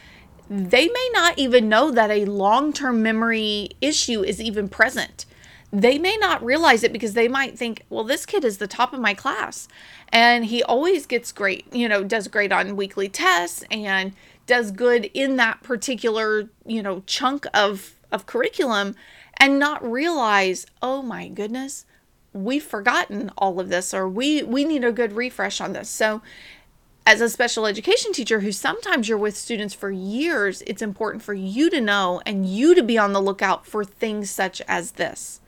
Mm. 0.51 0.71
they 0.71 0.89
may 0.89 1.11
not 1.13 1.39
even 1.39 1.69
know 1.69 1.91
that 1.91 2.11
a 2.11 2.25
long 2.27 2.73
term 2.73 3.03
memory 3.03 3.71
issue 3.81 4.23
is 4.23 4.41
even 4.41 4.69
present. 4.69 5.25
They 5.73 5.99
may 5.99 6.17
not 6.17 6.45
realize 6.45 6.85
it 6.85 6.93
because 6.93 7.15
they 7.15 7.27
might 7.27 7.59
think, 7.59 7.83
well, 7.91 8.05
this 8.05 8.27
kid 8.27 8.45
is 8.45 8.59
the 8.59 8.69
top 8.69 8.93
of 8.93 9.01
my 9.01 9.15
class 9.15 9.67
and 10.13 10.45
he 10.45 10.63
always 10.63 11.07
gets 11.07 11.33
great, 11.33 11.67
you 11.73 11.89
know, 11.89 12.05
does 12.05 12.29
great 12.29 12.53
on 12.53 12.77
weekly 12.77 13.09
tests 13.09 13.65
and 13.71 14.13
does 14.47 14.71
good 14.71 15.11
in 15.15 15.37
that 15.37 15.63
particular, 15.63 16.49
you 16.65 16.83
know, 16.83 17.03
chunk 17.07 17.47
of 17.53 17.97
of 18.13 18.27
curriculum 18.27 18.95
and 19.39 19.59
not 19.59 19.83
realize, 19.85 20.67
"Oh 20.81 21.03
my 21.03 21.27
goodness, 21.29 21.85
we've 22.33 22.63
forgotten 22.63 23.31
all 23.37 23.59
of 23.59 23.69
this 23.71 23.93
or 23.93 24.09
we 24.09 24.43
we 24.43 24.65
need 24.65 24.85
a 24.85 24.93
good 24.93 25.15
refresh 25.15 25.61
on 25.61 25.73
this." 25.73 25.89
So 25.89 26.23
as 27.07 27.21
a 27.21 27.29
special 27.29 27.67
education 27.67 28.13
teacher 28.13 28.41
who 28.41 28.53
sometimes 28.53 29.09
you're 29.09 29.19
with 29.19 29.37
students 29.37 29.75
for 29.75 29.91
years, 29.91 30.63
it's 30.67 30.83
important 30.83 31.23
for 31.23 31.35
you 31.35 31.69
to 31.71 31.81
know 31.81 32.23
and 32.25 32.47
you 32.47 32.75
to 32.75 32.83
be 32.83 32.97
on 32.97 33.13
the 33.13 33.21
lookout 33.21 33.67
for 33.67 33.85
things 33.85 34.31
such 34.31 34.63
as 34.63 34.93
this. 34.93 35.41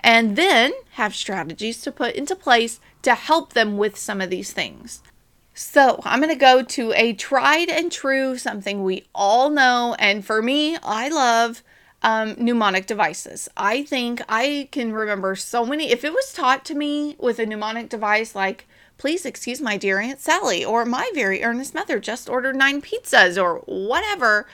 And 0.00 0.36
then 0.36 0.72
have 0.92 1.14
strategies 1.14 1.82
to 1.82 1.92
put 1.92 2.14
into 2.14 2.36
place 2.36 2.80
to 3.02 3.14
help 3.14 3.52
them 3.52 3.76
with 3.76 3.98
some 3.98 4.20
of 4.20 4.30
these 4.30 4.52
things. 4.52 5.02
So, 5.52 6.00
I'm 6.04 6.20
going 6.20 6.32
to 6.32 6.38
go 6.38 6.62
to 6.62 6.92
a 6.94 7.12
tried 7.12 7.68
and 7.68 7.90
true, 7.90 8.38
something 8.38 8.82
we 8.82 9.04
all 9.14 9.50
know. 9.50 9.96
And 9.98 10.24
for 10.24 10.40
me, 10.40 10.76
I 10.82 11.08
love 11.08 11.62
um, 12.02 12.36
mnemonic 12.38 12.86
devices. 12.86 13.48
I 13.56 13.82
think 13.82 14.22
I 14.28 14.68
can 14.70 14.92
remember 14.92 15.34
so 15.36 15.66
many. 15.66 15.90
If 15.90 16.04
it 16.04 16.12
was 16.12 16.32
taught 16.32 16.64
to 16.66 16.74
me 16.74 17.16
with 17.18 17.38
a 17.38 17.46
mnemonic 17.46 17.90
device 17.90 18.34
like 18.34 18.66
Please 19.00 19.24
excuse 19.24 19.62
my 19.62 19.78
dear 19.78 19.98
Aunt 19.98 20.20
Sally, 20.20 20.62
or 20.62 20.84
my 20.84 21.10
very 21.14 21.42
earnest 21.42 21.72
mother 21.72 21.98
just 21.98 22.28
ordered 22.28 22.54
nine 22.54 22.82
pizzas, 22.82 23.42
or 23.42 23.60
whatever. 23.60 24.46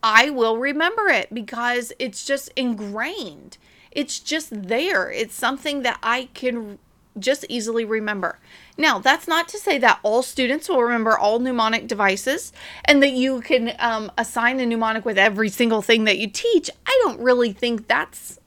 I 0.00 0.30
will 0.30 0.58
remember 0.58 1.08
it 1.08 1.34
because 1.34 1.92
it's 1.98 2.24
just 2.24 2.52
ingrained. 2.54 3.58
It's 3.90 4.20
just 4.20 4.68
there. 4.68 5.10
It's 5.10 5.34
something 5.34 5.82
that 5.82 5.98
I 6.04 6.28
can 6.34 6.78
just 7.18 7.44
easily 7.48 7.84
remember. 7.84 8.38
Now, 8.78 9.00
that's 9.00 9.26
not 9.26 9.48
to 9.48 9.58
say 9.58 9.76
that 9.78 9.98
all 10.04 10.22
students 10.22 10.68
will 10.68 10.84
remember 10.84 11.18
all 11.18 11.40
mnemonic 11.40 11.88
devices 11.88 12.52
and 12.84 13.02
that 13.02 13.10
you 13.10 13.40
can 13.40 13.74
um, 13.80 14.12
assign 14.16 14.60
a 14.60 14.66
mnemonic 14.66 15.04
with 15.04 15.18
every 15.18 15.48
single 15.48 15.82
thing 15.82 16.04
that 16.04 16.18
you 16.18 16.28
teach. 16.28 16.70
I 16.86 16.96
don't 17.02 17.18
really 17.18 17.52
think 17.52 17.88
that's 17.88 18.38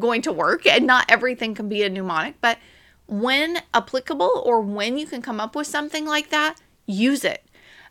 going 0.00 0.22
to 0.22 0.32
work, 0.32 0.66
and 0.66 0.84
not 0.84 1.08
everything 1.08 1.54
can 1.54 1.68
be 1.68 1.84
a 1.84 1.88
mnemonic, 1.88 2.40
but 2.40 2.58
when 3.10 3.58
applicable 3.74 4.42
or 4.44 4.60
when 4.60 4.96
you 4.96 5.06
can 5.06 5.20
come 5.20 5.40
up 5.40 5.56
with 5.56 5.66
something 5.66 6.06
like 6.06 6.30
that, 6.30 6.56
use 6.86 7.24
it. 7.24 7.44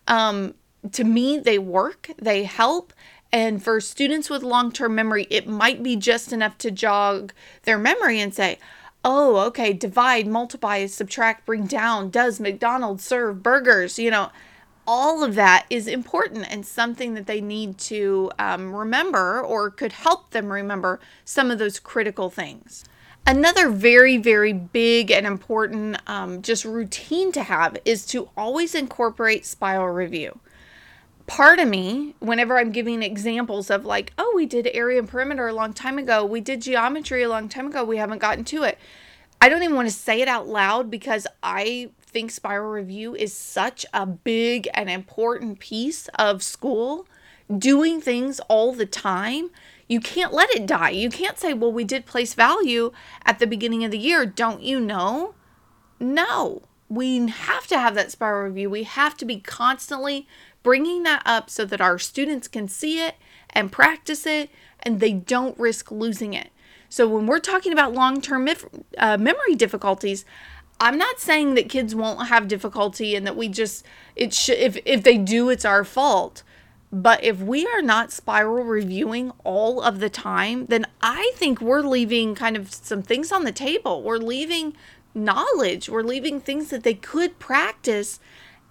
Um, 0.08 0.54
to 0.92 1.04
me, 1.04 1.38
they 1.38 1.58
work, 1.58 2.10
they 2.20 2.44
help. 2.44 2.92
And 3.30 3.62
for 3.62 3.80
students 3.80 4.30
with 4.30 4.42
long 4.42 4.72
term 4.72 4.94
memory, 4.94 5.26
it 5.30 5.46
might 5.46 5.82
be 5.82 5.94
just 5.94 6.32
enough 6.32 6.56
to 6.58 6.70
jog 6.70 7.32
their 7.62 7.78
memory 7.78 8.18
and 8.18 8.34
say, 8.34 8.58
oh, 9.04 9.36
okay, 9.46 9.72
divide, 9.72 10.26
multiply, 10.26 10.86
subtract, 10.86 11.46
bring 11.46 11.66
down. 11.66 12.10
Does 12.10 12.40
McDonald's 12.40 13.04
serve 13.04 13.42
burgers? 13.42 13.98
You 13.98 14.10
know, 14.10 14.30
all 14.86 15.22
of 15.22 15.34
that 15.34 15.66
is 15.70 15.86
important 15.86 16.50
and 16.50 16.66
something 16.66 17.14
that 17.14 17.26
they 17.26 17.40
need 17.40 17.78
to 17.78 18.30
um, 18.38 18.74
remember 18.74 19.40
or 19.40 19.70
could 19.70 19.92
help 19.92 20.30
them 20.30 20.50
remember 20.50 20.98
some 21.24 21.50
of 21.50 21.58
those 21.58 21.78
critical 21.78 22.30
things. 22.30 22.84
Another 23.26 23.68
very, 23.68 24.16
very 24.16 24.52
big 24.52 25.10
and 25.10 25.26
important 25.26 26.00
um, 26.06 26.42
just 26.42 26.64
routine 26.64 27.30
to 27.32 27.42
have 27.42 27.76
is 27.84 28.04
to 28.06 28.28
always 28.36 28.74
incorporate 28.74 29.46
spiral 29.46 29.88
review. 29.88 30.40
Part 31.26 31.60
of 31.60 31.68
me, 31.68 32.16
whenever 32.18 32.58
I'm 32.58 32.72
giving 32.72 33.02
examples 33.02 33.70
of 33.70 33.84
like, 33.84 34.12
oh, 34.18 34.32
we 34.34 34.46
did 34.46 34.68
area 34.72 34.98
and 34.98 35.08
perimeter 35.08 35.46
a 35.46 35.52
long 35.52 35.72
time 35.72 35.96
ago, 35.96 36.24
we 36.24 36.40
did 36.40 36.62
geometry 36.62 37.22
a 37.22 37.28
long 37.28 37.48
time 37.48 37.68
ago, 37.68 37.84
we 37.84 37.98
haven't 37.98 38.18
gotten 38.18 38.42
to 38.46 38.64
it. 38.64 38.78
I 39.40 39.48
don't 39.48 39.62
even 39.62 39.76
want 39.76 39.88
to 39.88 39.94
say 39.94 40.20
it 40.20 40.28
out 40.28 40.48
loud 40.48 40.90
because 40.90 41.26
I 41.42 41.90
think 42.02 42.30
spiral 42.30 42.70
review 42.70 43.14
is 43.14 43.32
such 43.32 43.86
a 43.94 44.06
big 44.06 44.68
and 44.74 44.90
important 44.90 45.60
piece 45.60 46.08
of 46.18 46.42
school. 46.42 47.06
Doing 47.56 48.00
things 48.00 48.40
all 48.48 48.72
the 48.72 48.86
time 48.86 49.50
you 49.90 49.98
can't 49.98 50.32
let 50.32 50.54
it 50.54 50.66
die. 50.66 50.90
You 50.90 51.10
can't 51.10 51.36
say, 51.36 51.52
well, 51.52 51.72
we 51.72 51.82
did 51.82 52.06
place 52.06 52.34
value 52.34 52.92
at 53.26 53.40
the 53.40 53.46
beginning 53.46 53.84
of 53.84 53.90
the 53.90 53.98
year. 53.98 54.24
Don't 54.24 54.62
you 54.62 54.78
know? 54.78 55.34
No, 55.98 56.62
we 56.88 57.26
have 57.26 57.66
to 57.66 57.78
have 57.78 57.96
that 57.96 58.12
spiral 58.12 58.44
review. 58.44 58.70
We 58.70 58.84
have 58.84 59.16
to 59.16 59.24
be 59.24 59.40
constantly 59.40 60.28
bringing 60.62 61.02
that 61.02 61.22
up 61.26 61.50
so 61.50 61.64
that 61.64 61.80
our 61.80 61.98
students 61.98 62.46
can 62.46 62.68
see 62.68 63.04
it 63.04 63.16
and 63.50 63.72
practice 63.72 64.26
it 64.26 64.50
and 64.78 65.00
they 65.00 65.12
don't 65.12 65.58
risk 65.58 65.90
losing 65.90 66.34
it. 66.34 66.50
So 66.88 67.08
when 67.08 67.26
we're 67.26 67.40
talking 67.40 67.72
about 67.72 67.92
long-term 67.92 68.48
uh, 68.96 69.16
memory 69.16 69.56
difficulties, 69.56 70.24
I'm 70.78 70.98
not 70.98 71.18
saying 71.18 71.54
that 71.54 71.68
kids 71.68 71.96
won't 71.96 72.28
have 72.28 72.46
difficulty 72.46 73.16
and 73.16 73.26
that 73.26 73.36
we 73.36 73.48
just 73.48 73.84
it 74.14 74.32
should 74.32 74.58
if 74.58 74.78
if 74.84 75.02
they 75.02 75.18
do 75.18 75.50
it's 75.50 75.64
our 75.64 75.82
fault. 75.82 76.44
But 76.92 77.22
if 77.22 77.40
we 77.40 77.66
are 77.66 77.82
not 77.82 78.12
spiral 78.12 78.64
reviewing 78.64 79.32
all 79.44 79.80
of 79.80 80.00
the 80.00 80.10
time, 80.10 80.66
then 80.66 80.86
I 81.00 81.32
think 81.36 81.60
we're 81.60 81.82
leaving 81.82 82.34
kind 82.34 82.56
of 82.56 82.72
some 82.72 83.02
things 83.02 83.30
on 83.30 83.44
the 83.44 83.52
table. 83.52 84.02
We're 84.02 84.18
leaving 84.18 84.74
knowledge, 85.14 85.88
we're 85.88 86.02
leaving 86.02 86.40
things 86.40 86.70
that 86.70 86.82
they 86.82 86.94
could 86.94 87.38
practice 87.38 88.18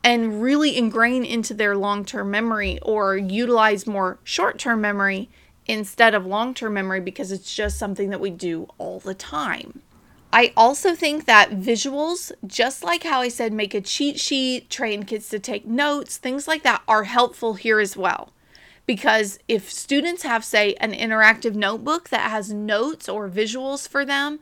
and 0.03 0.41
really 0.41 0.77
ingrain 0.77 1.25
into 1.25 1.53
their 1.53 1.75
long 1.75 2.05
term 2.05 2.31
memory 2.31 2.79
or 2.81 3.17
utilize 3.17 3.85
more 3.87 4.19
short 4.23 4.57
term 4.57 4.81
memory 4.81 5.29
instead 5.65 6.13
of 6.13 6.25
long 6.25 6.53
term 6.53 6.73
memory 6.73 6.99
because 6.99 7.31
it's 7.31 7.53
just 7.53 7.77
something 7.77 8.09
that 8.09 8.19
we 8.19 8.29
do 8.29 8.67
all 8.77 8.99
the 8.99 9.13
time. 9.13 9.81
I 10.31 10.53
also 10.55 10.93
think 10.93 11.25
that 11.25 11.51
visuals, 11.51 12.31
just 12.45 12.83
like 12.83 13.03
how 13.03 13.21
I 13.21 13.29
said, 13.29 13.51
make 13.51 13.73
a 13.73 13.81
cheat 13.81 14.19
sheet, 14.19 14.69
train 14.69 15.03
kids 15.03 15.29
to 15.29 15.39
take 15.39 15.65
notes, 15.65 16.17
things 16.17 16.47
like 16.47 16.61
that 16.63 16.83
are 16.87 17.05
helpful 17.05 17.55
here 17.55 17.79
as 17.79 17.97
well. 17.97 18.31
Because 18.85 19.39
if 19.47 19.71
students 19.71 20.23
have, 20.23 20.45
say, 20.45 20.75
an 20.75 20.93
interactive 20.93 21.55
notebook 21.55 22.09
that 22.09 22.29
has 22.29 22.53
notes 22.53 23.09
or 23.09 23.29
visuals 23.29 23.87
for 23.87 24.05
them, 24.05 24.39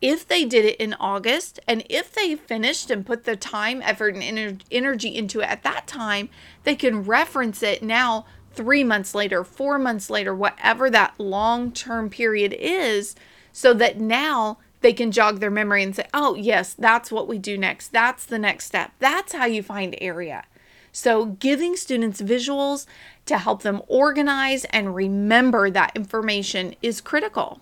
if 0.00 0.26
they 0.26 0.44
did 0.44 0.64
it 0.64 0.76
in 0.76 0.94
August 0.94 1.60
and 1.68 1.84
if 1.90 2.12
they 2.12 2.34
finished 2.36 2.90
and 2.90 3.04
put 3.04 3.24
the 3.24 3.36
time, 3.36 3.82
effort, 3.82 4.14
and 4.14 4.22
ener- 4.22 4.60
energy 4.70 5.14
into 5.14 5.40
it 5.40 5.48
at 5.48 5.62
that 5.64 5.86
time, 5.86 6.30
they 6.64 6.74
can 6.74 7.02
reference 7.04 7.62
it 7.62 7.82
now 7.82 8.26
three 8.52 8.82
months 8.82 9.14
later, 9.14 9.44
four 9.44 9.78
months 9.78 10.08
later, 10.08 10.34
whatever 10.34 10.88
that 10.90 11.18
long 11.18 11.72
term 11.72 12.08
period 12.08 12.54
is, 12.58 13.14
so 13.52 13.74
that 13.74 14.00
now 14.00 14.58
they 14.80 14.92
can 14.92 15.12
jog 15.12 15.40
their 15.40 15.50
memory 15.50 15.82
and 15.82 15.94
say, 15.94 16.06
oh, 16.14 16.34
yes, 16.34 16.74
that's 16.74 17.12
what 17.12 17.28
we 17.28 17.38
do 17.38 17.58
next. 17.58 17.92
That's 17.92 18.24
the 18.24 18.38
next 18.38 18.66
step. 18.66 18.92
That's 18.98 19.32
how 19.32 19.46
you 19.46 19.62
find 19.62 19.94
area. 20.00 20.44
So, 20.92 21.26
giving 21.26 21.76
students 21.76 22.20
visuals 22.20 22.86
to 23.26 23.38
help 23.38 23.62
them 23.62 23.82
organize 23.86 24.64
and 24.66 24.94
remember 24.94 25.70
that 25.70 25.94
information 25.94 26.74
is 26.82 27.00
critical. 27.00 27.60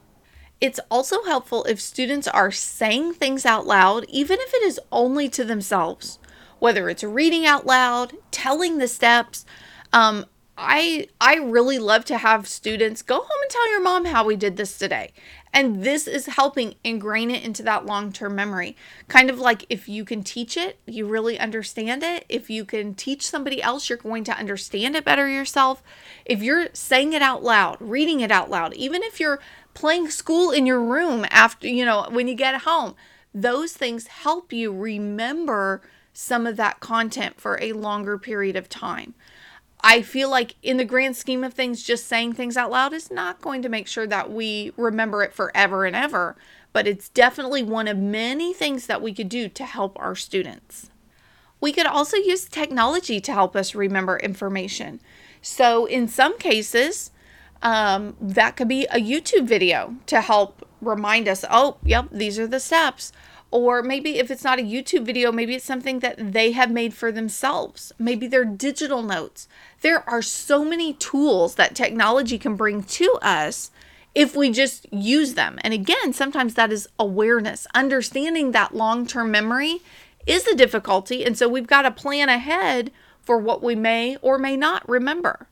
It's 0.61 0.81
also 0.90 1.22
helpful 1.24 1.64
if 1.64 1.81
students 1.81 2.26
are 2.26 2.50
saying 2.50 3.14
things 3.14 3.44
out 3.44 3.66
loud, 3.66 4.07
even 4.09 4.38
if 4.40 4.54
it 4.54 4.62
is 4.62 4.81
only 4.90 5.28
to 5.31 5.44
themselves, 5.44 6.18
whether 6.59 6.88
it's 6.88 7.04
reading 7.04 7.46
out 7.46 7.66
loud, 7.66 8.14
telling 8.31 8.78
the 8.78 8.88
steps. 8.88 9.44
Um, 9.92 10.24
I 10.60 11.06
I 11.20 11.36
really 11.36 11.78
love 11.78 12.04
to 12.06 12.18
have 12.18 12.48
students 12.48 13.02
go 13.02 13.20
home 13.20 13.42
and 13.42 13.50
tell 13.50 13.70
your 13.70 13.80
mom 13.80 14.06
how 14.06 14.24
we 14.24 14.34
did 14.34 14.56
this 14.56 14.76
today. 14.76 15.12
And 15.52 15.84
this 15.84 16.08
is 16.08 16.26
helping 16.26 16.74
ingrain 16.82 17.30
it 17.30 17.44
into 17.44 17.62
that 17.62 17.86
long 17.86 18.10
term 18.10 18.34
memory. 18.34 18.76
Kind 19.06 19.30
of 19.30 19.38
like 19.38 19.64
if 19.70 19.88
you 19.88 20.04
can 20.04 20.24
teach 20.24 20.56
it, 20.56 20.80
you 20.84 21.06
really 21.06 21.38
understand 21.38 22.02
it. 22.02 22.24
If 22.28 22.50
you 22.50 22.64
can 22.64 22.94
teach 22.94 23.24
somebody 23.24 23.62
else, 23.62 23.88
you're 23.88 23.98
going 23.98 24.24
to 24.24 24.36
understand 24.36 24.96
it 24.96 25.04
better 25.04 25.28
yourself. 25.28 25.80
If 26.26 26.42
you're 26.42 26.68
saying 26.72 27.12
it 27.12 27.22
out 27.22 27.44
loud, 27.44 27.76
reading 27.80 28.18
it 28.18 28.32
out 28.32 28.50
loud, 28.50 28.74
even 28.74 29.04
if 29.04 29.20
you're 29.20 29.38
playing 29.74 30.10
school 30.10 30.50
in 30.50 30.66
your 30.66 30.82
room 30.82 31.24
after, 31.30 31.68
you 31.68 31.84
know, 31.84 32.08
when 32.10 32.26
you 32.26 32.34
get 32.34 32.62
home, 32.62 32.96
those 33.32 33.74
things 33.74 34.08
help 34.08 34.52
you 34.52 34.72
remember 34.72 35.82
some 36.12 36.48
of 36.48 36.56
that 36.56 36.80
content 36.80 37.40
for 37.40 37.60
a 37.62 37.72
longer 37.74 38.18
period 38.18 38.56
of 38.56 38.68
time. 38.68 39.14
I 39.80 40.02
feel 40.02 40.28
like, 40.28 40.56
in 40.62 40.76
the 40.76 40.84
grand 40.84 41.16
scheme 41.16 41.44
of 41.44 41.54
things, 41.54 41.82
just 41.82 42.06
saying 42.06 42.32
things 42.32 42.56
out 42.56 42.70
loud 42.70 42.92
is 42.92 43.10
not 43.10 43.40
going 43.40 43.62
to 43.62 43.68
make 43.68 43.86
sure 43.86 44.06
that 44.06 44.30
we 44.30 44.72
remember 44.76 45.22
it 45.22 45.32
forever 45.32 45.84
and 45.84 45.94
ever, 45.94 46.36
but 46.72 46.86
it's 46.86 47.08
definitely 47.08 47.62
one 47.62 47.86
of 47.86 47.96
many 47.96 48.52
things 48.52 48.86
that 48.86 49.00
we 49.00 49.14
could 49.14 49.28
do 49.28 49.48
to 49.48 49.64
help 49.64 49.96
our 50.00 50.16
students. 50.16 50.90
We 51.60 51.72
could 51.72 51.86
also 51.86 52.16
use 52.16 52.44
technology 52.44 53.20
to 53.20 53.32
help 53.32 53.54
us 53.54 53.74
remember 53.74 54.18
information. 54.18 55.00
So, 55.42 55.86
in 55.86 56.08
some 56.08 56.38
cases, 56.38 57.10
um, 57.62 58.16
that 58.20 58.56
could 58.56 58.68
be 58.68 58.84
a 58.86 59.00
YouTube 59.00 59.46
video 59.46 59.96
to 60.06 60.20
help 60.20 60.66
remind 60.80 61.28
us 61.28 61.44
oh, 61.50 61.78
yep, 61.84 62.08
these 62.10 62.38
are 62.38 62.46
the 62.46 62.60
steps. 62.60 63.12
Or 63.50 63.82
maybe 63.82 64.18
if 64.18 64.30
it's 64.30 64.44
not 64.44 64.58
a 64.58 64.62
YouTube 64.62 65.04
video, 65.04 65.32
maybe 65.32 65.54
it's 65.54 65.64
something 65.64 66.00
that 66.00 66.32
they 66.32 66.52
have 66.52 66.70
made 66.70 66.92
for 66.92 67.11
themselves. 67.11 67.92
Maybe 67.98 68.26
they're 68.26 68.44
digital 68.44 69.02
notes. 69.02 69.48
There 69.80 70.08
are 70.08 70.20
so 70.20 70.64
many 70.64 70.92
tools 70.94 71.54
that 71.54 71.74
technology 71.74 72.38
can 72.38 72.56
bring 72.56 72.82
to 72.82 73.18
us 73.22 73.70
if 74.14 74.37
we 74.37 74.50
just 74.50 74.87
use 74.92 75.34
them. 75.34 75.58
And 75.62 75.72
again, 75.72 76.12
sometimes 76.12 76.54
that 76.54 76.72
is 76.72 76.88
awareness. 76.98 77.66
Understanding 77.74 78.52
that 78.52 78.74
long 78.74 79.06
term 79.06 79.30
memory 79.30 79.80
is 80.26 80.46
a 80.46 80.54
difficulty. 80.54 81.24
And 81.24 81.38
so 81.38 81.48
we've 81.48 81.66
got 81.66 81.82
to 81.82 81.90
plan 81.90 82.28
ahead 82.28 82.90
for 83.22 83.38
what 83.38 83.62
we 83.62 83.74
may 83.74 84.16
or 84.20 84.38
may 84.38 84.56
not 84.56 84.87
remember. 84.88 85.48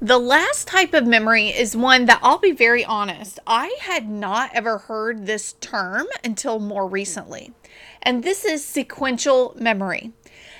The 0.00 0.18
last 0.18 0.68
type 0.68 0.94
of 0.94 1.08
memory 1.08 1.48
is 1.48 1.76
one 1.76 2.04
that 2.04 2.20
I'll 2.22 2.38
be 2.38 2.52
very 2.52 2.84
honest, 2.84 3.40
I 3.48 3.76
had 3.80 4.08
not 4.08 4.50
ever 4.54 4.78
heard 4.78 5.26
this 5.26 5.54
term 5.54 6.06
until 6.22 6.60
more 6.60 6.86
recently. 6.86 7.52
And 8.00 8.22
this 8.22 8.44
is 8.44 8.64
sequential 8.64 9.56
memory. 9.58 10.12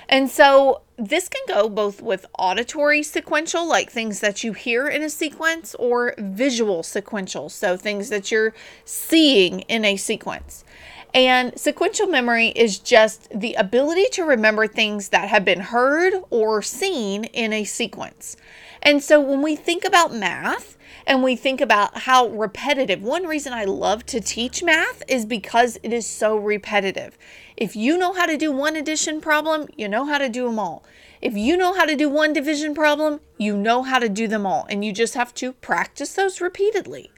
And 0.09 0.29
so 0.29 0.81
this 0.97 1.29
can 1.29 1.41
go 1.47 1.69
both 1.69 2.01
with 2.01 2.25
auditory 2.37 3.01
sequential, 3.01 3.65
like 3.65 3.89
things 3.89 4.19
that 4.19 4.43
you 4.43 4.51
hear 4.51 4.89
in 4.89 5.03
a 5.03 5.09
sequence, 5.09 5.73
or 5.75 6.15
visual 6.17 6.83
sequential, 6.83 7.47
so 7.47 7.77
things 7.77 8.09
that 8.09 8.31
you're 8.31 8.53
seeing 8.83 9.61
in 9.61 9.85
a 9.85 9.95
sequence. 9.95 10.65
And 11.13 11.57
sequential 11.57 12.07
memory 12.07 12.49
is 12.49 12.77
just 12.77 13.29
the 13.33 13.53
ability 13.53 14.07
to 14.13 14.23
remember 14.23 14.67
things 14.67 15.09
that 15.09 15.29
have 15.29 15.45
been 15.45 15.61
heard 15.61 16.13
or 16.29 16.61
seen 16.61 17.23
in 17.23 17.53
a 17.53 17.63
sequence. 17.63 18.35
And 18.81 19.03
so 19.03 19.19
when 19.19 19.41
we 19.41 19.55
think 19.55 19.83
about 19.85 20.13
math, 20.13 20.77
and 21.09 21.23
we 21.23 21.35
think 21.35 21.59
about 21.59 21.99
how 21.99 22.27
repetitive. 22.27 23.01
One 23.01 23.25
reason 23.25 23.51
I 23.51 23.65
love 23.65 24.05
to 24.07 24.21
teach 24.21 24.61
math 24.61 25.01
is 25.07 25.25
because 25.25 25.79
it 25.81 25.91
is 25.91 26.05
so 26.05 26.37
repetitive. 26.37 27.17
If 27.57 27.75
you 27.75 27.97
know 27.97 28.13
how 28.13 28.27
to 28.27 28.37
do 28.37 28.51
one 28.51 28.75
addition 28.75 29.19
problem, 29.19 29.67
you 29.75 29.87
know 29.87 30.05
how 30.05 30.19
to 30.19 30.29
do 30.29 30.45
them 30.45 30.59
all. 30.59 30.83
If 31.19 31.33
you 31.33 31.57
know 31.57 31.73
how 31.73 31.85
to 31.85 31.95
do 31.95 32.09
one 32.09 32.31
division 32.31 32.75
problem, 32.75 33.21
you 33.39 33.57
know 33.57 33.81
how 33.81 33.97
to 33.97 34.07
do 34.07 34.27
them 34.27 34.45
all, 34.45 34.67
and 34.69 34.85
you 34.85 34.93
just 34.93 35.15
have 35.15 35.33
to 35.35 35.53
practice 35.53 36.13
those 36.13 36.41
repeatedly. 36.41 37.09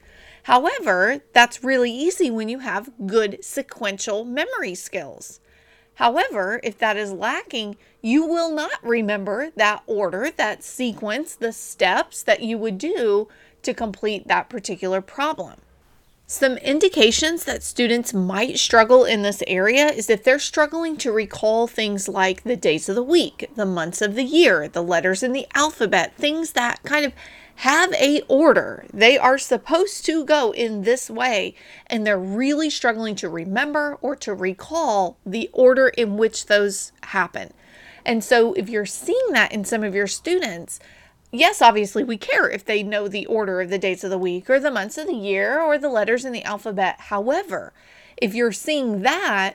However, 0.44 1.20
that's 1.34 1.62
really 1.62 1.92
easy 1.92 2.32
when 2.32 2.48
you 2.48 2.60
have 2.60 2.90
good 3.06 3.44
sequential 3.44 4.24
memory 4.24 4.74
skills. 4.74 5.41
However, 6.02 6.60
if 6.64 6.80
that 6.80 6.98
is 6.98 7.12
lacking, 7.12 7.78
you 8.02 8.26
will 8.26 8.50
not 8.50 8.84
remember 8.84 9.52
that 9.56 9.84
order, 9.86 10.32
that 10.36 10.64
sequence, 10.64 11.36
the 11.36 11.54
steps 11.54 12.24
that 12.24 12.42
you 12.42 12.58
would 12.58 12.80
do 12.80 13.28
to 13.62 13.76
complete 13.76 14.28
that 14.28 14.50
particular 14.50 15.00
problem. 15.00 15.62
Some 16.26 16.58
indications 16.58 17.44
that 17.44 17.62
students 17.62 18.16
might 18.16 18.58
struggle 18.58 19.06
in 19.06 19.22
this 19.22 19.44
area 19.46 19.90
is 19.90 20.10
if 20.10 20.24
they're 20.24 20.40
struggling 20.40 20.98
to 20.98 21.12
recall 21.12 21.68
things 21.68 22.10
like 22.10 22.42
the 22.42 22.56
days 22.56 22.90
of 22.90 22.96
the 22.96 23.04
week, 23.04 23.52
the 23.56 23.68
months 23.68 24.02
of 24.02 24.16
the 24.16 24.24
year, 24.24 24.68
the 24.68 24.82
letters 24.82 25.22
in 25.22 25.34
the 25.34 25.46
alphabet, 25.54 26.16
things 26.16 26.54
that 26.54 26.82
kind 26.82 27.06
of 27.06 27.14
have 27.62 27.94
a 27.94 28.22
order. 28.28 28.86
They 28.92 29.20
are 29.20 29.38
supposed 29.38 30.04
to 30.08 30.26
go 30.26 30.50
in 30.52 30.82
this 30.82 31.12
way 31.12 31.54
and 31.86 32.08
they're 32.08 32.18
really 32.18 32.72
struggling 32.72 33.14
to 33.18 33.30
remember 33.30 34.00
or 34.02 34.16
to 34.16 34.34
recall 34.34 35.20
the 35.24 35.48
order 35.54 35.90
in 35.90 36.18
which 36.18 36.48
those 36.48 36.92
happen. 37.04 37.54
And 38.04 38.24
so 38.24 38.54
if 38.54 38.68
you're 38.68 38.88
seeing 38.88 39.28
that 39.34 39.52
in 39.52 39.64
some 39.64 39.84
of 39.84 39.94
your 39.94 40.08
students, 40.08 40.80
yes, 41.32 41.62
obviously 41.62 42.04
we 42.04 42.18
care 42.18 42.50
if 42.50 42.66
they 42.66 42.82
know 42.82 43.08
the 43.08 43.28
order 43.28 43.62
of 43.62 43.70
the 43.70 43.78
days 43.78 44.04
of 44.04 44.10
the 44.10 44.18
week 44.18 44.50
or 44.50 44.60
the 44.60 44.72
months 44.72 44.98
of 44.98 45.06
the 45.06 45.14
year 45.14 45.62
or 45.62 45.78
the 45.78 45.88
letters 45.88 46.26
in 46.26 46.32
the 46.32 46.44
alphabet. 46.44 46.96
However, 47.00 47.74
if 48.18 48.34
you're 48.34 48.52
seeing 48.52 49.04
that, 49.04 49.54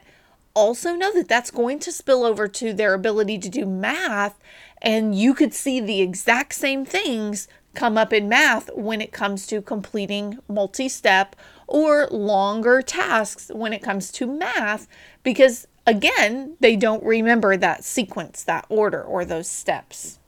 also 0.54 0.94
know 0.94 1.12
that 1.12 1.26
that's 1.26 1.50
going 1.50 1.80
to 1.80 1.90
spill 1.90 2.22
over 2.22 2.46
to 2.46 2.72
their 2.72 2.94
ability 2.94 3.38
to 3.38 3.48
do 3.48 3.66
math. 3.66 4.38
And 4.80 5.18
you 5.18 5.34
could 5.34 5.52
see 5.52 5.80
the 5.80 6.00
exact 6.00 6.54
same 6.54 6.84
things 6.84 7.48
come 7.76 7.96
up 7.96 8.12
in 8.12 8.28
math 8.28 8.70
when 8.74 9.00
it 9.00 9.12
comes 9.12 9.46
to 9.46 9.62
completing 9.62 10.38
multi 10.48 10.88
step 10.88 11.36
or 11.68 12.08
longer 12.08 12.82
tasks 12.82 13.50
when 13.54 13.72
it 13.72 13.82
comes 13.82 14.10
to 14.12 14.26
math, 14.26 14.88
because 15.22 15.68
again, 15.86 16.56
they 16.60 16.74
don't 16.76 17.04
remember 17.04 17.56
that 17.56 17.84
sequence, 17.84 18.42
that 18.42 18.66
order, 18.68 19.02
or 19.02 19.24
those 19.24 19.48
steps. 19.48 20.18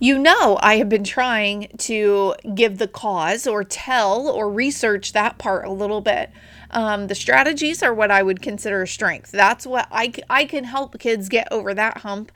You 0.00 0.18
know, 0.18 0.58
I 0.60 0.78
have 0.78 0.88
been 0.88 1.04
trying 1.04 1.68
to 1.78 2.34
give 2.56 2.78
the 2.78 2.88
cause 2.88 3.46
or 3.46 3.62
tell 3.62 4.26
or 4.28 4.50
research 4.50 5.12
that 5.12 5.38
part 5.38 5.64
a 5.64 5.70
little 5.70 6.00
bit. 6.00 6.30
Um, 6.72 7.06
the 7.06 7.14
strategies 7.14 7.84
are 7.84 7.94
what 7.94 8.10
I 8.10 8.24
would 8.24 8.42
consider 8.42 8.84
strength. 8.86 9.30
That's 9.30 9.64
what 9.64 9.86
I, 9.92 10.12
I 10.28 10.44
can 10.44 10.64
help 10.64 10.98
kids 10.98 11.28
get 11.28 11.46
over 11.52 11.72
that 11.74 11.98
hump. 11.98 12.32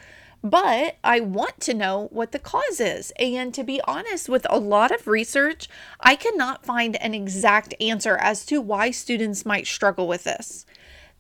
But 0.49 0.99
I 1.03 1.19
want 1.19 1.61
to 1.63 1.75
know 1.75 2.07
what 2.13 2.31
the 2.31 2.39
cause 2.39 2.79
is. 2.79 3.13
And 3.19 3.53
to 3.53 3.65
be 3.65 3.81
honest, 3.83 4.29
with 4.29 4.47
a 4.49 4.61
lot 4.61 4.93
of 4.93 5.09
research, 5.09 5.69
I 5.99 6.15
cannot 6.15 6.65
find 6.65 6.95
an 7.03 7.15
exact 7.15 7.75
answer 7.81 8.17
as 8.19 8.47
to 8.47 8.61
why 8.61 8.93
students 8.93 9.45
might 9.45 9.67
struggle 9.67 10.07
with 10.07 10.23
this. 10.23 10.65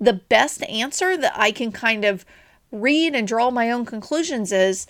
The 0.01 0.13
best 0.13 0.63
answer 0.69 1.17
that 1.17 1.33
I 1.35 1.51
can 1.51 1.73
kind 1.73 2.05
of 2.05 2.25
read 2.71 3.17
and 3.17 3.27
draw 3.27 3.51
my 3.51 3.69
own 3.69 3.85
conclusions 3.85 4.53
is 4.53 4.87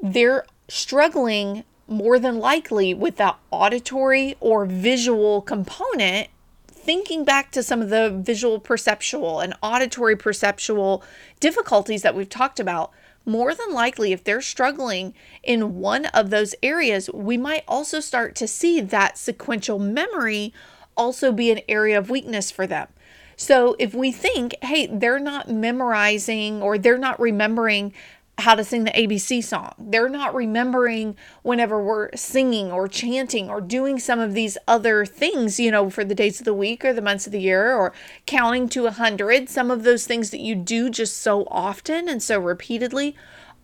they're 0.00 0.46
struggling 0.68 1.64
more 1.88 2.20
than 2.20 2.38
likely 2.38 2.94
with 2.94 3.16
that 3.16 3.40
auditory 3.50 4.36
or 4.38 4.66
visual 4.66 5.42
component, 5.42 6.28
thinking 6.68 7.24
back 7.24 7.50
to 7.50 7.62
some 7.64 7.82
of 7.82 7.90
the 7.90 8.08
visual 8.22 8.60
perceptual 8.60 9.40
and 9.40 9.52
auditory 9.64 10.14
perceptual 10.14 11.02
difficulties 11.40 12.02
that 12.02 12.14
we've 12.14 12.28
talked 12.28 12.60
about, 12.60 12.92
more 13.26 13.54
than 13.54 13.72
likely, 13.72 14.12
if 14.12 14.24
they're 14.24 14.40
struggling 14.40 15.14
in 15.42 15.76
one 15.76 16.06
of 16.06 16.30
those 16.30 16.54
areas, 16.62 17.10
we 17.12 17.36
might 17.36 17.64
also 17.68 18.00
start 18.00 18.34
to 18.36 18.48
see 18.48 18.80
that 18.80 19.18
sequential 19.18 19.78
memory 19.78 20.52
also 20.96 21.32
be 21.32 21.50
an 21.50 21.60
area 21.68 21.98
of 21.98 22.10
weakness 22.10 22.50
for 22.50 22.66
them. 22.66 22.88
So 23.36 23.74
if 23.78 23.94
we 23.94 24.12
think, 24.12 24.54
hey, 24.62 24.86
they're 24.86 25.18
not 25.18 25.48
memorizing 25.48 26.60
or 26.60 26.76
they're 26.76 26.98
not 26.98 27.18
remembering 27.18 27.94
how 28.40 28.54
to 28.54 28.64
sing 28.64 28.84
the 28.84 28.90
ABC 28.90 29.42
song. 29.42 29.72
They're 29.78 30.08
not 30.08 30.34
remembering 30.34 31.16
whenever 31.42 31.82
we're 31.82 32.10
singing 32.14 32.72
or 32.72 32.88
chanting 32.88 33.48
or 33.48 33.60
doing 33.60 33.98
some 33.98 34.18
of 34.18 34.34
these 34.34 34.58
other 34.66 35.04
things, 35.06 35.60
you 35.60 35.70
know, 35.70 35.90
for 35.90 36.04
the 36.04 36.14
days 36.14 36.40
of 36.40 36.44
the 36.44 36.54
week 36.54 36.84
or 36.84 36.92
the 36.92 37.02
months 37.02 37.26
of 37.26 37.32
the 37.32 37.40
year 37.40 37.74
or 37.74 37.92
counting 38.26 38.68
to 38.70 38.86
a 38.86 38.90
hundred. 38.90 39.48
Some 39.48 39.70
of 39.70 39.82
those 39.82 40.06
things 40.06 40.30
that 40.30 40.40
you 40.40 40.54
do 40.54 40.90
just 40.90 41.18
so 41.18 41.44
often 41.50 42.08
and 42.08 42.22
so 42.22 42.38
repeatedly, 42.38 43.16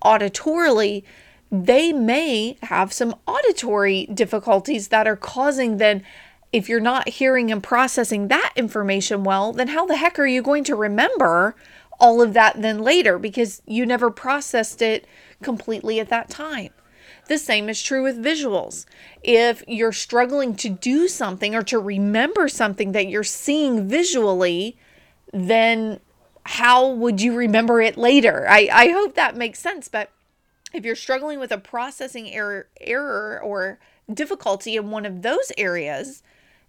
auditorily, 0.03 1.03
they 1.51 1.93
may 1.93 2.59
have 2.63 2.93
some 2.93 3.15
auditory 3.27 4.07
difficulties 4.07 4.89
that 4.89 5.07
are 5.07 5.17
causing 5.17 5.77
then 5.77 6.03
if 6.53 6.69
you're 6.69 6.81
not 6.81 7.09
hearing 7.09 7.51
and 7.51 7.63
processing 7.63 8.29
that 8.29 8.53
information 8.57 9.25
well, 9.25 9.53
then 9.53 9.69
how 9.69 9.85
the 9.85 9.97
heck 9.97 10.19
are 10.19 10.27
you 10.27 10.43
going 10.43 10.65
to 10.65 10.75
remember 10.75 11.55
all 11.99 12.21
of 12.23 12.35
that 12.35 12.61
then 12.61 12.79
later 12.79 13.19
because 13.19 13.63
you 13.67 13.87
never 13.87 14.11
processed 14.11 14.83
it 14.83 15.07
completely 15.43 16.01
at 16.01 16.09
that 16.09 16.29
time. 16.29 16.71
The 17.29 17.39
same 17.39 17.69
is 17.69 17.83
true 17.83 18.03
with 18.03 18.23
visuals. 18.23 18.87
If 19.23 19.65
you're 19.67 19.93
struggling 19.93 20.55
to 20.57 20.69
do 20.69 21.09
something 21.09 21.55
or 21.55 21.63
to 21.65 21.79
remember 21.79 22.49
something 22.49 22.93
that 22.93 23.09
you're 23.09 23.25
seeing 23.25 23.89
visually, 23.89 24.77
then 25.33 26.01
how 26.45 26.89
would 26.89 27.21
you 27.21 27.35
remember 27.35 27.81
it 27.81 27.97
later? 27.97 28.47
I, 28.49 28.69
I 28.73 28.89
hope 28.91 29.15
that 29.15 29.37
makes 29.37 29.59
sense. 29.59 29.89
But 29.89 30.11
if 30.73 30.85
you're 30.85 30.95
struggling 30.95 31.41
with 31.41 31.51
a 31.51 31.59
processing 31.59 32.33
error, 32.33 32.69
error 32.81 33.41
or 33.43 33.81
difficulty 34.13 34.77
in 34.77 34.91
one 34.91 35.05
of 35.05 35.23
those 35.23 35.51
areas, 35.59 36.23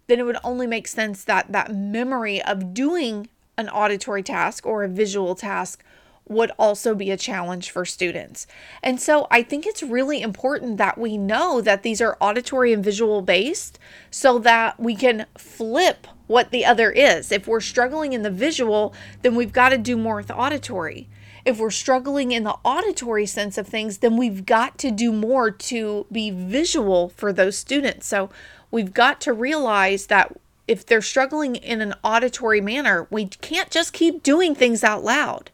then 0.08 0.18
it 0.18 0.24
would 0.24 0.38
only 0.42 0.66
make 0.66 0.88
sense 0.88 1.22
that 1.24 1.52
that 1.52 1.72
memory 1.72 2.42
of 2.42 2.74
doing 2.74 3.28
an 3.58 3.68
auditory 3.68 4.22
task 4.22 4.64
or 4.64 4.82
a 4.82 4.88
visual 4.88 5.34
task 5.34 5.84
would 6.28 6.50
also 6.58 6.94
be 6.94 7.10
a 7.10 7.16
challenge 7.16 7.70
for 7.70 7.84
students. 7.84 8.46
And 8.82 9.00
so 9.00 9.26
I 9.30 9.42
think 9.42 9.66
it's 9.66 9.82
really 9.82 10.20
important 10.22 10.76
that 10.76 10.98
we 10.98 11.16
know 11.16 11.60
that 11.60 11.82
these 11.82 12.00
are 12.00 12.16
auditory 12.20 12.72
and 12.72 12.84
visual 12.84 13.22
based 13.22 13.78
so 14.10 14.38
that 14.40 14.78
we 14.78 14.94
can 14.94 15.26
flip 15.36 16.06
what 16.26 16.50
the 16.50 16.64
other 16.64 16.90
is. 16.90 17.32
If 17.32 17.48
we're 17.48 17.60
struggling 17.60 18.12
in 18.12 18.22
the 18.22 18.30
visual, 18.30 18.94
then 19.22 19.34
we've 19.34 19.52
got 19.52 19.70
to 19.70 19.78
do 19.78 19.96
more 19.96 20.16
with 20.16 20.30
auditory. 20.30 21.08
If 21.44 21.58
we're 21.58 21.70
struggling 21.70 22.32
in 22.32 22.44
the 22.44 22.56
auditory 22.62 23.24
sense 23.24 23.56
of 23.56 23.66
things, 23.66 23.98
then 23.98 24.18
we've 24.18 24.44
got 24.44 24.76
to 24.78 24.90
do 24.90 25.10
more 25.12 25.50
to 25.50 26.06
be 26.12 26.30
visual 26.30 27.08
for 27.08 27.32
those 27.32 27.56
students. 27.56 28.06
So 28.06 28.28
we've 28.70 28.92
got 28.92 29.22
to 29.22 29.32
realize 29.32 30.08
that 30.08 30.36
if 30.68 30.84
they're 30.86 31.02
struggling 31.02 31.56
in 31.56 31.80
an 31.80 31.94
auditory 32.04 32.60
manner, 32.60 33.08
we 33.10 33.26
can't 33.26 33.70
just 33.70 33.92
keep 33.92 34.22
doing 34.22 34.54
things 34.54 34.84
out 34.84 35.02
loud. 35.02 35.50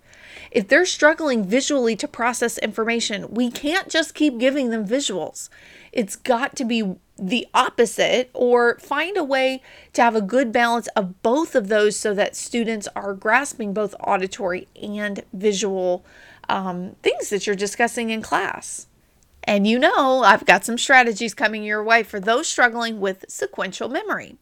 If 0.50 0.68
they're 0.68 0.86
struggling 0.86 1.44
visually 1.44 1.96
to 1.96 2.06
process 2.06 2.58
information, 2.58 3.32
we 3.32 3.50
can't 3.50 3.88
just 3.88 4.14
keep 4.14 4.38
giving 4.38 4.70
them 4.70 4.86
visuals. 4.86 5.48
It's 5.92 6.16
got 6.16 6.56
to 6.56 6.64
be 6.64 6.96
the 7.16 7.46
opposite 7.54 8.30
or 8.34 8.78
find 8.78 9.16
a 9.16 9.24
way 9.24 9.62
to 9.92 10.02
have 10.02 10.16
a 10.16 10.20
good 10.20 10.52
balance 10.52 10.88
of 10.88 11.22
both 11.22 11.54
of 11.54 11.68
those 11.68 11.96
so 11.96 12.12
that 12.14 12.36
students 12.36 12.88
are 12.96 13.14
grasping 13.14 13.72
both 13.72 13.94
auditory 14.00 14.68
and 14.80 15.24
visual 15.32 16.04
um, 16.48 16.96
things 17.02 17.30
that 17.30 17.46
you're 17.46 17.56
discussing 17.56 18.10
in 18.10 18.22
class. 18.22 18.88
And 19.44 19.66
you 19.66 19.78
know, 19.78 20.22
I've 20.24 20.46
got 20.46 20.64
some 20.64 20.78
strategies 20.78 21.34
coming 21.34 21.62
your 21.62 21.84
way 21.84 22.02
for 22.02 22.18
those 22.18 22.48
struggling 22.48 22.98
with 22.98 23.24
sequential 23.28 23.88
memory. 23.88 24.36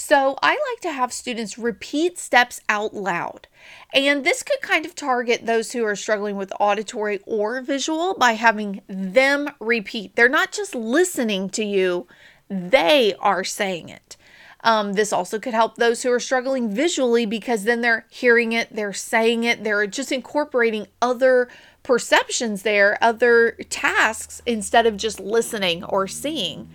So 0.00 0.36
I 0.40 0.50
like 0.52 0.80
to 0.82 0.92
have 0.92 1.12
students 1.12 1.58
repeat 1.58 2.18
steps 2.18 2.60
out 2.68 2.94
loud. 2.94 3.48
And 3.92 4.22
this 4.22 4.44
could 4.44 4.60
kind 4.60 4.86
of 4.86 4.94
target 4.94 5.44
those 5.44 5.72
who 5.72 5.84
are 5.84 5.96
struggling 5.96 6.36
with 6.36 6.52
auditory 6.60 7.18
or 7.26 7.60
visual 7.62 8.14
by 8.14 8.34
having 8.34 8.80
them 8.86 9.50
repeat. 9.58 10.14
They're 10.14 10.28
not 10.28 10.52
just 10.52 10.72
listening 10.76 11.50
to 11.50 11.64
you, 11.64 12.06
they 12.48 13.14
are 13.18 13.42
saying 13.42 13.88
it. 13.88 14.16
Um, 14.62 14.92
this 14.92 15.12
also 15.12 15.40
could 15.40 15.52
help 15.52 15.74
those 15.74 16.04
who 16.04 16.12
are 16.12 16.20
struggling 16.20 16.70
visually 16.70 17.26
because 17.26 17.64
then 17.64 17.80
they're 17.80 18.06
hearing 18.08 18.52
it, 18.52 18.68
they're 18.72 18.92
saying 18.92 19.42
it, 19.42 19.64
they're 19.64 19.88
just 19.88 20.12
incorporating 20.12 20.86
other 21.02 21.48
perceptions 21.82 22.62
there, 22.62 22.98
other 23.02 23.56
tasks 23.68 24.42
instead 24.46 24.86
of 24.86 24.96
just 24.96 25.18
listening 25.18 25.82
or 25.82 26.06
seeing. 26.06 26.68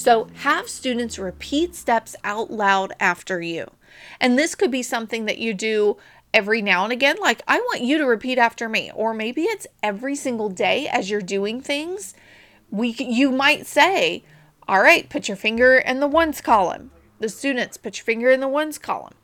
So 0.00 0.28
have 0.36 0.66
students 0.70 1.18
repeat 1.18 1.74
steps 1.74 2.16
out 2.24 2.50
loud 2.50 2.94
after 2.98 3.42
you. 3.42 3.70
And 4.18 4.38
this 4.38 4.54
could 4.54 4.70
be 4.70 4.82
something 4.82 5.26
that 5.26 5.36
you 5.36 5.52
do 5.52 5.98
every 6.32 6.62
now 6.62 6.84
and 6.84 6.92
again. 6.92 7.16
Like, 7.20 7.42
I 7.46 7.58
want 7.58 7.82
you 7.82 7.98
to 7.98 8.06
repeat 8.06 8.38
after 8.38 8.66
me. 8.66 8.90
Or 8.94 9.12
maybe 9.12 9.42
it's 9.42 9.66
every 9.82 10.16
single 10.16 10.48
day 10.48 10.88
as 10.88 11.10
you're 11.10 11.20
doing 11.20 11.60
things. 11.60 12.14
We, 12.70 12.92
you 12.98 13.30
might 13.30 13.66
say, 13.66 14.24
All 14.66 14.80
right, 14.80 15.06
put 15.10 15.28
your 15.28 15.36
finger 15.36 15.76
in 15.76 16.00
the 16.00 16.06
ones 16.06 16.40
column. 16.40 16.92
The 17.18 17.28
students, 17.28 17.76
put 17.76 17.98
your 17.98 18.04
finger 18.06 18.30
in 18.30 18.40
the 18.40 18.48
ones 18.48 18.78
column. 18.78 19.16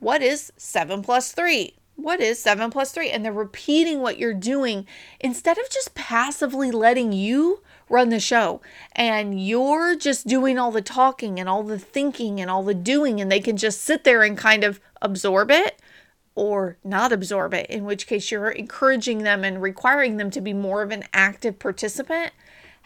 What 0.00 0.20
is 0.20 0.52
7 0.56 1.02
plus 1.02 1.30
3? 1.30 1.74
What 1.94 2.20
is 2.20 2.42
7 2.42 2.72
plus 2.72 2.90
3? 2.90 3.08
And 3.08 3.24
they're 3.24 3.32
repeating 3.32 4.00
what 4.00 4.18
you're 4.18 4.34
doing 4.34 4.84
instead 5.20 5.58
of 5.58 5.70
just 5.70 5.94
passively 5.94 6.72
letting 6.72 7.12
you 7.12 7.62
run 7.88 8.08
the 8.08 8.20
show. 8.20 8.60
And 8.92 9.40
you're 9.40 9.96
just 9.96 10.26
doing 10.26 10.58
all 10.58 10.70
the 10.70 10.82
talking 10.82 11.38
and 11.38 11.48
all 11.48 11.62
the 11.62 11.78
thinking 11.78 12.40
and 12.40 12.50
all 12.50 12.62
the 12.62 12.74
doing 12.74 13.20
and 13.20 13.30
they 13.30 13.40
can 13.40 13.56
just 13.56 13.82
sit 13.82 14.04
there 14.04 14.22
and 14.22 14.36
kind 14.36 14.64
of 14.64 14.80
absorb 15.02 15.50
it 15.50 15.80
or 16.34 16.76
not 16.82 17.12
absorb 17.12 17.54
it 17.54 17.68
in 17.70 17.84
which 17.84 18.06
case 18.06 18.30
you're 18.30 18.50
encouraging 18.50 19.18
them 19.18 19.44
and 19.44 19.62
requiring 19.62 20.16
them 20.16 20.30
to 20.30 20.40
be 20.40 20.52
more 20.52 20.82
of 20.82 20.90
an 20.90 21.04
active 21.12 21.58
participant. 21.58 22.32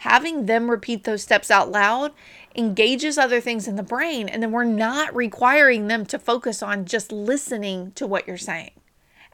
Having 0.03 0.45
them 0.45 0.71
repeat 0.71 1.03
those 1.03 1.23
steps 1.23 1.51
out 1.51 1.71
loud 1.71 2.13
engages 2.55 3.17
other 3.17 3.41
things 3.41 3.67
in 3.67 3.75
the 3.75 3.83
brain 3.83 4.29
and 4.29 4.41
then 4.41 4.51
we're 4.51 4.63
not 4.63 5.15
requiring 5.15 5.87
them 5.87 6.05
to 6.05 6.19
focus 6.19 6.63
on 6.63 6.85
just 6.85 7.11
listening 7.11 7.91
to 7.93 8.07
what 8.07 8.27
you're 8.27 8.37
saying 8.37 8.71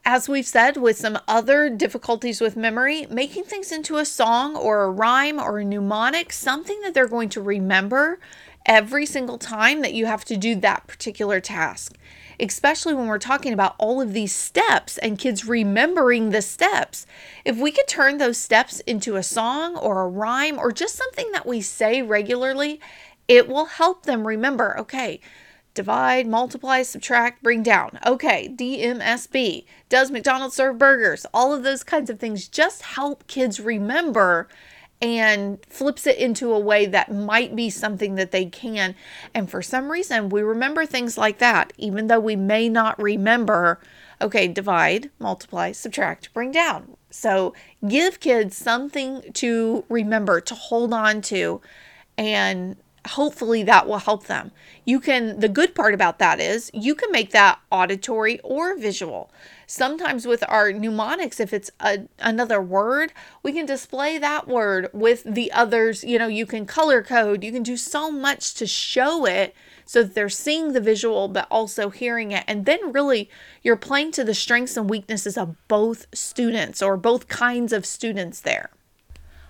as 0.08 0.28
we've 0.28 0.46
said 0.46 0.76
with 0.76 0.96
some 0.96 1.18
other 1.26 1.68
difficulties 1.68 2.40
with 2.40 2.56
memory, 2.56 3.06
making 3.10 3.42
things 3.42 3.72
into 3.72 3.96
a 3.96 4.04
song 4.04 4.54
or 4.54 4.84
a 4.84 4.90
rhyme 4.90 5.40
or 5.40 5.58
a 5.58 5.64
mnemonic, 5.64 6.32
something 6.32 6.80
that 6.82 6.94
they're 6.94 7.08
going 7.08 7.28
to 7.28 7.42
remember 7.42 8.20
every 8.64 9.04
single 9.04 9.36
time 9.36 9.82
that 9.82 9.94
you 9.94 10.06
have 10.06 10.24
to 10.24 10.36
do 10.36 10.54
that 10.54 10.86
particular 10.86 11.40
task. 11.40 11.96
Especially 12.38 12.94
when 12.94 13.08
we're 13.08 13.18
talking 13.18 13.52
about 13.52 13.74
all 13.78 14.00
of 14.00 14.12
these 14.12 14.32
steps 14.32 14.96
and 14.98 15.18
kids 15.18 15.44
remembering 15.44 16.30
the 16.30 16.42
steps. 16.42 17.04
If 17.44 17.58
we 17.58 17.72
could 17.72 17.88
turn 17.88 18.18
those 18.18 18.38
steps 18.38 18.78
into 18.80 19.16
a 19.16 19.24
song 19.24 19.76
or 19.76 20.02
a 20.02 20.08
rhyme 20.08 20.56
or 20.56 20.70
just 20.70 20.94
something 20.94 21.32
that 21.32 21.46
we 21.46 21.60
say 21.60 22.00
regularly, 22.00 22.80
it 23.26 23.48
will 23.48 23.64
help 23.64 24.04
them 24.04 24.24
remember 24.24 24.78
okay, 24.78 25.20
divide, 25.76 26.26
multiply, 26.26 26.82
subtract, 26.82 27.42
bring 27.42 27.62
down. 27.62 28.00
Okay, 28.04 28.48
DMSB. 28.48 29.64
Does 29.88 30.10
McDonald's 30.10 30.56
serve 30.56 30.78
burgers? 30.78 31.24
All 31.32 31.54
of 31.54 31.62
those 31.62 31.84
kinds 31.84 32.10
of 32.10 32.18
things 32.18 32.48
just 32.48 32.82
help 32.82 33.26
kids 33.28 33.60
remember 33.60 34.48
and 35.00 35.58
flips 35.68 36.06
it 36.06 36.16
into 36.16 36.52
a 36.52 36.58
way 36.58 36.86
that 36.86 37.12
might 37.12 37.54
be 37.54 37.68
something 37.68 38.14
that 38.14 38.30
they 38.30 38.46
can. 38.46 38.94
And 39.34 39.50
for 39.50 39.62
some 39.62 39.92
reason, 39.92 40.30
we 40.30 40.42
remember 40.42 40.86
things 40.86 41.18
like 41.18 41.38
that, 41.38 41.72
even 41.76 42.06
though 42.06 42.18
we 42.18 42.34
may 42.34 42.68
not 42.68 43.00
remember, 43.00 43.78
okay, 44.20 44.48
divide, 44.48 45.10
multiply, 45.18 45.72
subtract, 45.72 46.32
bring 46.32 46.50
down. 46.50 46.96
So 47.10 47.54
give 47.86 48.20
kids 48.20 48.56
something 48.56 49.22
to 49.34 49.84
remember, 49.88 50.40
to 50.40 50.54
hold 50.54 50.94
on 50.94 51.20
to, 51.22 51.60
and 52.16 52.76
hopefully 53.06 53.62
that 53.62 53.86
will 53.86 53.98
help 53.98 54.26
them. 54.26 54.52
You 54.84 55.00
can, 55.00 55.40
the 55.40 55.48
good 55.48 55.74
part 55.74 55.94
about 55.94 56.18
that 56.18 56.40
is 56.40 56.70
you 56.72 56.94
can 56.94 57.10
make 57.10 57.30
that 57.30 57.58
auditory 57.70 58.40
or 58.40 58.76
visual. 58.76 59.30
Sometimes 59.66 60.26
with 60.26 60.44
our 60.48 60.72
mnemonics, 60.72 61.40
if 61.40 61.52
it's 61.52 61.70
a, 61.80 62.06
another 62.18 62.60
word, 62.60 63.12
we 63.42 63.52
can 63.52 63.66
display 63.66 64.18
that 64.18 64.46
word 64.46 64.88
with 64.92 65.24
the 65.24 65.50
others. 65.52 66.04
You 66.04 66.18
know, 66.18 66.28
you 66.28 66.46
can 66.46 66.66
color 66.66 67.02
code, 67.02 67.42
you 67.42 67.52
can 67.52 67.62
do 67.62 67.76
so 67.76 68.10
much 68.10 68.54
to 68.54 68.66
show 68.66 69.24
it 69.26 69.54
so 69.84 70.02
that 70.02 70.14
they're 70.14 70.28
seeing 70.28 70.72
the 70.72 70.80
visual 70.80 71.28
but 71.28 71.46
also 71.50 71.90
hearing 71.90 72.32
it. 72.32 72.44
And 72.46 72.66
then 72.66 72.92
really 72.92 73.30
you're 73.62 73.76
playing 73.76 74.12
to 74.12 74.24
the 74.24 74.34
strengths 74.34 74.76
and 74.76 74.90
weaknesses 74.90 75.36
of 75.36 75.56
both 75.68 76.06
students 76.12 76.82
or 76.82 76.96
both 76.96 77.28
kinds 77.28 77.72
of 77.72 77.86
students 77.86 78.40
there. 78.40 78.70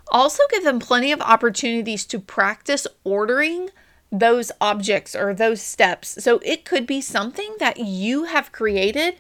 Also, 0.08 0.42
give 0.50 0.64
them 0.64 0.78
plenty 0.78 1.12
of 1.12 1.20
opportunities 1.20 2.04
to 2.06 2.20
practice 2.20 2.86
ordering 3.04 3.70
those 4.12 4.52
objects 4.60 5.16
or 5.16 5.34
those 5.34 5.60
steps. 5.60 6.22
So, 6.22 6.40
it 6.44 6.64
could 6.64 6.86
be 6.86 7.00
something 7.00 7.56
that 7.58 7.78
you 7.78 8.24
have 8.24 8.52
created 8.52 9.16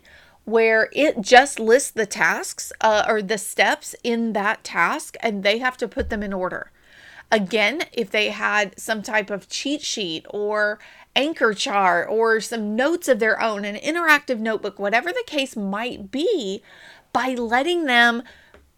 where 0.46 0.88
it 0.92 1.20
just 1.20 1.58
lists 1.58 1.90
the 1.90 2.06
tasks 2.06 2.72
uh, 2.80 3.04
or 3.06 3.20
the 3.20 3.36
steps 3.36 3.96
in 4.04 4.32
that 4.32 4.62
task 4.62 5.16
and 5.20 5.42
they 5.42 5.58
have 5.58 5.76
to 5.76 5.88
put 5.88 6.08
them 6.08 6.22
in 6.22 6.32
order. 6.32 6.70
Again, 7.32 7.82
if 7.92 8.12
they 8.12 8.30
had 8.30 8.78
some 8.78 9.02
type 9.02 9.28
of 9.28 9.48
cheat 9.48 9.82
sheet 9.82 10.24
or 10.30 10.78
anchor 11.16 11.52
chart 11.52 12.08
or 12.08 12.40
some 12.40 12.76
notes 12.76 13.08
of 13.08 13.18
their 13.18 13.42
own, 13.42 13.64
an 13.64 13.74
interactive 13.74 14.38
notebook, 14.38 14.78
whatever 14.78 15.12
the 15.12 15.24
case 15.26 15.56
might 15.56 16.12
be, 16.12 16.62
by 17.12 17.30
letting 17.30 17.86
them 17.86 18.22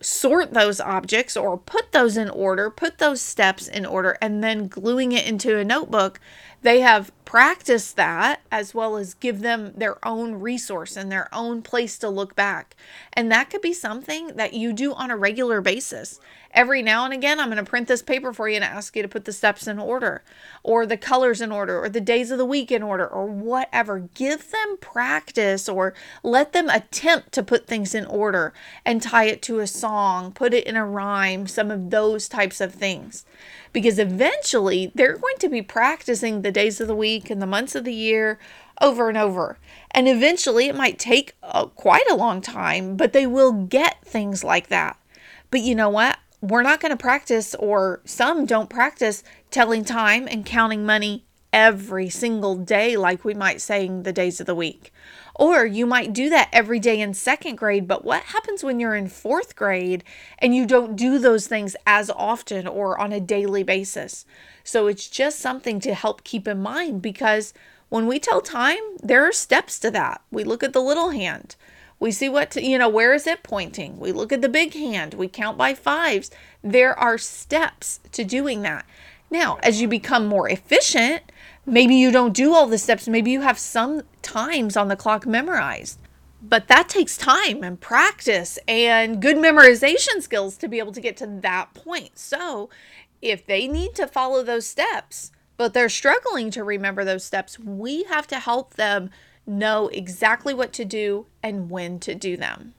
sort 0.00 0.54
those 0.54 0.80
objects 0.80 1.36
or 1.36 1.58
put 1.58 1.92
those 1.92 2.16
in 2.16 2.30
order, 2.30 2.70
put 2.70 2.98
those 2.98 3.20
steps 3.20 3.66
in 3.66 3.84
order, 3.84 4.16
and 4.20 4.42
then 4.42 4.68
gluing 4.68 5.12
it 5.12 5.26
into 5.26 5.58
a 5.58 5.64
notebook, 5.64 6.20
they 6.62 6.80
have 6.80 7.12
practiced 7.28 7.94
that 7.96 8.40
as 8.50 8.72
well 8.72 8.96
as 8.96 9.12
give 9.12 9.40
them 9.40 9.70
their 9.76 9.98
own 10.02 10.36
resource 10.36 10.96
and 10.96 11.12
their 11.12 11.28
own 11.30 11.60
place 11.60 11.98
to 11.98 12.08
look 12.08 12.34
back. 12.34 12.74
And 13.12 13.30
that 13.30 13.50
could 13.50 13.60
be 13.60 13.74
something 13.74 14.28
that 14.36 14.54
you 14.54 14.72
do 14.72 14.94
on 14.94 15.10
a 15.10 15.16
regular 15.16 15.60
basis 15.60 16.18
every 16.52 16.82
now 16.82 17.04
and 17.04 17.14
again, 17.14 17.38
I'm 17.38 17.48
going 17.50 17.64
to 17.64 17.68
print 17.68 17.88
this 17.88 18.02
paper 18.02 18.32
for 18.32 18.48
you 18.48 18.56
and 18.56 18.64
ask 18.64 18.96
you 18.96 19.02
to 19.02 19.08
put 19.08 19.24
the 19.24 19.32
steps 19.32 19.66
in 19.66 19.78
order, 19.78 20.22
or 20.62 20.86
the 20.86 20.96
colors 20.96 21.40
in 21.40 21.52
order, 21.52 21.82
or 21.82 21.88
the 21.88 22.00
days 22.00 22.30
of 22.30 22.38
the 22.38 22.44
week 22.44 22.70
in 22.72 22.82
order, 22.82 23.06
or 23.06 23.26
whatever. 23.26 24.08
Give 24.14 24.50
them 24.50 24.76
practice 24.80 25.68
or 25.68 25.94
let 26.22 26.52
them 26.52 26.68
attempt 26.68 27.32
to 27.32 27.42
put 27.42 27.66
things 27.66 27.94
in 27.94 28.06
order 28.06 28.52
and 28.84 29.02
tie 29.02 29.24
it 29.24 29.42
to 29.42 29.60
a 29.60 29.66
song, 29.66 30.32
put 30.32 30.54
it 30.54 30.66
in 30.66 30.76
a 30.76 30.86
rhyme, 30.86 31.46
some 31.46 31.70
of 31.70 31.90
those 31.90 32.28
types 32.28 32.60
of 32.60 32.74
things. 32.74 33.24
Because 33.72 33.98
eventually 33.98 34.90
they're 34.94 35.16
going 35.16 35.36
to 35.38 35.48
be 35.48 35.62
practicing 35.62 36.42
the 36.42 36.50
days 36.50 36.80
of 36.80 36.88
the 36.88 36.94
week 36.94 37.17
and 37.26 37.42
the 37.42 37.46
months 37.46 37.74
of 37.74 37.84
the 37.84 37.94
year 37.94 38.38
over 38.80 39.08
and 39.08 39.18
over. 39.18 39.58
And 39.90 40.08
eventually 40.08 40.66
it 40.66 40.76
might 40.76 40.98
take 40.98 41.34
uh, 41.42 41.66
quite 41.66 42.08
a 42.10 42.16
long 42.16 42.40
time, 42.40 42.96
but 42.96 43.12
they 43.12 43.26
will 43.26 43.52
get 43.52 44.04
things 44.04 44.44
like 44.44 44.68
that. 44.68 44.98
But 45.50 45.60
you 45.60 45.74
know 45.74 45.88
what? 45.88 46.18
we're 46.40 46.62
not 46.62 46.80
going 46.80 46.90
to 46.90 46.96
practice, 46.96 47.54
or 47.56 48.00
some 48.04 48.46
don't 48.46 48.70
practice 48.70 49.24
telling 49.50 49.84
time 49.84 50.28
and 50.28 50.46
counting 50.46 50.86
money 50.86 51.24
every 51.52 52.08
single 52.08 52.56
day, 52.56 52.96
like 52.96 53.24
we 53.24 53.34
might 53.34 53.60
say 53.60 53.86
in 53.86 54.02
the 54.02 54.12
days 54.12 54.40
of 54.40 54.46
the 54.46 54.54
week. 54.54 54.92
Or 55.38 55.64
you 55.64 55.86
might 55.86 56.12
do 56.12 56.28
that 56.30 56.48
every 56.52 56.80
day 56.80 57.00
in 57.00 57.14
second 57.14 57.56
grade, 57.56 57.86
but 57.86 58.04
what 58.04 58.24
happens 58.24 58.64
when 58.64 58.80
you're 58.80 58.96
in 58.96 59.08
fourth 59.08 59.54
grade 59.54 60.02
and 60.40 60.54
you 60.54 60.66
don't 60.66 60.96
do 60.96 61.18
those 61.18 61.46
things 61.46 61.76
as 61.86 62.10
often 62.10 62.66
or 62.66 63.00
on 63.00 63.12
a 63.12 63.20
daily 63.20 63.62
basis? 63.62 64.26
So 64.64 64.88
it's 64.88 65.08
just 65.08 65.38
something 65.38 65.78
to 65.80 65.94
help 65.94 66.24
keep 66.24 66.48
in 66.48 66.60
mind 66.60 67.02
because 67.02 67.54
when 67.88 68.08
we 68.08 68.18
tell 68.18 68.40
time, 68.40 68.82
there 69.00 69.24
are 69.26 69.32
steps 69.32 69.78
to 69.78 69.92
that. 69.92 70.20
We 70.32 70.42
look 70.42 70.64
at 70.64 70.72
the 70.72 70.82
little 70.82 71.10
hand. 71.10 71.54
We 72.00 72.10
see 72.10 72.28
what, 72.28 72.50
to, 72.52 72.62
you 72.62 72.76
know, 72.76 72.88
where 72.88 73.14
is 73.14 73.26
it 73.26 73.44
pointing? 73.44 73.98
We 74.00 74.10
look 74.10 74.32
at 74.32 74.42
the 74.42 74.48
big 74.48 74.74
hand. 74.74 75.14
We 75.14 75.28
count 75.28 75.56
by 75.56 75.72
fives. 75.74 76.32
There 76.62 76.98
are 76.98 77.16
steps 77.16 78.00
to 78.12 78.24
doing 78.24 78.62
that. 78.62 78.84
Now, 79.30 79.58
as 79.62 79.80
you 79.80 79.88
become 79.88 80.26
more 80.26 80.48
efficient, 80.48 81.22
maybe 81.68 81.94
you 81.94 82.10
don't 82.10 82.32
do 82.32 82.54
all 82.54 82.66
the 82.66 82.78
steps. 82.78 83.08
Maybe 83.08 83.30
you 83.30 83.42
have 83.42 83.58
some 83.58 84.02
times 84.22 84.76
on 84.76 84.88
the 84.88 84.96
clock 84.96 85.26
memorized. 85.26 85.98
But 86.40 86.68
that 86.68 86.88
takes 86.88 87.16
time 87.16 87.64
and 87.64 87.80
practice 87.80 88.58
and 88.68 89.20
good 89.20 89.36
memorization 89.36 90.22
skills 90.22 90.56
to 90.58 90.68
be 90.68 90.78
able 90.78 90.92
to 90.92 91.00
get 91.00 91.16
to 91.18 91.26
that 91.26 91.74
point. 91.74 92.18
So, 92.18 92.70
if 93.20 93.44
they 93.44 93.66
need 93.66 93.94
to 93.96 94.06
follow 94.06 94.44
those 94.44 94.66
steps, 94.66 95.32
but 95.56 95.74
they're 95.74 95.88
struggling 95.88 96.50
to 96.52 96.62
remember 96.62 97.04
those 97.04 97.24
steps, 97.24 97.58
we 97.58 98.04
have 98.04 98.28
to 98.28 98.38
help 98.38 98.74
them 98.74 99.10
know 99.46 99.88
exactly 99.88 100.54
what 100.54 100.72
to 100.74 100.84
do 100.84 101.26
and 101.42 101.70
when 101.70 101.98
to 102.00 102.14
do 102.14 102.36
them. 102.36 102.74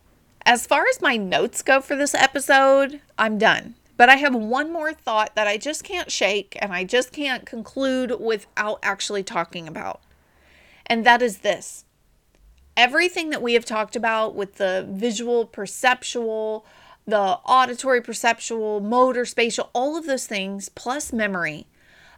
As 0.46 0.66
far 0.66 0.86
as 0.88 1.02
my 1.02 1.18
notes 1.18 1.62
go 1.62 1.82
for 1.82 1.96
this 1.96 2.16
episode, 2.16 3.02
I'm 3.18 3.38
done. 3.38 3.76
But 4.00 4.08
I 4.08 4.16
have 4.16 4.34
one 4.34 4.72
more 4.72 4.93
thought 4.93 5.36
that 5.36 5.45
I 5.45 5.58
just 5.58 5.84
can't 5.84 6.10
shake 6.10 6.58
and 6.62 6.72
I 6.72 6.86
just 6.86 7.12
can't 7.12 7.45
conclude 7.45 8.18
without 8.18 8.80
actually 8.82 9.24
talking 9.24 9.68
about. 9.68 10.00
and 10.86 11.06
that 11.06 11.22
is 11.22 11.39
this 11.39 11.84
everything 12.78 13.30
that 13.30 13.41
we 13.41 13.56
have 13.56 13.66
talked 13.66 13.97
about 13.97 14.36
with 14.36 14.56
the 14.56 14.88
visual, 14.89 15.45
perceptual, 15.45 16.66
the 17.06 17.38
auditory, 17.45 18.02
perceptual, 18.02 18.80
motor, 18.80 19.26
spatial, 19.26 19.70
all 19.74 19.97
of 19.97 20.06
those 20.06 20.26
things, 20.26 20.70
plus 20.70 21.12
memory, 21.12 21.68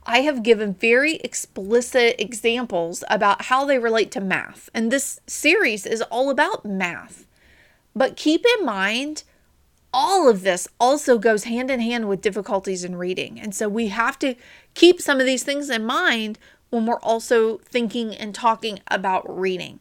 I 0.06 0.20
have 0.20 0.44
given 0.44 0.76
very 0.76 1.16
explicit 1.16 2.16
examples 2.20 3.04
about 3.10 3.46
how 3.46 3.66
they 3.66 3.80
relate 3.80 4.12
to 4.12 4.22
math. 4.22 4.70
And 4.72 4.92
this 4.92 5.20
series 5.26 5.88
is 5.88 6.04
all 6.04 6.30
about 6.30 6.64
math. 6.64 7.26
But 7.96 8.16
keep 8.16 8.46
in 8.60 8.66
mind, 8.66 9.24
all 9.94 10.30
of 10.30 10.44
this 10.44 10.68
also 10.80 11.18
goes 11.18 11.46
hand 11.46 11.70
in 11.70 11.80
hand 11.80 12.08
with 12.08 12.22
difficulties 12.22 12.84
in 12.84 12.96
reading. 12.96 13.40
And 13.40 13.54
so 13.54 13.68
we 13.68 13.88
have 13.88 14.18
to 14.20 14.36
keep 14.74 15.02
some 15.02 15.20
of 15.20 15.26
these 15.26 15.44
things 15.44 15.70
in 15.70 15.86
mind 15.86 16.40
when 16.70 16.86
we're 16.86 17.00
also 17.00 17.58
thinking 17.60 18.16
and 18.16 18.34
talking 18.34 18.80
about 18.88 19.26
reading. 19.28 19.80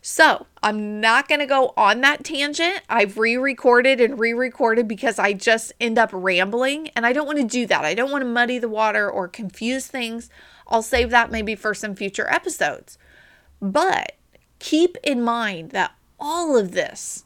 So 0.00 0.46
I'm 0.62 1.00
not 1.00 1.28
going 1.28 1.40
to 1.40 1.46
go 1.46 1.74
on 1.76 2.00
that 2.02 2.24
tangent. 2.24 2.82
I've 2.88 3.18
re 3.18 3.36
recorded 3.36 4.00
and 4.00 4.18
re 4.18 4.32
recorded 4.32 4.86
because 4.86 5.18
I 5.18 5.32
just 5.32 5.72
end 5.80 5.98
up 5.98 6.10
rambling 6.12 6.88
and 6.94 7.04
I 7.04 7.12
don't 7.12 7.26
want 7.26 7.38
to 7.38 7.44
do 7.44 7.66
that. 7.66 7.84
I 7.84 7.94
don't 7.94 8.10
want 8.10 8.22
to 8.22 8.28
muddy 8.28 8.58
the 8.58 8.68
water 8.68 9.10
or 9.10 9.26
confuse 9.26 9.88
things. 9.88 10.30
I'll 10.68 10.82
save 10.82 11.10
that 11.10 11.32
maybe 11.32 11.56
for 11.56 11.74
some 11.74 11.94
future 11.94 12.28
episodes. 12.32 12.96
But 13.60 14.12
keep 14.60 14.96
in 15.02 15.22
mind 15.22 15.70
that 15.70 15.92
all 16.20 16.56
of 16.56 16.72
this, 16.72 17.24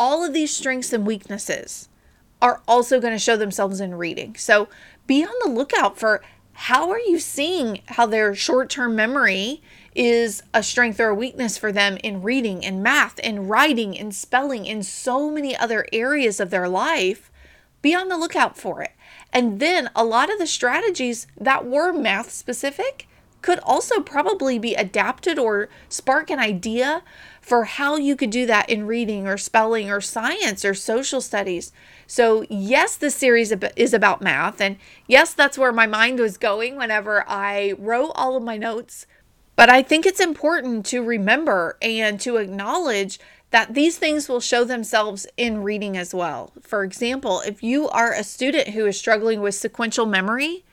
all 0.00 0.24
of 0.24 0.32
these 0.32 0.50
strengths 0.50 0.94
and 0.94 1.06
weaknesses 1.06 1.90
are 2.40 2.62
also 2.66 2.98
going 3.00 3.12
to 3.12 3.18
show 3.18 3.36
themselves 3.36 3.82
in 3.82 3.94
reading. 3.94 4.34
So 4.34 4.66
be 5.06 5.22
on 5.22 5.34
the 5.44 5.50
lookout 5.50 5.98
for 5.98 6.22
how 6.54 6.90
are 6.90 6.98
you 6.98 7.18
seeing 7.18 7.82
how 7.86 8.06
their 8.06 8.34
short 8.34 8.70
term 8.70 8.96
memory 8.96 9.60
is 9.94 10.42
a 10.54 10.62
strength 10.62 10.98
or 11.00 11.08
a 11.08 11.14
weakness 11.14 11.58
for 11.58 11.70
them 11.70 11.98
in 12.02 12.22
reading 12.22 12.64
and 12.64 12.82
math 12.82 13.20
and 13.22 13.50
writing 13.50 13.98
and 13.98 14.14
spelling 14.14 14.64
in 14.64 14.82
so 14.82 15.30
many 15.30 15.54
other 15.54 15.86
areas 15.92 16.40
of 16.40 16.48
their 16.48 16.68
life, 16.68 17.30
be 17.82 17.94
on 17.94 18.08
the 18.08 18.16
lookout 18.16 18.56
for 18.56 18.80
it. 18.80 18.92
And 19.34 19.60
then 19.60 19.90
a 19.94 20.04
lot 20.04 20.32
of 20.32 20.38
the 20.38 20.46
strategies 20.46 21.26
that 21.38 21.66
were 21.66 21.92
math 21.92 22.30
specific 22.30 23.06
could 23.42 23.58
also 23.60 24.00
probably 24.00 24.58
be 24.58 24.74
adapted 24.74 25.38
or 25.38 25.68
spark 25.88 26.30
an 26.30 26.38
idea 26.38 27.02
for 27.40 27.64
how 27.64 27.96
you 27.96 28.16
could 28.16 28.30
do 28.30 28.46
that 28.46 28.68
in 28.68 28.86
reading 28.86 29.26
or 29.26 29.36
spelling 29.36 29.90
or 29.90 30.00
science 30.00 30.64
or 30.64 30.74
social 30.74 31.20
studies. 31.20 31.72
So, 32.06 32.44
yes, 32.48 32.96
this 32.96 33.14
series 33.14 33.52
is 33.76 33.94
about 33.94 34.22
math. 34.22 34.60
And 34.60 34.76
yes, 35.06 35.34
that's 35.34 35.58
where 35.58 35.72
my 35.72 35.86
mind 35.86 36.18
was 36.18 36.36
going 36.36 36.76
whenever 36.76 37.24
I 37.28 37.74
wrote 37.78 38.12
all 38.14 38.36
of 38.36 38.42
my 38.42 38.56
notes 38.56 39.06
but 39.60 39.68
I 39.68 39.82
think 39.82 40.06
it's 40.06 40.20
important 40.20 40.86
to 40.86 41.02
remember 41.02 41.76
and 41.82 42.18
to 42.20 42.38
acknowledge 42.38 43.20
that 43.50 43.74
these 43.74 43.98
things 43.98 44.26
will 44.26 44.40
show 44.40 44.64
themselves 44.64 45.26
in 45.36 45.62
reading 45.62 45.98
as 45.98 46.14
well. 46.14 46.54
For 46.62 46.82
example, 46.82 47.42
if 47.44 47.62
you 47.62 47.86
are 47.90 48.14
a 48.14 48.24
student 48.24 48.68
who 48.68 48.86
is 48.86 48.98
struggling 48.98 49.42
with 49.42 49.54
sequential 49.54 50.06
memory, 50.06 50.64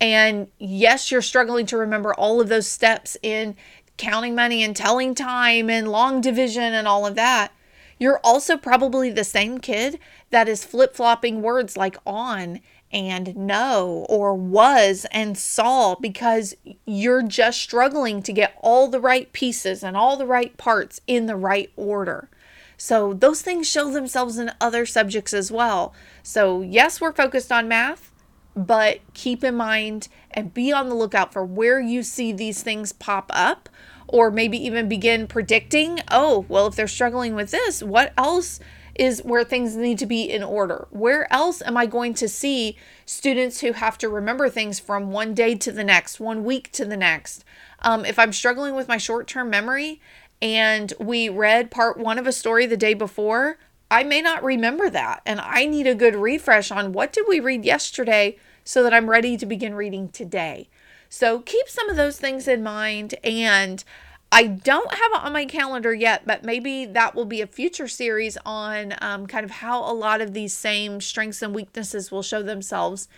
and 0.00 0.48
yes, 0.58 1.10
you're 1.10 1.22
struggling 1.22 1.66
to 1.66 1.76
remember 1.76 2.14
all 2.14 2.40
of 2.40 2.48
those 2.48 2.66
steps 2.66 3.16
in 3.22 3.56
counting 3.96 4.34
money 4.34 4.62
and 4.62 4.74
telling 4.74 5.14
time 5.14 5.70
and 5.70 5.88
long 5.88 6.20
division 6.20 6.74
and 6.74 6.88
all 6.88 7.06
of 7.06 7.14
that, 7.14 7.52
you're 7.98 8.20
also 8.24 8.56
probably 8.56 9.10
the 9.10 9.24
same 9.24 9.58
kid 9.58 9.98
that 10.30 10.48
is 10.48 10.64
flip 10.64 10.96
flopping 10.96 11.40
words 11.40 11.76
like 11.76 11.96
on 12.04 12.60
and 12.92 13.34
no 13.36 14.04
or 14.08 14.34
was 14.34 15.06
and 15.12 15.38
saw 15.38 15.94
because 15.94 16.54
you're 16.84 17.22
just 17.22 17.60
struggling 17.60 18.22
to 18.22 18.32
get 18.32 18.56
all 18.60 18.88
the 18.88 19.00
right 19.00 19.32
pieces 19.32 19.82
and 19.82 19.96
all 19.96 20.16
the 20.16 20.26
right 20.26 20.56
parts 20.56 21.00
in 21.06 21.26
the 21.26 21.36
right 21.36 21.70
order. 21.76 22.28
So, 22.76 23.12
those 23.14 23.42
things 23.42 23.68
show 23.68 23.92
themselves 23.92 24.38
in 24.38 24.50
other 24.60 24.84
subjects 24.84 25.32
as 25.32 25.52
well. 25.52 25.94
So, 26.22 26.62
yes, 26.62 27.00
we're 27.00 27.12
focused 27.12 27.52
on 27.52 27.68
math, 27.68 28.11
but 28.54 29.00
keep 29.14 29.42
in 29.42 29.54
mind 29.54 30.08
and 30.30 30.54
be 30.54 30.72
on 30.72 30.88
the 30.88 30.94
lookout 30.94 31.32
for 31.32 31.44
where 31.44 31.80
you 31.80 32.02
see 32.02 32.32
these 32.32 32.62
things 32.62 32.92
pop 32.92 33.30
up 33.34 33.68
or 34.08 34.30
maybe 34.30 34.58
even 34.58 34.88
begin 34.88 35.26
predicting 35.26 36.00
oh, 36.10 36.44
well, 36.48 36.66
if 36.66 36.76
they're 36.76 36.88
struggling 36.88 37.34
with 37.34 37.50
this, 37.50 37.82
what 37.82 38.12
else? 38.16 38.60
is 38.94 39.20
where 39.24 39.44
things 39.44 39.74
need 39.76 39.98
to 39.98 40.06
be 40.06 40.22
in 40.30 40.42
order. 40.42 40.86
Where 40.90 41.32
else 41.32 41.62
am 41.62 41.76
I 41.76 41.86
going 41.86 42.14
to 42.14 42.28
see 42.28 42.76
students 43.06 43.60
who 43.60 43.72
have 43.72 43.96
to 43.98 44.08
remember 44.08 44.48
things 44.48 44.78
from 44.78 45.10
one 45.10 45.34
day 45.34 45.54
to 45.56 45.72
the 45.72 45.84
next, 45.84 46.20
one 46.20 46.44
week 46.44 46.70
to 46.72 46.84
the 46.84 46.96
next? 46.96 47.44
Um, 47.80 48.04
if 48.04 48.18
I'm 48.18 48.32
struggling 48.32 48.74
with 48.74 48.88
my 48.88 48.98
short 48.98 49.26
term 49.26 49.50
memory 49.50 50.00
and 50.40 50.92
we 50.98 51.28
read 51.28 51.70
part 51.70 51.98
one 51.98 52.18
of 52.18 52.26
a 52.26 52.32
story 52.32 52.66
the 52.66 52.76
day 52.76 52.94
before, 52.94 53.58
I 53.92 54.04
may 54.04 54.22
not 54.22 54.42
remember 54.42 54.88
that. 54.88 55.20
And 55.26 55.38
I 55.38 55.66
need 55.66 55.86
a 55.86 55.94
good 55.94 56.16
refresh 56.16 56.70
on 56.70 56.94
what 56.94 57.12
did 57.12 57.26
we 57.28 57.40
read 57.40 57.62
yesterday 57.62 58.38
so 58.64 58.82
that 58.82 58.94
I'm 58.94 59.10
ready 59.10 59.36
to 59.36 59.44
begin 59.44 59.74
reading 59.74 60.08
today. 60.08 60.70
So 61.10 61.40
keep 61.40 61.68
some 61.68 61.90
of 61.90 61.96
those 61.96 62.18
things 62.18 62.48
in 62.48 62.62
mind 62.62 63.14
and 63.22 63.84
I 64.32 64.46
don't 64.46 64.94
have 64.94 65.12
it 65.12 65.24
on 65.24 65.34
my 65.34 65.44
calendar 65.44 65.92
yet, 65.92 66.22
but 66.26 66.42
maybe 66.42 66.86
that 66.86 67.14
will 67.14 67.26
be 67.26 67.42
a 67.42 67.46
future 67.46 67.86
series 67.86 68.38
on 68.46 68.94
um, 69.02 69.26
kind 69.26 69.44
of 69.44 69.50
how 69.50 69.80
a 69.80 69.92
lot 69.92 70.22
of 70.22 70.32
these 70.32 70.54
same 70.54 71.02
strengths 71.02 71.42
and 71.42 71.54
weaknesses 71.54 72.10
will 72.10 72.22
show 72.22 72.42
themselves 72.42 73.08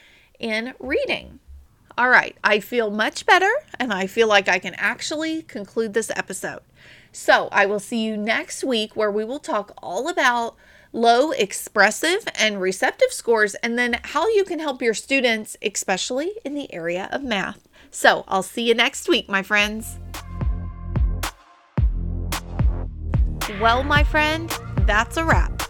in 0.41 0.75
reading. 0.81 1.39
All 1.97 2.09
right, 2.09 2.37
I 2.43 2.59
feel 2.59 2.91
much 2.91 3.27
better 3.27 3.53
and 3.79 3.93
I 3.93 4.09
feel 4.09 4.27
like 4.27 4.49
I 4.49 4.59
can 4.59 4.75
actually 4.75 5.43
conclude 5.43 5.95
this 5.95 6.11
episode. 6.17 6.63
So 7.15 7.49
I 7.53 7.65
will 7.65 7.79
see 7.79 8.05
you 8.05 8.17
next 8.17 8.65
week 8.65 8.97
where 8.97 9.11
we 9.11 9.25
will 9.25 9.39
talk 9.39 9.73
all 9.81 10.09
about 10.09 10.57
low 10.93 11.31
expressive 11.31 12.25
and 12.35 12.61
receptive 12.61 13.13
scores 13.13 13.55
and 13.57 13.79
then 13.79 14.01
how 14.03 14.29
you 14.29 14.45
can 14.45 14.59
help 14.59 14.83
your 14.83 14.95
students, 14.95 15.57
especially 15.63 16.33
in 16.45 16.55
the 16.55 16.73
area 16.75 17.09
of 17.13 17.23
math. 17.23 17.69
So 17.93 18.25
I'll 18.27 18.43
see 18.43 18.67
you 18.67 18.75
next 18.75 19.09
week, 19.09 19.29
my 19.29 19.45
friends. 19.45 20.01
Well, 23.61 23.85
my 23.85 24.03
friend, 24.03 24.51
that's 24.81 25.17
a 25.17 25.25
wrap. 25.25 25.63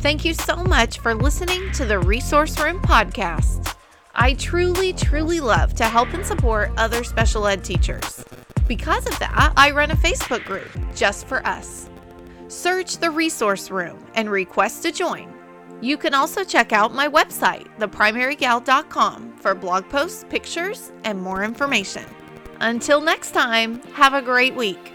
Thank 0.00 0.22
you 0.22 0.34
so 0.34 0.56
much 0.56 0.98
for 0.98 1.14
listening 1.14 1.72
to 1.72 1.86
the 1.86 1.98
Resource 1.98 2.60
Room 2.60 2.78
podcast. 2.80 3.74
I 4.14 4.34
truly, 4.34 4.92
truly 4.92 5.40
love 5.40 5.74
to 5.76 5.84
help 5.84 6.12
and 6.12 6.26
support 6.26 6.70
other 6.76 7.04
special 7.04 7.46
ed 7.46 7.64
teachers. 7.64 8.22
Because 8.66 9.06
of 9.06 9.18
that, 9.18 9.52
I 9.56 9.70
run 9.72 9.90
a 9.90 9.96
Facebook 9.96 10.44
group 10.44 10.70
just 10.94 11.26
for 11.26 11.46
us. 11.46 11.90
Search 12.48 12.96
the 12.98 13.10
Resource 13.10 13.70
Room 13.70 14.04
and 14.14 14.30
request 14.30 14.82
to 14.82 14.92
join. 14.92 15.32
You 15.82 15.98
can 15.98 16.14
also 16.14 16.44
check 16.44 16.72
out 16.72 16.94
my 16.94 17.08
website, 17.08 17.68
theprimarygal.com, 17.78 19.36
for 19.36 19.54
blog 19.54 19.88
posts, 19.90 20.24
pictures, 20.30 20.92
and 21.04 21.20
more 21.20 21.44
information. 21.44 22.04
Until 22.60 23.02
next 23.02 23.32
time, 23.32 23.82
have 23.92 24.14
a 24.14 24.22
great 24.22 24.54
week. 24.54 24.93